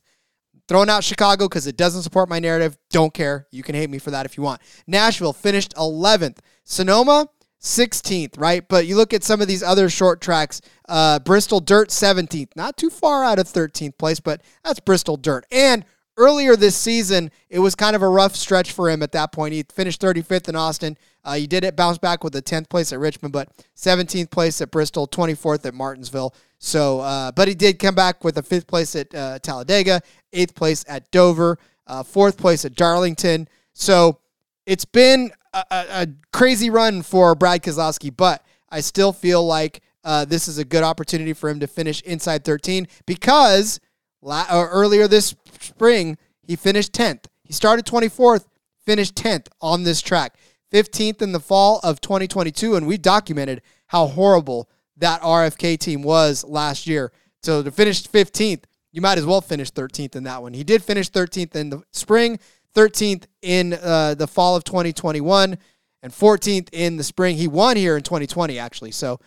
Throwing 0.68 0.90
out 0.90 1.04
Chicago 1.04 1.48
because 1.48 1.66
it 1.66 1.78
doesn't 1.78 2.04
support 2.04 2.30
my 2.30 2.40
narrative. 2.40 2.78
Don't 2.92 3.14
care. 3.14 3.48
You 3.50 3.64
can 3.64 3.74
hate 3.74 3.90
me 3.90 3.98
for 3.98 4.12
that 4.12 4.28
if 4.28 4.38
you 4.38 4.44
want. 4.44 4.62
Nashville 4.86 5.34
finished 5.34 5.74
11th. 5.76 6.38
Sonoma, 6.64 7.28
16th, 7.60 8.40
right? 8.40 8.68
But 8.68 8.86
you 8.86 8.96
look 8.96 9.14
at 9.14 9.24
some 9.24 9.42
of 9.42 9.48
these 9.48 9.64
other 9.64 9.90
short 9.90 10.22
tracks, 10.22 10.62
uh, 10.88 11.20
Bristol 11.20 11.60
Dirt 11.60 11.90
17th, 11.90 12.56
not 12.56 12.78
too 12.78 12.90
far 12.90 13.24
out 13.24 13.40
of 13.40 13.48
13th 13.48 13.98
place, 13.98 14.20
but 14.20 14.42
that's 14.64 14.80
Bristol 14.80 15.18
Dirt. 15.18 15.46
And 15.52 15.86
earlier 16.20 16.56
this 16.56 16.76
season, 16.76 17.32
it 17.50 17.60
was 17.60 17.74
kind 17.74 17.96
of 17.96 18.04
a 18.04 18.08
rough 18.08 18.36
stretch 18.36 18.74
for 18.74 18.90
him 18.90 19.02
at 19.02 19.14
that 19.14 19.32
point. 19.32 19.54
He 19.54 19.64
finished 19.64 20.02
35th 20.02 20.50
in 20.50 20.56
Austin. 20.56 20.98
Uh, 21.24 21.34
he 21.34 21.48
did 21.48 21.64
it 21.64 21.76
bounce 21.76 21.98
back 21.98 22.24
with 22.24 22.34
the 22.34 22.42
10th 22.42 22.70
place 22.70 22.94
at 22.94 23.00
Richmond, 23.00 23.34
but 23.34 23.50
17th 23.76 24.30
place 24.30 24.62
at 24.62 24.70
Bristol, 24.70 25.08
24th 25.08 25.66
at 25.66 25.74
Martinsville. 25.74 26.36
So, 26.60 27.00
uh, 27.00 27.32
but 27.32 27.48
he 27.48 27.56
did 27.56 27.80
come 27.80 27.96
back 27.96 28.24
with 28.24 28.38
a 28.38 28.44
fifth 28.44 28.68
place 28.68 28.96
at 28.96 29.14
uh, 29.16 29.40
Talladega, 29.40 30.02
eighth 30.34 30.54
place 30.54 30.84
at 30.88 31.10
Dover, 31.12 31.58
uh, 31.88 32.04
fourth 32.04 32.38
place 32.38 32.66
at 32.66 32.76
Darlington. 32.76 33.48
So 33.74 34.20
it's 34.66 34.86
been 34.86 35.32
a, 35.54 35.64
a, 35.72 36.08
crazy 36.32 36.70
run 36.70 37.02
for 37.02 37.34
Brad 37.34 37.64
Keselowski, 37.64 38.16
but 38.16 38.46
I 38.70 38.82
still 38.82 39.14
feel 39.14 39.46
like 39.46 39.82
uh, 40.04 40.26
this 40.26 40.48
is 40.48 40.58
a 40.58 40.66
good 40.66 40.84
opportunity 40.84 41.34
for 41.34 41.50
him 41.50 41.60
to 41.60 41.68
finish 41.68 42.02
inside 42.02 42.44
13 42.44 42.88
because 43.06 43.80
la- 44.22 44.48
earlier 44.50 45.08
this 45.08 45.36
spring 45.60 46.18
he 46.42 46.56
finished 46.56 46.94
10th. 46.94 47.26
He 47.44 47.54
started 47.54 47.86
24th, 47.86 48.46
finished 48.86 49.16
10th 49.16 49.48
on 49.62 49.84
this 49.84 50.02
track, 50.02 50.36
15th 50.74 51.22
in 51.22 51.32
the 51.32 51.40
fall 51.40 51.80
of 51.84 52.02
2022, 52.02 52.76
and 52.76 52.88
we 52.88 52.98
documented 52.98 53.62
how 53.88 54.08
horrible 54.08 54.70
that 54.98 55.22
RFK 55.22 55.78
team 55.78 56.02
was 56.02 56.44
last 56.44 56.88
year. 56.88 57.12
So 57.44 57.64
to 57.64 57.72
finish 57.72 58.04
15th, 58.04 58.64
you 58.92 59.02
might 59.02 59.18
as 59.18 59.26
well 59.26 59.42
finish 59.42 59.72
13th 59.72 60.16
in 60.16 60.24
that 60.24 60.42
one. 60.42 60.54
He 60.54 60.64
did 60.64 60.84
finish 60.84 61.10
13th 61.10 61.56
in 61.56 61.70
the 61.70 61.84
spring. 61.92 62.40
13th 62.76 63.26
in 63.42 63.74
uh, 63.74 64.16
the 64.16 64.28
fall 64.28 64.56
of 64.56 64.64
2021, 64.64 65.58
and 66.02 66.14
14th 66.14 66.70
in 66.72 66.98
the 66.98 67.04
spring. 67.04 67.36
He 67.36 67.48
won 67.48 67.76
here 67.76 67.98
in 67.98 68.04
2020, 68.04 68.60
actually. 68.60 68.92
So 68.92 69.20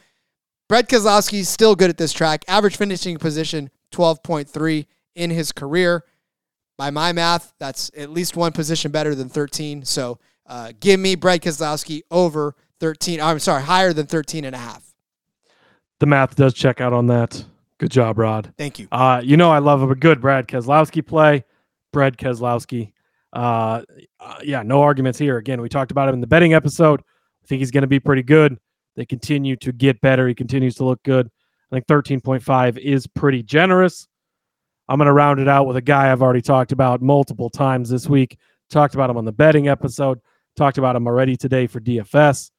Brett 0.69 0.89
Keselowski 0.89 1.45
still 1.45 1.75
good 1.75 1.91
at 1.91 1.99
this 1.99 2.13
track. 2.13 2.45
Average 2.49 2.77
finishing 2.77 3.19
position 3.19 3.71
12.3 3.93 4.87
in 5.15 5.31
his 5.31 5.53
career. 5.53 6.05
By 6.79 6.91
my 6.91 7.13
math, 7.13 7.55
that's 7.59 7.91
at 7.97 8.11
least 8.11 8.37
one 8.37 8.53
position 8.53 8.91
better 8.91 9.15
than 9.15 9.29
13. 9.29 9.85
So 9.85 10.19
uh, 10.47 10.73
give 10.81 10.99
me 10.99 11.15
Brad 11.15 11.43
Keselowski 11.43 12.03
over 12.11 12.57
13. 12.81 13.21
I'm 13.21 13.39
sorry, 13.39 13.63
higher 13.63 13.93
than 13.93 14.07
13 14.07 14.45
and 14.45 14.57
a 14.57 14.59
half. 14.59 14.95
The 16.01 16.07
math 16.07 16.35
does 16.35 16.55
check 16.55 16.81
out 16.81 16.93
on 16.93 17.07
that. 17.09 17.45
Good 17.79 17.91
job, 17.91 18.19
Rod. 18.19 18.53
Thank 18.59 18.79
you. 18.79 18.89
Uh, 18.91 19.21
you 19.23 19.37
know 19.37 19.51
I 19.51 19.59
love 19.59 19.83
a 19.83 19.95
good 19.95 20.21
Brad 20.21 20.49
Keselowski 20.49 21.07
play. 21.07 21.45
Brad 21.93 22.17
Keselowski 22.17 22.93
uh, 23.33 23.83
uh, 24.21 24.39
yeah, 24.43 24.63
no 24.63 24.83
arguments 24.83 25.19
here. 25.19 25.39
Again, 25.39 25.61
we 25.61 25.69
talked 25.69 25.91
about 25.91 26.09
him 26.09 26.15
in 26.15 26.21
the 26.21 26.27
betting 26.27 26.55
episode. 26.55 27.01
I 27.01 27.47
think 27.47 27.61
he's 27.61 27.71
going 27.71 27.83
to 27.83 27.89
be 27.89 28.01
pretty 28.01 28.23
good. 28.23 28.59
They 28.95 29.07
continue 29.07 29.57
to 29.57 29.73
get 29.73 30.01
better. 30.01 30.29
He 30.29 30.35
continues 30.35 30.75
to 30.77 30.85
look 30.85 31.03
good. 31.03 31.31
I 31.73 31.77
think 31.77 31.87
13.5 31.87 32.77
is 32.79 33.07
pretty 33.07 33.43
generous. 33.43 34.07
I'm 34.89 34.99
going 34.99 35.07
to 35.07 35.13
round 35.13 35.41
it 35.41 35.49
out 35.49 35.67
with 35.67 35.79
a 35.79 35.83
guy 35.83 36.13
I've 36.13 36.21
already 36.21 36.43
talked 36.43 36.71
about 36.71 37.01
multiple 37.01 37.49
times 37.49 37.89
this 37.89 38.07
week. 38.07 38.39
Talked 38.69 38.95
about 38.95 39.09
him 39.09 39.17
on 39.17 39.25
the 39.25 39.33
betting 39.33 39.69
episode. 39.69 40.21
Talked 40.55 40.77
about 40.77 40.97
him 40.97 41.07
already 41.07 41.35
today 41.35 41.67
for 41.67 41.81
DFS. 41.81 42.51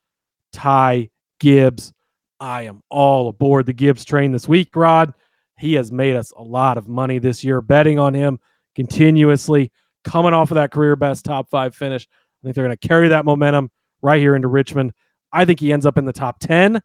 Ty 0.51 1.09
Gibbs. 1.39 1.93
I 2.39 2.63
am 2.63 2.81
all 2.89 3.29
aboard 3.29 3.67
the 3.67 3.73
Gibbs 3.73 4.03
train 4.03 4.31
this 4.31 4.47
week, 4.47 4.75
Rod. 4.75 5.13
He 5.59 5.75
has 5.75 5.91
made 5.91 6.15
us 6.15 6.31
a 6.31 6.41
lot 6.41 6.79
of 6.79 6.87
money 6.87 7.19
this 7.19 7.43
year 7.43 7.61
betting 7.61 7.99
on 7.99 8.15
him 8.15 8.39
continuously 8.75 9.71
coming 10.03 10.33
off 10.33 10.49
of 10.49 10.55
that 10.55 10.71
career 10.71 10.95
best 10.95 11.23
top 11.23 11.49
five 11.51 11.75
finish. 11.75 12.07
I 12.11 12.39
think 12.43 12.55
they're 12.55 12.65
going 12.65 12.75
to 12.75 12.87
carry 12.87 13.09
that 13.09 13.25
momentum 13.25 13.69
right 14.01 14.19
here 14.19 14.35
into 14.35 14.47
Richmond. 14.47 14.93
I 15.31 15.45
think 15.45 15.59
he 15.59 15.71
ends 15.71 15.85
up 15.85 15.99
in 15.99 16.05
the 16.05 16.13
top 16.13 16.39
10, 16.39 16.81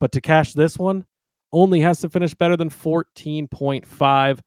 but 0.00 0.12
to 0.12 0.20
cash 0.20 0.52
this 0.52 0.76
one, 0.76 1.06
only 1.54 1.80
has 1.80 2.00
to 2.00 2.10
finish 2.10 2.34
better 2.34 2.56
than 2.56 2.68
14.5. 2.68 4.38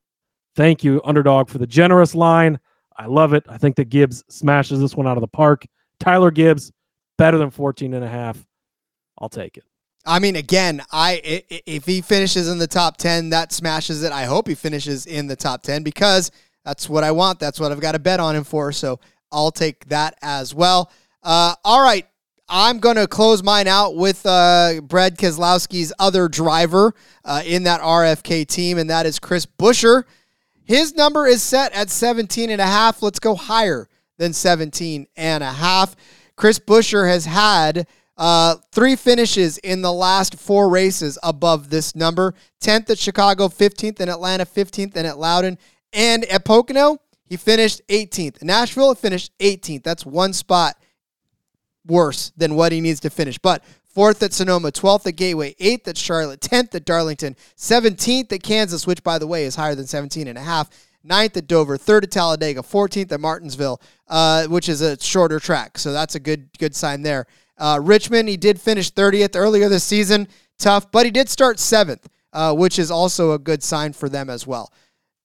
Thank 0.55 0.83
you, 0.83 1.01
underdog, 1.05 1.49
for 1.49 1.57
the 1.57 1.65
generous 1.65 2.13
line. 2.13 2.59
I 2.97 3.05
love 3.05 3.33
it. 3.33 3.45
I 3.47 3.57
think 3.57 3.75
that 3.77 3.89
Gibbs 3.89 4.23
smashes 4.29 4.79
this 4.79 4.95
one 4.95 5.07
out 5.07 5.17
of 5.17 5.21
the 5.21 5.27
park. 5.27 5.65
Tyler 5.99 6.31
Gibbs, 6.31 6.71
better 7.17 7.37
than 7.37 7.49
14 7.49 7.93
and 7.93 8.03
a 8.03 8.07
half. 8.07 8.45
I'll 9.19 9.29
take 9.29 9.57
it. 9.57 9.63
I 10.05 10.19
mean, 10.19 10.35
again, 10.35 10.81
I 10.91 11.43
if 11.65 11.85
he 11.85 12.01
finishes 12.01 12.49
in 12.49 12.59
the 12.59 12.67
top 12.67 12.97
10, 12.97 13.29
that 13.31 13.51
smashes 13.51 14.03
it. 14.03 14.11
I 14.11 14.23
hope 14.23 14.47
he 14.47 14.55
finishes 14.55 15.05
in 15.05 15.27
the 15.27 15.35
top 15.35 15.63
10 15.63 15.83
because 15.83 16.31
that's 16.63 16.87
what 16.87 17.03
I 17.03 17.11
want. 17.11 17.39
That's 17.39 17.59
what 17.59 17.71
I've 17.71 17.81
got 17.81 17.91
to 17.91 17.99
bet 17.99 18.19
on 18.19 18.35
him 18.35 18.43
for. 18.43 18.71
So 18.71 18.99
I'll 19.31 19.51
take 19.51 19.85
that 19.89 20.17
as 20.21 20.55
well. 20.55 20.91
Uh, 21.23 21.55
all 21.65 21.81
right. 21.81 22.07
I'm 22.49 22.79
going 22.79 22.95
to 22.95 23.07
close 23.07 23.43
mine 23.43 23.67
out 23.67 23.95
with 23.95 24.25
uh, 24.25 24.79
Brad 24.81 25.17
Keselowski's 25.17 25.91
other 25.99 26.29
driver 26.29 26.93
uh, 27.25 27.41
in 27.45 27.63
that 27.63 27.81
RFK 27.81 28.47
team, 28.47 28.77
and 28.77 28.89
that 28.89 29.05
is 29.05 29.19
Chris 29.19 29.45
Buescher. 29.45 30.03
His 30.63 30.95
number 30.95 31.27
is 31.27 31.43
set 31.43 31.73
at 31.73 31.89
17 31.89 32.49
and 32.49 32.61
a 32.61 32.65
half. 32.65 33.03
Let's 33.03 33.19
go 33.19 33.35
higher 33.35 33.89
than 34.17 34.31
17 34.31 35.07
and 35.17 35.43
a 35.43 35.51
half. 35.51 35.95
Chris 36.37 36.57
Buescher 36.57 37.09
has 37.09 37.25
had 37.25 37.85
uh, 38.17 38.55
three 38.71 38.95
finishes 38.95 39.57
in 39.59 39.81
the 39.81 39.91
last 39.91 40.35
four 40.35 40.69
races 40.69 41.17
above 41.23 41.69
this 41.69 41.95
number 41.95 42.33
10th 42.61 42.89
at 42.89 42.97
Chicago, 42.97 43.47
15th 43.49 43.99
in 43.99 44.07
Atlanta, 44.07 44.45
15th 44.45 44.95
in 44.95 45.05
at 45.05 45.17
Loudon. 45.17 45.57
And 45.91 46.23
at 46.25 46.45
Pocono, 46.45 46.99
he 47.25 47.35
finished 47.35 47.81
18th. 47.89 48.41
Nashville 48.41 48.95
finished 48.95 49.37
18th. 49.39 49.83
That's 49.83 50.05
one 50.05 50.31
spot 50.33 50.77
worse 51.87 52.31
than 52.37 52.55
what 52.55 52.71
he 52.71 52.81
needs 52.81 52.99
to 53.01 53.09
finish. 53.09 53.37
But 53.37 53.63
fourth 53.85 54.21
at 54.21 54.33
Sonoma, 54.33 54.71
12th 54.71 55.07
at 55.07 55.15
Gateway, 55.15 55.55
8th 55.55 55.87
at 55.87 55.97
Charlotte, 55.97 56.41
10th 56.41 56.75
at 56.75 56.85
Darlington, 56.85 57.35
17th 57.57 58.31
at 58.31 58.43
Kansas, 58.43 58.85
which, 58.85 59.03
by 59.03 59.17
the 59.17 59.27
way, 59.27 59.45
is 59.45 59.55
higher 59.55 59.75
than 59.75 59.87
17 59.87 60.27
and 60.27 60.37
a 60.37 60.41
half, 60.41 60.69
9th 61.07 61.37
at 61.37 61.47
Dover, 61.47 61.77
3rd 61.77 62.03
at 62.03 62.11
Talladega, 62.11 62.61
14th 62.61 63.11
at 63.11 63.19
Martinsville, 63.19 63.81
uh, 64.07 64.45
which 64.47 64.69
is 64.69 64.81
a 64.81 64.99
shorter 64.99 65.39
track. 65.39 65.77
So 65.77 65.93
that's 65.93 66.15
a 66.15 66.19
good 66.19 66.49
good 66.59 66.75
sign 66.75 67.01
there. 67.01 67.25
Uh, 67.57 67.79
Richmond, 67.81 68.29
he 68.29 68.37
did 68.37 68.59
finish 68.59 68.91
30th 68.91 69.35
earlier 69.35 69.69
this 69.69 69.83
season. 69.83 70.27
Tough, 70.59 70.91
but 70.91 71.05
he 71.05 71.11
did 71.11 71.29
start 71.29 71.57
7th, 71.57 72.05
uh, 72.33 72.53
which 72.53 72.79
is 72.79 72.91
also 72.91 73.31
a 73.31 73.39
good 73.39 73.63
sign 73.63 73.93
for 73.93 74.09
them 74.09 74.29
as 74.29 74.45
well. 74.45 74.71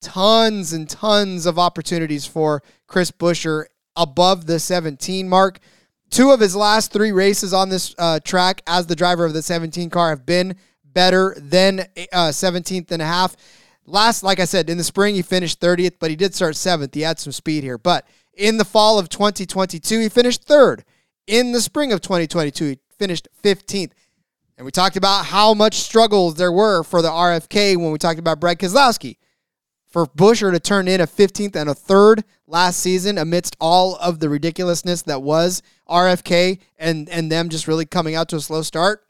Tons 0.01 0.73
and 0.73 0.89
tons 0.89 1.47
of 1.47 1.59
opportunities 1.59 2.27
for 2.27 2.63
Chris 2.87 3.11
Buescher 3.11 3.67
above 3.97 4.47
the 4.47 4.59
17 4.59 5.29
mark. 5.29 5.59
Two 6.13 6.31
of 6.31 6.41
his 6.41 6.55
last 6.55 6.93
three 6.93 7.11
races 7.11 7.55
on 7.55 7.71
this 7.71 7.95
uh, 7.97 8.21
track 8.23 8.61
as 8.67 8.87
the 8.87 8.95
driver 8.95 9.25
of 9.25 9.33
the 9.33 9.41
17 9.41 9.89
car 9.89 10.11
have 10.11 10.27
been 10.27 10.57
better 10.85 11.35
than 11.39 11.87
uh, 12.13 12.29
17th 12.29 12.91
and 12.91 13.01
a 13.01 13.07
half. 13.07 13.35
Last, 13.87 14.23
like 14.23 14.39
I 14.39 14.45
said, 14.45 14.69
in 14.69 14.77
the 14.77 14.85
spring, 14.85 15.15
he 15.15 15.23
finished 15.23 15.59
30th, 15.59 15.95
but 15.99 16.11
he 16.11 16.17
did 16.17 16.35
start 16.35 16.55
seventh. 16.55 16.93
He 16.93 17.01
had 17.01 17.19
some 17.19 17.33
speed 17.33 17.65
here. 17.65 17.79
But 17.79 18.07
in 18.35 18.59
the 18.59 18.65
fall 18.67 18.99
of 18.99 19.09
2022, 19.09 20.01
he 20.01 20.09
finished 20.11 20.45
third. 20.45 20.85
In 21.27 21.53
the 21.53 21.63
spring 21.63 21.95
of 21.95 22.03
2022, 22.03 22.65
he 22.67 22.79
finished 22.99 23.29
15th. 23.43 23.93
And 24.59 24.67
we 24.67 24.71
talked 24.71 24.99
about 24.99 25.25
how 25.25 25.55
much 25.55 25.77
struggles 25.77 26.35
there 26.35 26.53
were 26.53 26.83
for 26.83 27.01
the 27.01 27.09
RFK 27.09 27.79
when 27.79 27.91
we 27.91 27.97
talked 27.97 28.19
about 28.19 28.39
Brad 28.39 28.59
Keselowski 28.59 29.17
for 29.93 30.07
Buescher 30.07 30.51
to 30.51 30.59
turn 30.59 30.89
in 30.89 31.03
a 31.03 31.07
15th 31.07 31.55
and 31.55 31.69
a 31.69 31.75
third 31.75 32.25
last 32.47 32.81
season 32.81 33.19
amidst 33.19 33.57
all 33.61 33.97
of 33.97 34.21
the 34.21 34.29
ridiculousness 34.31 35.03
that 35.03 35.23
was 35.23 35.63
RFK 35.89 36.59
and, 36.79 37.09
and 37.11 37.31
them 37.31 37.51
just 37.51 37.69
really 37.69 37.85
coming 37.85 38.15
out 38.15 38.31
to 38.31 38.37
a 38.37 38.41
slow 38.41 38.63
start, 38.63 39.05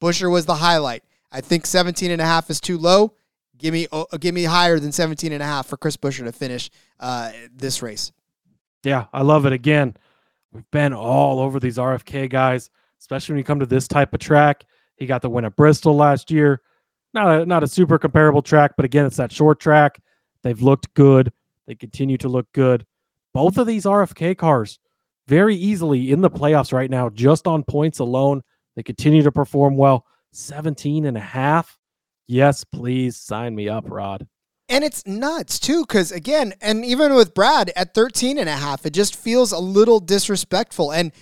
Buescher 0.00 0.30
was 0.30 0.46
the 0.46 0.56
highlight. 0.56 1.04
I 1.30 1.42
think 1.42 1.66
17 1.66 2.10
and 2.10 2.22
a 2.22 2.24
half 2.24 2.48
is 2.48 2.60
too 2.60 2.78
low. 2.78 3.14
Give 3.58 3.72
me 3.72 3.86
uh, 3.92 4.04
give 4.18 4.34
me 4.34 4.44
higher 4.44 4.78
than 4.78 4.92
17 4.92 5.32
and 5.32 5.42
a 5.42 5.46
half 5.46 5.66
for 5.66 5.76
Chris 5.76 5.96
Buescher 5.96 6.24
to 6.24 6.32
finish 6.32 6.70
uh, 6.98 7.30
this 7.54 7.82
race. 7.82 8.10
Yeah, 8.82 9.06
I 9.12 9.22
love 9.22 9.46
it. 9.46 9.52
Again, 9.52 9.96
we've 10.52 10.68
been 10.70 10.92
all 10.92 11.38
over 11.38 11.60
these 11.60 11.78
RFK 11.78 12.30
guys, 12.30 12.70
especially 13.00 13.34
when 13.34 13.38
you 13.38 13.44
come 13.44 13.60
to 13.60 13.66
this 13.66 13.86
type 13.86 14.12
of 14.12 14.20
track. 14.20 14.64
He 14.96 15.06
got 15.06 15.22
the 15.22 15.30
win 15.30 15.44
at 15.44 15.56
Bristol 15.56 15.94
last 15.94 16.30
year. 16.30 16.62
Not 17.12 17.42
a, 17.42 17.46
not 17.46 17.62
a 17.62 17.68
super 17.68 17.98
comparable 17.98 18.42
track, 18.42 18.72
but 18.76 18.84
again, 18.84 19.06
it's 19.06 19.16
that 19.16 19.32
short 19.32 19.60
track. 19.60 20.00
They've 20.44 20.62
looked 20.62 20.94
good. 20.94 21.32
They 21.66 21.74
continue 21.74 22.18
to 22.18 22.28
look 22.28 22.46
good. 22.52 22.86
Both 23.32 23.58
of 23.58 23.66
these 23.66 23.84
RFK 23.84 24.38
cars 24.38 24.78
very 25.26 25.56
easily 25.56 26.12
in 26.12 26.20
the 26.20 26.30
playoffs 26.30 26.72
right 26.72 26.90
now, 26.90 27.08
just 27.08 27.46
on 27.46 27.64
points 27.64 27.98
alone. 27.98 28.42
They 28.76 28.82
continue 28.82 29.22
to 29.22 29.32
perform 29.32 29.76
well. 29.76 30.06
17 30.32 31.06
and 31.06 31.16
a 31.16 31.20
half. 31.20 31.78
Yes, 32.28 32.62
please 32.64 33.16
sign 33.16 33.54
me 33.54 33.68
up, 33.68 33.84
Rod. 33.88 34.26
And 34.68 34.84
it's 34.84 35.06
nuts 35.06 35.58
too, 35.58 35.82
because 35.82 36.12
again, 36.12 36.54
and 36.60 36.84
even 36.84 37.14
with 37.14 37.34
Brad 37.34 37.70
at 37.76 37.94
13 37.94 38.38
and 38.38 38.48
a 38.48 38.56
half, 38.56 38.86
it 38.86 38.92
just 38.92 39.16
feels 39.16 39.52
a 39.52 39.58
little 39.58 40.00
disrespectful. 40.00 40.92
And 40.92 41.12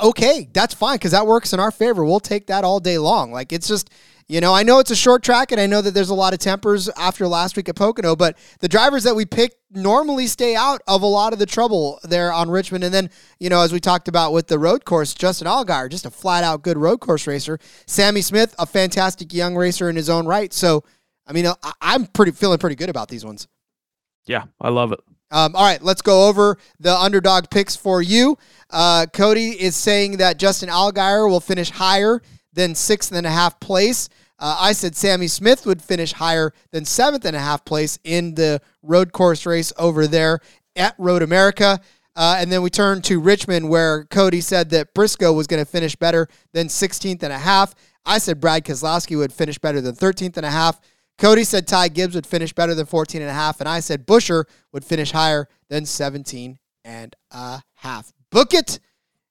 okay, 0.00 0.48
that's 0.52 0.74
fine 0.74 0.96
because 0.96 1.10
that 1.12 1.26
works 1.26 1.52
in 1.52 1.60
our 1.60 1.70
favor. 1.70 2.04
We'll 2.04 2.20
take 2.20 2.46
that 2.48 2.64
all 2.64 2.80
day 2.80 2.98
long. 2.98 3.32
Like 3.32 3.52
it's 3.52 3.68
just 3.68 3.90
you 4.26 4.40
know, 4.40 4.54
I 4.54 4.62
know 4.62 4.78
it's 4.78 4.90
a 4.90 4.96
short 4.96 5.22
track 5.22 5.52
and 5.52 5.60
I 5.60 5.66
know 5.66 5.82
that 5.82 5.92
there's 5.92 6.08
a 6.08 6.14
lot 6.14 6.32
of 6.32 6.38
tempers 6.38 6.88
after 6.90 7.26
last 7.28 7.56
week 7.56 7.68
at 7.68 7.76
Pocono, 7.76 8.16
but 8.16 8.38
the 8.60 8.68
drivers 8.68 9.04
that 9.04 9.14
we 9.14 9.26
pick 9.26 9.56
normally 9.70 10.26
stay 10.26 10.56
out 10.56 10.80
of 10.86 11.02
a 11.02 11.06
lot 11.06 11.32
of 11.32 11.38
the 11.38 11.46
trouble 11.46 12.00
there 12.04 12.32
on 12.32 12.50
Richmond. 12.50 12.84
And 12.84 12.94
then, 12.94 13.10
you 13.38 13.50
know, 13.50 13.60
as 13.60 13.72
we 13.72 13.80
talked 13.80 14.08
about 14.08 14.32
with 14.32 14.46
the 14.46 14.58
road 14.58 14.84
course, 14.84 15.12
Justin 15.12 15.46
Allgaier, 15.46 15.90
just 15.90 16.06
a 16.06 16.10
flat 16.10 16.42
out 16.42 16.62
good 16.62 16.78
road 16.78 17.00
course 17.00 17.26
racer. 17.26 17.58
Sammy 17.86 18.22
Smith, 18.22 18.54
a 18.58 18.64
fantastic 18.64 19.34
young 19.34 19.56
racer 19.56 19.90
in 19.90 19.96
his 19.96 20.08
own 20.08 20.26
right. 20.26 20.52
So, 20.52 20.84
I 21.26 21.32
mean, 21.32 21.46
I'm 21.80 22.06
pretty 22.06 22.32
feeling 22.32 22.58
pretty 22.58 22.76
good 22.76 22.88
about 22.88 23.08
these 23.08 23.24
ones. 23.24 23.46
Yeah, 24.26 24.44
I 24.60 24.70
love 24.70 24.92
it. 24.92 25.00
Um, 25.30 25.56
all 25.56 25.64
right, 25.64 25.82
let's 25.82 26.00
go 26.00 26.28
over 26.28 26.58
the 26.78 26.94
underdog 26.94 27.50
picks 27.50 27.74
for 27.74 28.00
you. 28.00 28.38
Uh, 28.70 29.06
Cody 29.12 29.50
is 29.50 29.74
saying 29.74 30.18
that 30.18 30.38
Justin 30.38 30.68
Allgaier 30.68 31.28
will 31.28 31.40
finish 31.40 31.70
higher 31.70 32.22
than 32.54 32.74
sixth 32.74 33.12
and 33.12 33.26
a 33.26 33.30
half 33.30 33.60
place. 33.60 34.08
Uh, 34.38 34.56
I 34.58 34.72
said 34.72 34.96
Sammy 34.96 35.28
Smith 35.28 35.66
would 35.66 35.82
finish 35.82 36.12
higher 36.12 36.52
than 36.70 36.84
seventh 36.84 37.24
and 37.24 37.36
a 37.36 37.40
half 37.40 37.64
place 37.64 37.98
in 38.04 38.34
the 38.34 38.60
road 38.82 39.12
course 39.12 39.46
race 39.46 39.72
over 39.78 40.06
there 40.06 40.40
at 40.76 40.94
Road 40.98 41.22
America. 41.22 41.80
Uh, 42.16 42.36
and 42.38 42.50
then 42.50 42.62
we 42.62 42.70
turn 42.70 43.02
to 43.02 43.18
Richmond, 43.18 43.68
where 43.68 44.04
Cody 44.04 44.40
said 44.40 44.70
that 44.70 44.94
Briscoe 44.94 45.32
was 45.32 45.46
going 45.46 45.64
to 45.64 45.70
finish 45.70 45.96
better 45.96 46.28
than 46.52 46.68
16th 46.68 47.22
and 47.22 47.32
a 47.32 47.38
half. 47.38 47.74
I 48.06 48.18
said 48.18 48.40
Brad 48.40 48.64
Keselowski 48.64 49.16
would 49.16 49.32
finish 49.32 49.58
better 49.58 49.80
than 49.80 49.94
13th 49.94 50.36
and 50.36 50.46
a 50.46 50.50
half. 50.50 50.80
Cody 51.18 51.44
said 51.44 51.66
Ty 51.66 51.88
Gibbs 51.88 52.14
would 52.14 52.26
finish 52.26 52.52
better 52.52 52.74
than 52.74 52.86
14 52.86 53.20
and 53.20 53.30
a 53.30 53.34
half. 53.34 53.60
And 53.60 53.68
I 53.68 53.80
said 53.80 54.06
Buescher 54.06 54.44
would 54.72 54.84
finish 54.84 55.12
higher 55.12 55.48
than 55.68 55.86
17 55.86 56.58
and 56.84 57.16
a 57.30 57.62
half. 57.74 58.12
Book 58.30 58.52
it. 58.54 58.78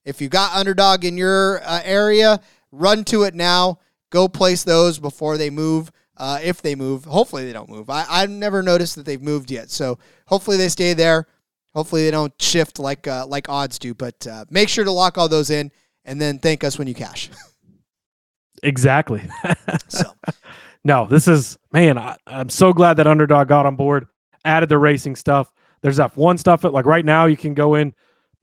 If 0.06 0.22
you 0.22 0.28
got 0.28 0.56
underdog 0.56 1.06
in 1.06 1.18
your 1.18 1.62
uh, 1.64 1.82
area, 1.84 2.42
Run 2.74 3.04
to 3.06 3.22
it 3.22 3.36
now. 3.36 3.78
Go 4.10 4.28
place 4.28 4.64
those 4.64 4.98
before 4.98 5.38
they 5.38 5.52
move. 5.52 5.92
Uh, 6.18 6.40
if 6.44 6.62
they 6.62 6.74
move, 6.74 7.06
hopefully 7.06 7.46
they 7.46 7.54
don't 7.54 7.70
move. 7.70 7.90
I, 7.90 8.06
I've 8.10 8.30
never 8.30 8.64
noticed 8.64 8.96
that 8.96 9.06
they've 9.06 9.22
moved 9.22 9.52
yet, 9.52 9.70
so 9.70 10.00
hopefully 10.26 10.58
they 10.58 10.70
stay 10.70 10.94
there. 10.94 11.28
Hopefully 11.74 12.04
they 12.04 12.12
don't 12.12 12.34
shift 12.42 12.78
like 12.80 13.08
uh, 13.08 13.26
like 13.28 13.48
odds 13.48 13.78
do. 13.80 13.94
But 13.94 14.26
uh, 14.28 14.46
make 14.50 14.70
sure 14.70 14.86
to 14.86 14.92
lock 14.92 15.18
all 15.18 15.28
those 15.28 15.50
in, 15.50 15.72
and 16.06 16.20
then 16.20 16.40
thank 16.40 16.64
us 16.64 16.78
when 16.78 16.88
you 16.88 16.94
cash. 16.96 17.30
exactly. 18.64 19.24
so, 19.88 20.04
no, 20.84 21.08
this 21.08 21.28
is 21.28 21.58
man. 21.72 21.98
I, 21.98 22.18
I'm 22.26 22.50
so 22.50 22.74
glad 22.74 22.98
that 22.98 23.08
Underdog 23.08 23.48
got 23.48 23.66
on 23.68 23.76
board, 23.76 24.08
added 24.46 24.70
the 24.70 24.78
racing 24.80 25.16
stuff. 25.16 25.52
There's 25.82 26.00
F1 26.00 26.40
stuff. 26.40 26.64
Like 26.64 26.86
right 26.86 27.06
now, 27.06 27.26
you 27.26 27.38
can 27.38 27.54
go 27.54 27.76
in 27.76 27.94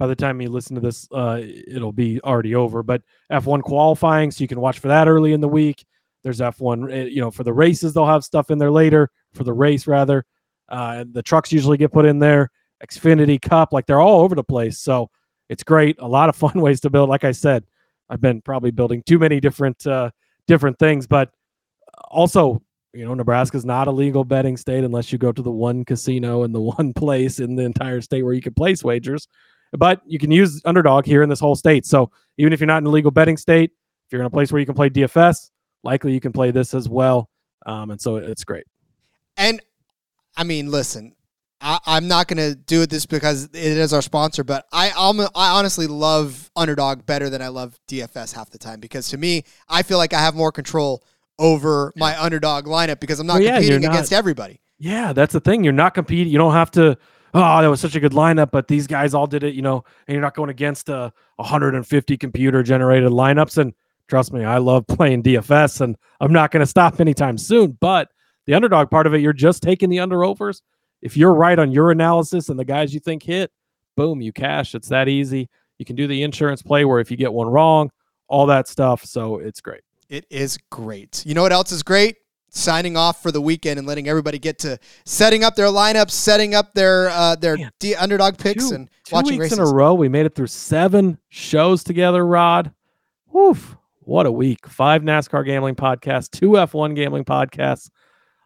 by 0.00 0.06
the 0.06 0.16
time 0.16 0.40
you 0.40 0.48
listen 0.48 0.74
to 0.74 0.80
this, 0.80 1.06
uh, 1.12 1.42
it'll 1.42 1.92
be 1.92 2.22
already 2.22 2.54
over. 2.54 2.82
But 2.82 3.02
F1 3.30 3.62
qualifying, 3.62 4.30
so 4.30 4.42
you 4.42 4.48
can 4.48 4.58
watch 4.58 4.78
for 4.78 4.88
that 4.88 5.08
early 5.08 5.34
in 5.34 5.42
the 5.42 5.48
week. 5.48 5.84
There's 6.22 6.40
F1, 6.40 6.90
eh, 6.90 7.04
you 7.04 7.20
know, 7.20 7.30
for 7.30 7.44
the 7.44 7.52
races, 7.52 7.92
they'll 7.92 8.06
have 8.06 8.24
stuff 8.24 8.50
in 8.50 8.56
there 8.56 8.70
later 8.70 9.10
for 9.34 9.44
the 9.44 9.52
race, 9.52 9.86
rather. 9.86 10.24
Uh, 10.70 11.04
the 11.12 11.22
trucks 11.22 11.52
usually 11.52 11.76
get 11.76 11.92
put 11.92 12.06
in 12.06 12.18
there. 12.18 12.50
Xfinity 12.82 13.40
Cup, 13.40 13.74
like 13.74 13.84
they're 13.84 14.00
all 14.00 14.22
over 14.22 14.34
the 14.34 14.42
place. 14.42 14.78
So 14.78 15.10
it's 15.50 15.62
great. 15.62 15.96
A 15.98 16.08
lot 16.08 16.30
of 16.30 16.36
fun 16.44 16.58
ways 16.62 16.80
to 16.80 16.90
build. 16.90 17.10
Like 17.10 17.24
I 17.24 17.32
said, 17.32 17.64
I've 18.08 18.22
been 18.22 18.40
probably 18.40 18.70
building 18.70 19.02
too 19.04 19.18
many 19.18 19.38
different 19.38 19.86
uh, 19.86 20.10
different 20.46 20.78
things, 20.78 21.06
but 21.06 21.30
also, 22.08 22.62
you 22.94 23.04
know, 23.04 23.12
Nebraska's 23.12 23.66
not 23.66 23.86
a 23.86 23.92
legal 23.92 24.24
betting 24.24 24.56
state 24.56 24.82
unless 24.82 25.12
you 25.12 25.18
go 25.18 25.30
to 25.30 25.42
the 25.42 25.50
one 25.50 25.84
casino 25.84 26.44
and 26.44 26.54
the 26.54 26.60
one 26.78 26.94
place 26.94 27.38
in 27.38 27.54
the 27.54 27.64
entire 27.64 28.00
state 28.00 28.22
where 28.22 28.32
you 28.32 28.40
can 28.40 28.54
place 28.54 28.82
wagers 28.82 29.28
but 29.72 30.00
you 30.06 30.18
can 30.18 30.30
use 30.30 30.60
underdog 30.64 31.06
here 31.06 31.22
in 31.22 31.28
this 31.28 31.40
whole 31.40 31.54
state. 31.56 31.86
So 31.86 32.10
even 32.38 32.52
if 32.52 32.60
you're 32.60 32.66
not 32.66 32.78
in 32.78 32.86
a 32.86 32.90
legal 32.90 33.10
betting 33.10 33.36
state, 33.36 33.70
if 34.06 34.12
you're 34.12 34.20
in 34.20 34.26
a 34.26 34.30
place 34.30 34.50
where 34.52 34.60
you 34.60 34.66
can 34.66 34.74
play 34.74 34.90
DFS, 34.90 35.50
likely 35.84 36.12
you 36.12 36.20
can 36.20 36.32
play 36.32 36.50
this 36.50 36.74
as 36.74 36.88
well. 36.88 37.30
Um, 37.66 37.90
and 37.90 38.00
so 38.00 38.16
it's 38.16 38.44
great. 38.44 38.64
And 39.36 39.60
I 40.36 40.44
mean, 40.44 40.70
listen, 40.70 41.14
I, 41.60 41.78
I'm 41.86 42.08
not 42.08 42.26
going 42.26 42.38
to 42.38 42.54
do 42.56 42.82
it 42.82 42.90
this 42.90 43.06
because 43.06 43.44
it 43.44 43.54
is 43.54 43.92
our 43.92 44.02
sponsor, 44.02 44.42
but 44.44 44.66
I 44.72 44.92
I'm, 44.96 45.20
I 45.20 45.50
honestly 45.58 45.86
love 45.86 46.50
Underdog 46.56 47.06
better 47.06 47.28
than 47.30 47.42
I 47.42 47.48
love 47.48 47.78
DFS 47.88 48.34
half 48.34 48.50
the 48.50 48.58
time 48.58 48.80
because 48.80 49.08
to 49.10 49.18
me, 49.18 49.44
I 49.68 49.82
feel 49.82 49.98
like 49.98 50.12
I 50.14 50.20
have 50.20 50.34
more 50.34 50.52
control 50.52 51.04
over 51.38 51.92
my 51.96 52.20
Underdog 52.20 52.66
lineup 52.66 53.00
because 53.00 53.20
I'm 53.20 53.26
not 53.26 53.34
Well, 53.34 53.42
yeah, 53.42 53.54
competing 53.56 53.82
not- 53.82 53.92
against 53.92 54.12
everybody. 54.12 54.60
Yeah, 54.78 55.12
that's 55.12 55.34
the 55.34 55.40
thing. 55.40 55.62
You're 55.62 55.74
not 55.74 55.92
competing. 55.92 56.32
You 56.32 56.38
don't 56.38 56.54
have 56.54 56.70
to. 56.72 56.96
Oh, 57.32 57.62
that 57.62 57.68
was 57.68 57.80
such 57.80 57.94
a 57.94 58.00
good 58.00 58.12
lineup, 58.12 58.50
but 58.50 58.68
these 58.68 58.86
guys 58.86 59.14
all 59.14 59.26
did 59.26 59.44
it, 59.44 59.54
you 59.54 59.62
know. 59.62 59.84
And 60.06 60.14
you're 60.14 60.22
not 60.22 60.34
going 60.34 60.50
against 60.50 60.88
a 60.88 61.12
150 61.36 62.16
computer 62.16 62.62
generated 62.62 63.10
lineups. 63.10 63.58
And 63.58 63.72
trust 64.08 64.32
me, 64.32 64.44
I 64.44 64.58
love 64.58 64.86
playing 64.86 65.22
DFS, 65.22 65.80
and 65.80 65.96
I'm 66.20 66.32
not 66.32 66.50
going 66.50 66.60
to 66.60 66.66
stop 66.66 67.00
anytime 67.00 67.38
soon. 67.38 67.78
But 67.80 68.08
the 68.46 68.54
underdog 68.54 68.90
part 68.90 69.06
of 69.06 69.14
it, 69.14 69.20
you're 69.20 69.32
just 69.32 69.62
taking 69.62 69.90
the 69.90 70.00
under 70.00 70.24
overs. 70.24 70.62
If 71.02 71.16
you're 71.16 71.34
right 71.34 71.58
on 71.58 71.72
your 71.72 71.90
analysis 71.90 72.48
and 72.48 72.58
the 72.58 72.64
guys 72.64 72.92
you 72.92 73.00
think 73.00 73.22
hit, 73.22 73.50
boom, 73.96 74.20
you 74.20 74.32
cash. 74.32 74.74
It's 74.74 74.88
that 74.88 75.08
easy. 75.08 75.48
You 75.78 75.84
can 75.84 75.96
do 75.96 76.06
the 76.06 76.22
insurance 76.22 76.62
play 76.62 76.84
where 76.84 77.00
if 77.00 77.10
you 77.10 77.16
get 77.16 77.32
one 77.32 77.48
wrong, 77.48 77.90
all 78.28 78.46
that 78.46 78.68
stuff. 78.68 79.04
So 79.04 79.38
it's 79.38 79.60
great. 79.60 79.82
It 80.08 80.26
is 80.28 80.58
great. 80.70 81.22
You 81.24 81.34
know 81.34 81.42
what 81.42 81.52
else 81.52 81.72
is 81.72 81.82
great? 81.82 82.16
Signing 82.52 82.96
off 82.96 83.22
for 83.22 83.30
the 83.30 83.40
weekend 83.40 83.78
and 83.78 83.86
letting 83.86 84.08
everybody 84.08 84.38
get 84.38 84.58
to 84.60 84.78
setting 85.04 85.44
up 85.44 85.54
their 85.54 85.66
lineups, 85.68 86.10
setting 86.10 86.54
up 86.54 86.74
their 86.74 87.08
uh, 87.10 87.36
their 87.36 87.56
D- 87.78 87.94
underdog 87.94 88.38
picks, 88.38 88.68
two, 88.68 88.74
and 88.74 88.90
two 89.04 89.14
watching 89.14 89.38
weeks 89.38 89.52
races. 89.52 89.58
in 89.58 89.64
a 89.64 89.72
row. 89.72 89.94
We 89.94 90.08
made 90.08 90.26
it 90.26 90.34
through 90.34 90.48
seven 90.48 91.18
shows 91.28 91.84
together, 91.84 92.26
Rod. 92.26 92.72
Woof. 93.32 93.76
What 94.00 94.26
a 94.26 94.32
week. 94.32 94.66
Five 94.66 95.02
NASCAR 95.02 95.46
gambling 95.46 95.76
podcasts, 95.76 96.28
two 96.28 96.50
F1 96.50 96.96
gambling 96.96 97.24
podcasts. 97.24 97.90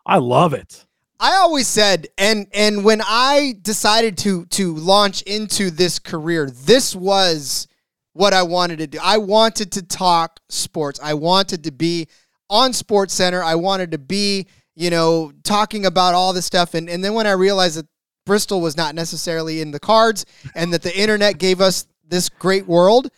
I 0.05 0.19
love 0.19 0.53
it. 0.53 0.85
I 1.19 1.37
always 1.37 1.67
said, 1.67 2.09
and 2.19 2.47
and 2.53 2.85
when 2.85 3.01
I 3.03 3.55
decided 3.63 4.19
to 4.19 4.45
to 4.47 4.75
launch 4.75 5.23
into 5.23 5.71
this 5.71 5.99
career, 5.99 6.51
this 6.51 6.95
was 6.95 7.69
what 8.13 8.35
I 8.35 8.43
wanted 8.43 8.79
to 8.79 8.87
do. 8.87 8.99
I 9.03 9.17
wanted 9.17 9.73
to 9.73 9.83
talk 9.83 10.41
sports. 10.49 11.01
I 11.03 11.15
wanted 11.15 11.65
to 11.65 11.73
be 11.73 12.09
on 12.51 12.73
Sports 12.73 13.15
Center. 13.15 13.43
I 13.43 13.55
wanted 13.55 13.91
to 13.93 13.99
be, 13.99 14.47
you 14.75 14.91
know, 14.91 15.33
talking 15.43 15.87
about 15.87 16.15
all 16.15 16.33
this 16.33 16.47
stuff. 16.47 16.75
And 16.75 16.89
and 16.89 17.05
then 17.05 17.15
when 17.15 17.27
I 17.27 17.33
realized 17.33 17.79
that 17.79 17.87
Bristol 18.27 18.61
was 18.61 18.77
not 18.77 18.95
necessarily 18.95 19.61
in 19.61 19.71
the 19.71 19.81
cards, 19.81 20.25
and 20.55 20.73
that 20.73 20.83
the 20.83 20.99
internet 20.99 21.39
gave 21.39 21.61
us 21.61 21.87
this 22.07 22.29
great 22.29 22.67
world. 22.67 23.11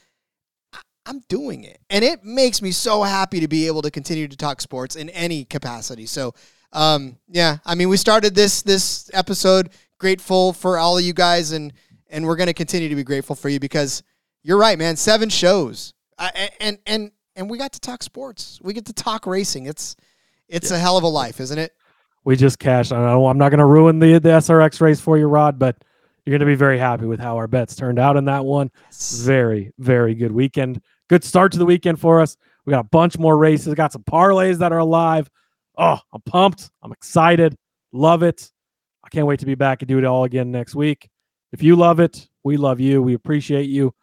I'm 1.08 1.20
doing 1.28 1.62
it. 1.62 1.78
And 1.88 2.04
it 2.04 2.24
makes 2.24 2.60
me 2.60 2.72
so 2.72 3.04
happy 3.04 3.38
to 3.38 3.46
be 3.46 3.68
able 3.68 3.82
to 3.82 3.92
continue 3.92 4.26
to 4.26 4.36
talk 4.36 4.60
sports 4.60 4.96
in 4.96 5.08
any 5.10 5.44
capacity. 5.44 6.04
So, 6.06 6.34
um, 6.72 7.16
yeah, 7.28 7.58
I 7.64 7.76
mean, 7.76 7.88
we 7.88 7.96
started 7.96 8.34
this 8.34 8.62
this 8.62 9.08
episode 9.14 9.70
grateful 9.98 10.52
for 10.52 10.78
all 10.78 10.98
of 10.98 11.04
you 11.04 11.12
guys, 11.12 11.52
and 11.52 11.72
and 12.10 12.26
we're 12.26 12.36
gonna 12.36 12.52
continue 12.52 12.88
to 12.88 12.96
be 12.96 13.04
grateful 13.04 13.36
for 13.36 13.48
you 13.48 13.60
because 13.60 14.02
you're 14.42 14.58
right, 14.58 14.78
man. 14.78 14.96
Seven 14.96 15.28
shows, 15.28 15.94
I, 16.18 16.50
and 16.60 16.78
and 16.86 17.12
and 17.36 17.48
we 17.48 17.58
got 17.58 17.72
to 17.72 17.80
talk 17.80 18.02
sports. 18.02 18.58
We 18.62 18.72
get 18.72 18.86
to 18.86 18.92
talk 18.92 19.26
racing. 19.26 19.66
It's 19.66 19.94
it's 20.48 20.70
a 20.70 20.78
hell 20.78 20.96
of 20.96 21.04
a 21.04 21.08
life, 21.08 21.40
isn't 21.40 21.58
it? 21.58 21.72
We 22.24 22.34
just 22.36 22.58
cashed. 22.58 22.92
I 22.92 22.98
know 22.98 23.26
I'm 23.26 23.38
not 23.38 23.50
going 23.50 23.58
to 23.58 23.66
ruin 23.66 23.98
the, 23.98 24.18
the 24.18 24.30
SRX 24.30 24.80
race 24.80 25.00
for 25.00 25.16
you, 25.16 25.26
Rod, 25.26 25.58
but 25.58 25.76
you're 26.24 26.32
going 26.32 26.40
to 26.40 26.46
be 26.46 26.56
very 26.56 26.78
happy 26.78 27.06
with 27.06 27.20
how 27.20 27.36
our 27.36 27.46
bets 27.46 27.76
turned 27.76 28.00
out 28.00 28.16
in 28.16 28.24
that 28.24 28.44
one. 28.44 28.70
Very, 28.92 29.72
very 29.78 30.14
good 30.14 30.32
weekend. 30.32 30.80
Good 31.08 31.22
start 31.22 31.52
to 31.52 31.58
the 31.58 31.66
weekend 31.66 32.00
for 32.00 32.20
us. 32.20 32.36
We 32.64 32.72
got 32.72 32.80
a 32.80 32.88
bunch 32.88 33.16
more 33.16 33.36
races, 33.36 33.72
got 33.74 33.92
some 33.92 34.02
parlays 34.02 34.58
that 34.58 34.72
are 34.72 34.78
alive. 34.78 35.30
Oh, 35.78 35.98
I'm 36.12 36.22
pumped. 36.22 36.70
I'm 36.82 36.90
excited. 36.90 37.56
Love 37.92 38.24
it. 38.24 38.50
I 39.04 39.08
can't 39.08 39.26
wait 39.26 39.38
to 39.40 39.46
be 39.46 39.54
back 39.54 39.82
and 39.82 39.88
do 39.88 39.98
it 39.98 40.04
all 40.04 40.24
again 40.24 40.50
next 40.50 40.74
week. 40.74 41.08
If 41.52 41.62
you 41.62 41.76
love 41.76 42.00
it, 42.00 42.28
we 42.42 42.56
love 42.56 42.80
you. 42.80 43.02
We 43.02 43.14
appreciate 43.14 43.68
you. 43.68 43.94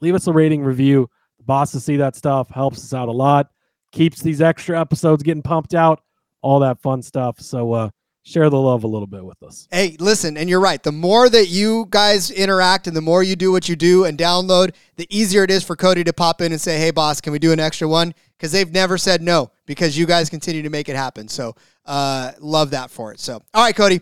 Leave 0.00 0.16
us 0.16 0.26
a 0.26 0.32
rating 0.32 0.62
review. 0.64 1.08
The 1.40 1.44
bosses 1.44 1.84
see 1.84 1.96
that 1.96 2.14
stuff, 2.14 2.50
helps 2.50 2.84
us 2.84 2.94
out 2.94 3.08
a 3.08 3.12
lot, 3.12 3.50
keeps 3.90 4.20
these 4.20 4.40
extra 4.40 4.78
episodes 4.80 5.22
getting 5.22 5.42
pumped 5.42 5.74
out, 5.74 6.02
all 6.42 6.60
that 6.60 6.80
fun 6.80 7.02
stuff. 7.02 7.40
So 7.40 7.72
uh 7.72 7.90
share 8.22 8.50
the 8.50 8.58
love 8.58 8.84
a 8.84 8.86
little 8.86 9.06
bit 9.06 9.24
with 9.24 9.42
us. 9.42 9.66
Hey, 9.70 9.96
listen, 9.98 10.36
and 10.36 10.48
you're 10.48 10.60
right. 10.60 10.82
The 10.82 10.92
more 10.92 11.28
that 11.28 11.48
you 11.48 11.86
guys 11.90 12.30
interact 12.30 12.86
and 12.86 12.96
the 12.96 13.00
more 13.00 13.22
you 13.22 13.36
do 13.36 13.50
what 13.50 13.68
you 13.68 13.76
do 13.76 14.04
and 14.04 14.18
download, 14.18 14.74
the 14.96 15.06
easier 15.10 15.42
it 15.42 15.50
is 15.50 15.64
for 15.64 15.76
Cody 15.76 16.04
to 16.04 16.12
pop 16.12 16.40
in 16.40 16.52
and 16.52 16.60
say, 16.60 16.78
"Hey, 16.78 16.90
boss, 16.90 17.20
can 17.20 17.32
we 17.32 17.38
do 17.38 17.52
an 17.52 17.60
extra 17.60 17.88
one?" 17.88 18.14
Because 18.36 18.52
they've 18.52 18.70
never 18.70 18.98
said 18.98 19.22
no 19.22 19.50
because 19.66 19.98
you 19.98 20.06
guys 20.06 20.30
continue 20.30 20.62
to 20.62 20.70
make 20.70 20.88
it 20.88 20.96
happen. 20.96 21.28
So, 21.28 21.54
uh, 21.86 22.32
love 22.40 22.70
that 22.70 22.90
for 22.90 23.12
it. 23.12 23.20
So, 23.20 23.42
all 23.54 23.64
right, 23.64 23.74
Cody. 23.74 24.00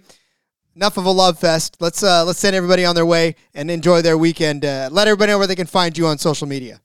Enough 0.76 0.96
of 0.96 1.06
a 1.06 1.10
love 1.10 1.40
fest. 1.40 1.76
Let's 1.80 2.04
uh, 2.04 2.24
let's 2.24 2.38
send 2.38 2.54
everybody 2.54 2.84
on 2.84 2.94
their 2.94 3.06
way 3.06 3.34
and 3.52 3.68
enjoy 3.68 4.00
their 4.00 4.16
weekend. 4.16 4.64
Uh, 4.64 4.88
let 4.92 5.08
everybody 5.08 5.32
know 5.32 5.38
where 5.38 5.48
they 5.48 5.56
can 5.56 5.66
find 5.66 5.98
you 5.98 6.06
on 6.06 6.18
social 6.18 6.46
media. 6.46 6.80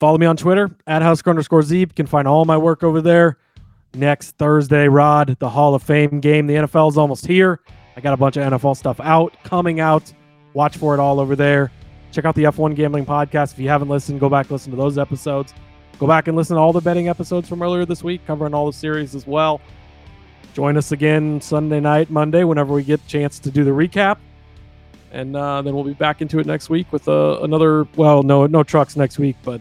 Follow 0.00 0.16
me 0.16 0.24
on 0.24 0.36
Twitter 0.36 0.70
at 0.86 1.02
Husker 1.02 1.28
underscore 1.28 1.60
Zeeb. 1.60 1.94
Can 1.94 2.06
find 2.06 2.26
all 2.26 2.46
my 2.46 2.56
work 2.56 2.82
over 2.82 3.02
there. 3.02 3.36
Next 3.92 4.38
Thursday, 4.38 4.88
Rod, 4.88 5.36
the 5.40 5.50
Hall 5.50 5.74
of 5.74 5.82
Fame 5.82 6.20
game. 6.20 6.46
The 6.46 6.54
NFL 6.54 6.90
is 6.90 6.96
almost 6.96 7.26
here. 7.26 7.60
I 7.96 8.00
got 8.00 8.14
a 8.14 8.16
bunch 8.16 8.38
of 8.38 8.50
NFL 8.50 8.78
stuff 8.78 8.98
out, 9.00 9.36
coming 9.44 9.78
out. 9.78 10.10
Watch 10.54 10.78
for 10.78 10.94
it 10.94 11.00
all 11.00 11.20
over 11.20 11.36
there. 11.36 11.70
Check 12.12 12.24
out 12.24 12.34
the 12.34 12.44
F1 12.44 12.74
Gambling 12.74 13.04
Podcast. 13.04 13.52
If 13.52 13.58
you 13.58 13.68
haven't 13.68 13.88
listened, 13.88 14.20
go 14.20 14.30
back 14.30 14.50
listen 14.50 14.70
to 14.70 14.76
those 14.76 14.96
episodes. 14.96 15.52
Go 15.98 16.06
back 16.06 16.28
and 16.28 16.36
listen 16.36 16.56
to 16.56 16.62
all 16.62 16.72
the 16.72 16.80
betting 16.80 17.08
episodes 17.08 17.46
from 17.46 17.62
earlier 17.62 17.84
this 17.84 18.02
week, 18.02 18.24
covering 18.26 18.54
all 18.54 18.66
the 18.66 18.72
series 18.72 19.14
as 19.14 19.26
well. 19.26 19.60
Join 20.54 20.78
us 20.78 20.92
again 20.92 21.42
Sunday 21.42 21.78
night, 21.78 22.08
Monday, 22.08 22.44
whenever 22.44 22.72
we 22.72 22.84
get 22.84 23.00
a 23.00 23.06
chance 23.06 23.38
to 23.40 23.50
do 23.50 23.64
the 23.64 23.70
recap. 23.70 24.16
And 25.12 25.36
uh, 25.36 25.60
then 25.60 25.74
we'll 25.74 25.84
be 25.84 25.92
back 25.92 26.22
into 26.22 26.38
it 26.38 26.46
next 26.46 26.70
week 26.70 26.90
with 26.90 27.06
uh, 27.06 27.40
another, 27.42 27.86
well, 27.96 28.22
no, 28.22 28.46
no 28.46 28.62
trucks 28.62 28.96
next 28.96 29.18
week, 29.18 29.36
but 29.42 29.60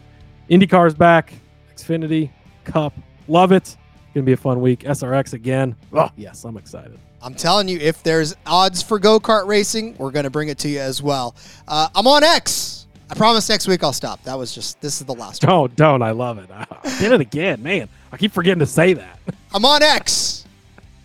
IndyCar's 0.50 0.94
back, 0.94 1.34
Xfinity, 1.76 2.30
Cup. 2.64 2.94
Love 3.28 3.52
it. 3.52 3.78
Gonna 4.14 4.26
be 4.26 4.34
a 4.34 4.38
fun 4.38 4.62
week. 4.62 4.82
SRX 4.82 5.34
again. 5.34 5.76
Oh, 5.94 6.10
yes, 6.16 6.44
I'm 6.44 6.58
excited. 6.58 6.98
I'm 7.22 7.36
telling 7.36 7.68
you, 7.68 7.78
if 7.80 8.02
there's 8.02 8.36
odds 8.46 8.82
for 8.82 8.98
go 8.98 9.20
kart 9.20 9.46
racing, 9.46 9.96
we're 9.98 10.12
going 10.12 10.24
to 10.24 10.30
bring 10.30 10.48
it 10.48 10.58
to 10.60 10.70
you 10.70 10.80
as 10.80 11.02
well. 11.02 11.36
Uh, 11.68 11.90
I'm 11.94 12.08
on 12.08 12.24
X. 12.24 12.88
I 13.10 13.16
promise 13.16 13.50
next 13.50 13.68
week 13.68 13.84
I'll 13.84 13.92
stop. 13.92 14.24
That 14.24 14.38
was 14.38 14.54
just, 14.54 14.80
this 14.82 15.02
is 15.02 15.06
the 15.06 15.16
last 15.16 15.44
one. 15.44 15.50
Don't, 15.50 15.76
don't. 15.76 16.02
I 16.02 16.12
love 16.12 16.38
it. 16.38 16.50
I 16.52 16.66
did 17.00 17.12
it 17.12 17.20
again, 17.20 17.62
man. 17.62 17.90
I 18.12 18.18
keep 18.18 18.32
forgetting 18.32 18.60
to 18.60 18.66
say 18.66 18.94
that. 18.94 19.20
I'm 19.54 19.66
on 19.66 19.84
X. 19.84 20.46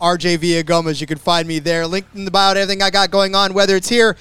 RJ 0.01 0.39
Villagomez. 0.39 1.01
You 1.01 1.07
can 1.07 1.19
find 1.19 1.49
me 1.49 1.59
there. 1.59 1.87
Linked 1.87 2.15
in 2.15 2.25
the 2.25 2.31
bio, 2.31 2.55
to 2.55 2.61
everything 2.61 2.83
I 2.83 2.91
got 2.91 3.11
going 3.11 3.35
on, 3.35 3.55
whether 3.55 3.75
it's 3.75 3.89
here. 3.89 4.17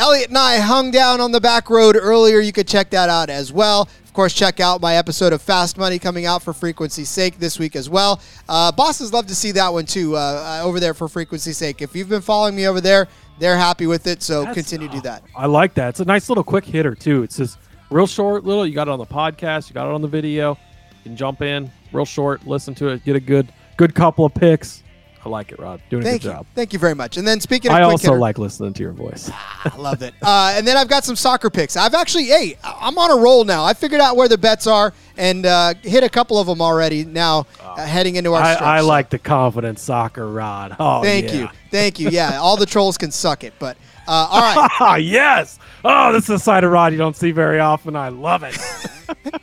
Elliot 0.00 0.28
and 0.30 0.38
I 0.38 0.56
hung 0.56 0.90
down 0.90 1.20
on 1.20 1.30
the 1.30 1.42
back 1.42 1.68
road 1.68 1.94
earlier. 1.94 2.40
You 2.40 2.52
could 2.52 2.66
check 2.66 2.88
that 2.88 3.10
out 3.10 3.28
as 3.28 3.52
well. 3.52 3.82
Of 4.02 4.14
course, 4.14 4.32
check 4.32 4.58
out 4.58 4.80
my 4.80 4.96
episode 4.96 5.34
of 5.34 5.42
Fast 5.42 5.76
Money 5.76 5.98
coming 5.98 6.24
out 6.24 6.42
for 6.42 6.54
frequency's 6.54 7.10
sake 7.10 7.38
this 7.38 7.58
week 7.58 7.76
as 7.76 7.90
well. 7.90 8.18
Uh, 8.48 8.72
bosses 8.72 9.12
love 9.12 9.26
to 9.26 9.34
see 9.34 9.52
that 9.52 9.70
one 9.70 9.84
too 9.84 10.16
uh, 10.16 10.62
uh, 10.62 10.66
over 10.66 10.80
there 10.80 10.94
for 10.94 11.06
frequency's 11.06 11.58
sake. 11.58 11.82
If 11.82 11.94
you've 11.94 12.08
been 12.08 12.22
following 12.22 12.56
me 12.56 12.66
over 12.66 12.80
there, 12.80 13.08
they're 13.38 13.58
happy 13.58 13.86
with 13.86 14.06
it. 14.06 14.22
So 14.22 14.40
That's- 14.40 14.54
continue 14.54 14.88
to 14.88 14.94
do 14.94 15.00
that. 15.02 15.22
I 15.36 15.44
like 15.44 15.74
that. 15.74 15.90
It's 15.90 16.00
a 16.00 16.06
nice 16.06 16.30
little 16.30 16.44
quick 16.44 16.64
hitter 16.64 16.94
too. 16.94 17.22
It's 17.22 17.36
just 17.36 17.58
real 17.90 18.06
short, 18.06 18.42
little. 18.44 18.66
You 18.66 18.74
got 18.74 18.88
it 18.88 18.92
on 18.92 18.98
the 18.98 19.04
podcast. 19.04 19.68
You 19.68 19.74
got 19.74 19.86
it 19.86 19.92
on 19.92 20.00
the 20.00 20.08
video. 20.08 20.52
You 20.92 21.02
can 21.04 21.14
jump 21.14 21.42
in, 21.42 21.70
real 21.92 22.06
short, 22.06 22.46
listen 22.46 22.74
to 22.76 22.88
it, 22.88 23.04
get 23.04 23.16
a 23.16 23.20
good, 23.20 23.52
good 23.76 23.94
couple 23.94 24.24
of 24.24 24.32
picks. 24.32 24.82
I 25.22 25.28
like 25.28 25.52
it, 25.52 25.58
Rod. 25.58 25.82
Doing 25.90 26.02
a 26.02 26.06
Thank 26.06 26.22
good 26.22 26.28
you. 26.28 26.34
job. 26.34 26.46
Thank 26.54 26.72
you 26.72 26.78
very 26.78 26.94
much. 26.94 27.18
And 27.18 27.26
then 27.28 27.40
speaking 27.40 27.70
of 27.70 27.76
I 27.76 27.82
also 27.82 28.08
hitter- 28.08 28.18
like 28.18 28.38
listening 28.38 28.72
to 28.72 28.82
your 28.82 28.92
voice. 28.92 29.30
I 29.64 29.76
love 29.76 30.00
it. 30.02 30.14
Uh, 30.22 30.54
and 30.56 30.66
then 30.66 30.78
I've 30.78 30.88
got 30.88 31.04
some 31.04 31.14
soccer 31.16 31.50
picks. 31.50 31.76
I've 31.76 31.92
actually, 31.92 32.24
hey, 32.24 32.56
I'm 32.64 32.96
on 32.96 33.10
a 33.10 33.22
roll 33.22 33.44
now. 33.44 33.62
I 33.64 33.74
figured 33.74 34.00
out 34.00 34.16
where 34.16 34.28
the 34.28 34.38
bets 34.38 34.66
are 34.66 34.94
and 35.18 35.44
uh, 35.44 35.74
hit 35.82 36.02
a 36.04 36.08
couple 36.08 36.38
of 36.38 36.46
them 36.46 36.62
already. 36.62 37.04
Now 37.04 37.46
uh, 37.62 37.84
heading 37.84 38.16
into 38.16 38.32
our 38.32 38.42
I. 38.42 38.54
I 38.54 38.80
like 38.80 39.10
the 39.10 39.18
confident 39.18 39.78
soccer, 39.78 40.26
Rod. 40.26 40.76
Oh, 40.80 41.02
Thank 41.02 41.26
yeah. 41.26 41.34
you, 41.34 41.48
thank 41.70 41.98
you. 42.00 42.08
Yeah, 42.08 42.38
all 42.40 42.56
the 42.56 42.66
trolls 42.66 42.96
can 42.96 43.10
suck 43.10 43.44
it, 43.44 43.52
but 43.58 43.76
uh, 44.10 44.26
all 44.28 44.40
right. 44.40 44.70
Ah, 44.80 44.96
yes. 44.96 45.60
Oh, 45.84 46.12
this 46.12 46.24
is 46.24 46.30
a 46.30 46.38
side 46.40 46.64
of 46.64 46.72
Rod 46.72 46.90
you 46.90 46.98
don't 46.98 47.14
see 47.14 47.30
very 47.30 47.60
often. 47.60 47.94
I 47.94 48.08
love 48.08 48.42
it. 48.42 48.58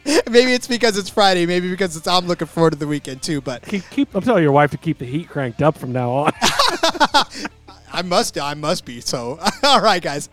maybe 0.30 0.52
it's 0.52 0.68
because 0.68 0.98
it's 0.98 1.08
Friday. 1.08 1.46
Maybe 1.46 1.70
because 1.70 1.96
it's 1.96 2.06
I'm 2.06 2.28
looking 2.28 2.48
forward 2.48 2.72
to 2.72 2.76
the 2.78 2.86
weekend 2.86 3.22
too. 3.22 3.40
But 3.40 3.62
keep, 3.62 3.90
keep, 3.90 4.14
I'm 4.14 4.22
telling 4.22 4.44
your 4.44 4.52
wife 4.52 4.72
to 4.72 4.78
keep 4.78 4.98
the 4.98 5.06
heat 5.06 5.30
cranked 5.30 5.62
up 5.62 5.78
from 5.78 5.94
now 5.94 6.12
on. 6.12 6.32
I 7.94 8.02
must, 8.04 8.38
I 8.38 8.56
must 8.56 8.84
be. 8.84 9.00
So, 9.00 9.40
all 9.64 9.82
right, 9.82 10.02
guys. 10.02 10.30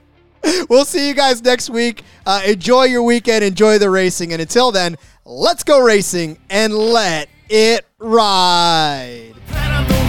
We'll 0.69 0.85
see 0.85 1.07
you 1.09 1.15
guys 1.15 1.41
next 1.41 1.71
week. 1.71 2.03
Uh, 2.27 2.43
enjoy 2.45 2.85
your 2.85 3.05
weekend. 3.05 3.45
Enjoy 3.45 3.79
the 3.79 3.89
racing. 3.89 4.33
And 4.33 4.43
until 4.43 4.73
then, 4.73 4.97
let's 5.25 5.63
go 5.63 5.81
racing 5.81 6.39
and 6.51 6.75
let 6.75 7.29
it 7.49 7.87
ride. 7.99 9.33
Planet 9.47 9.91
of 9.91 9.97
the 9.97 10.04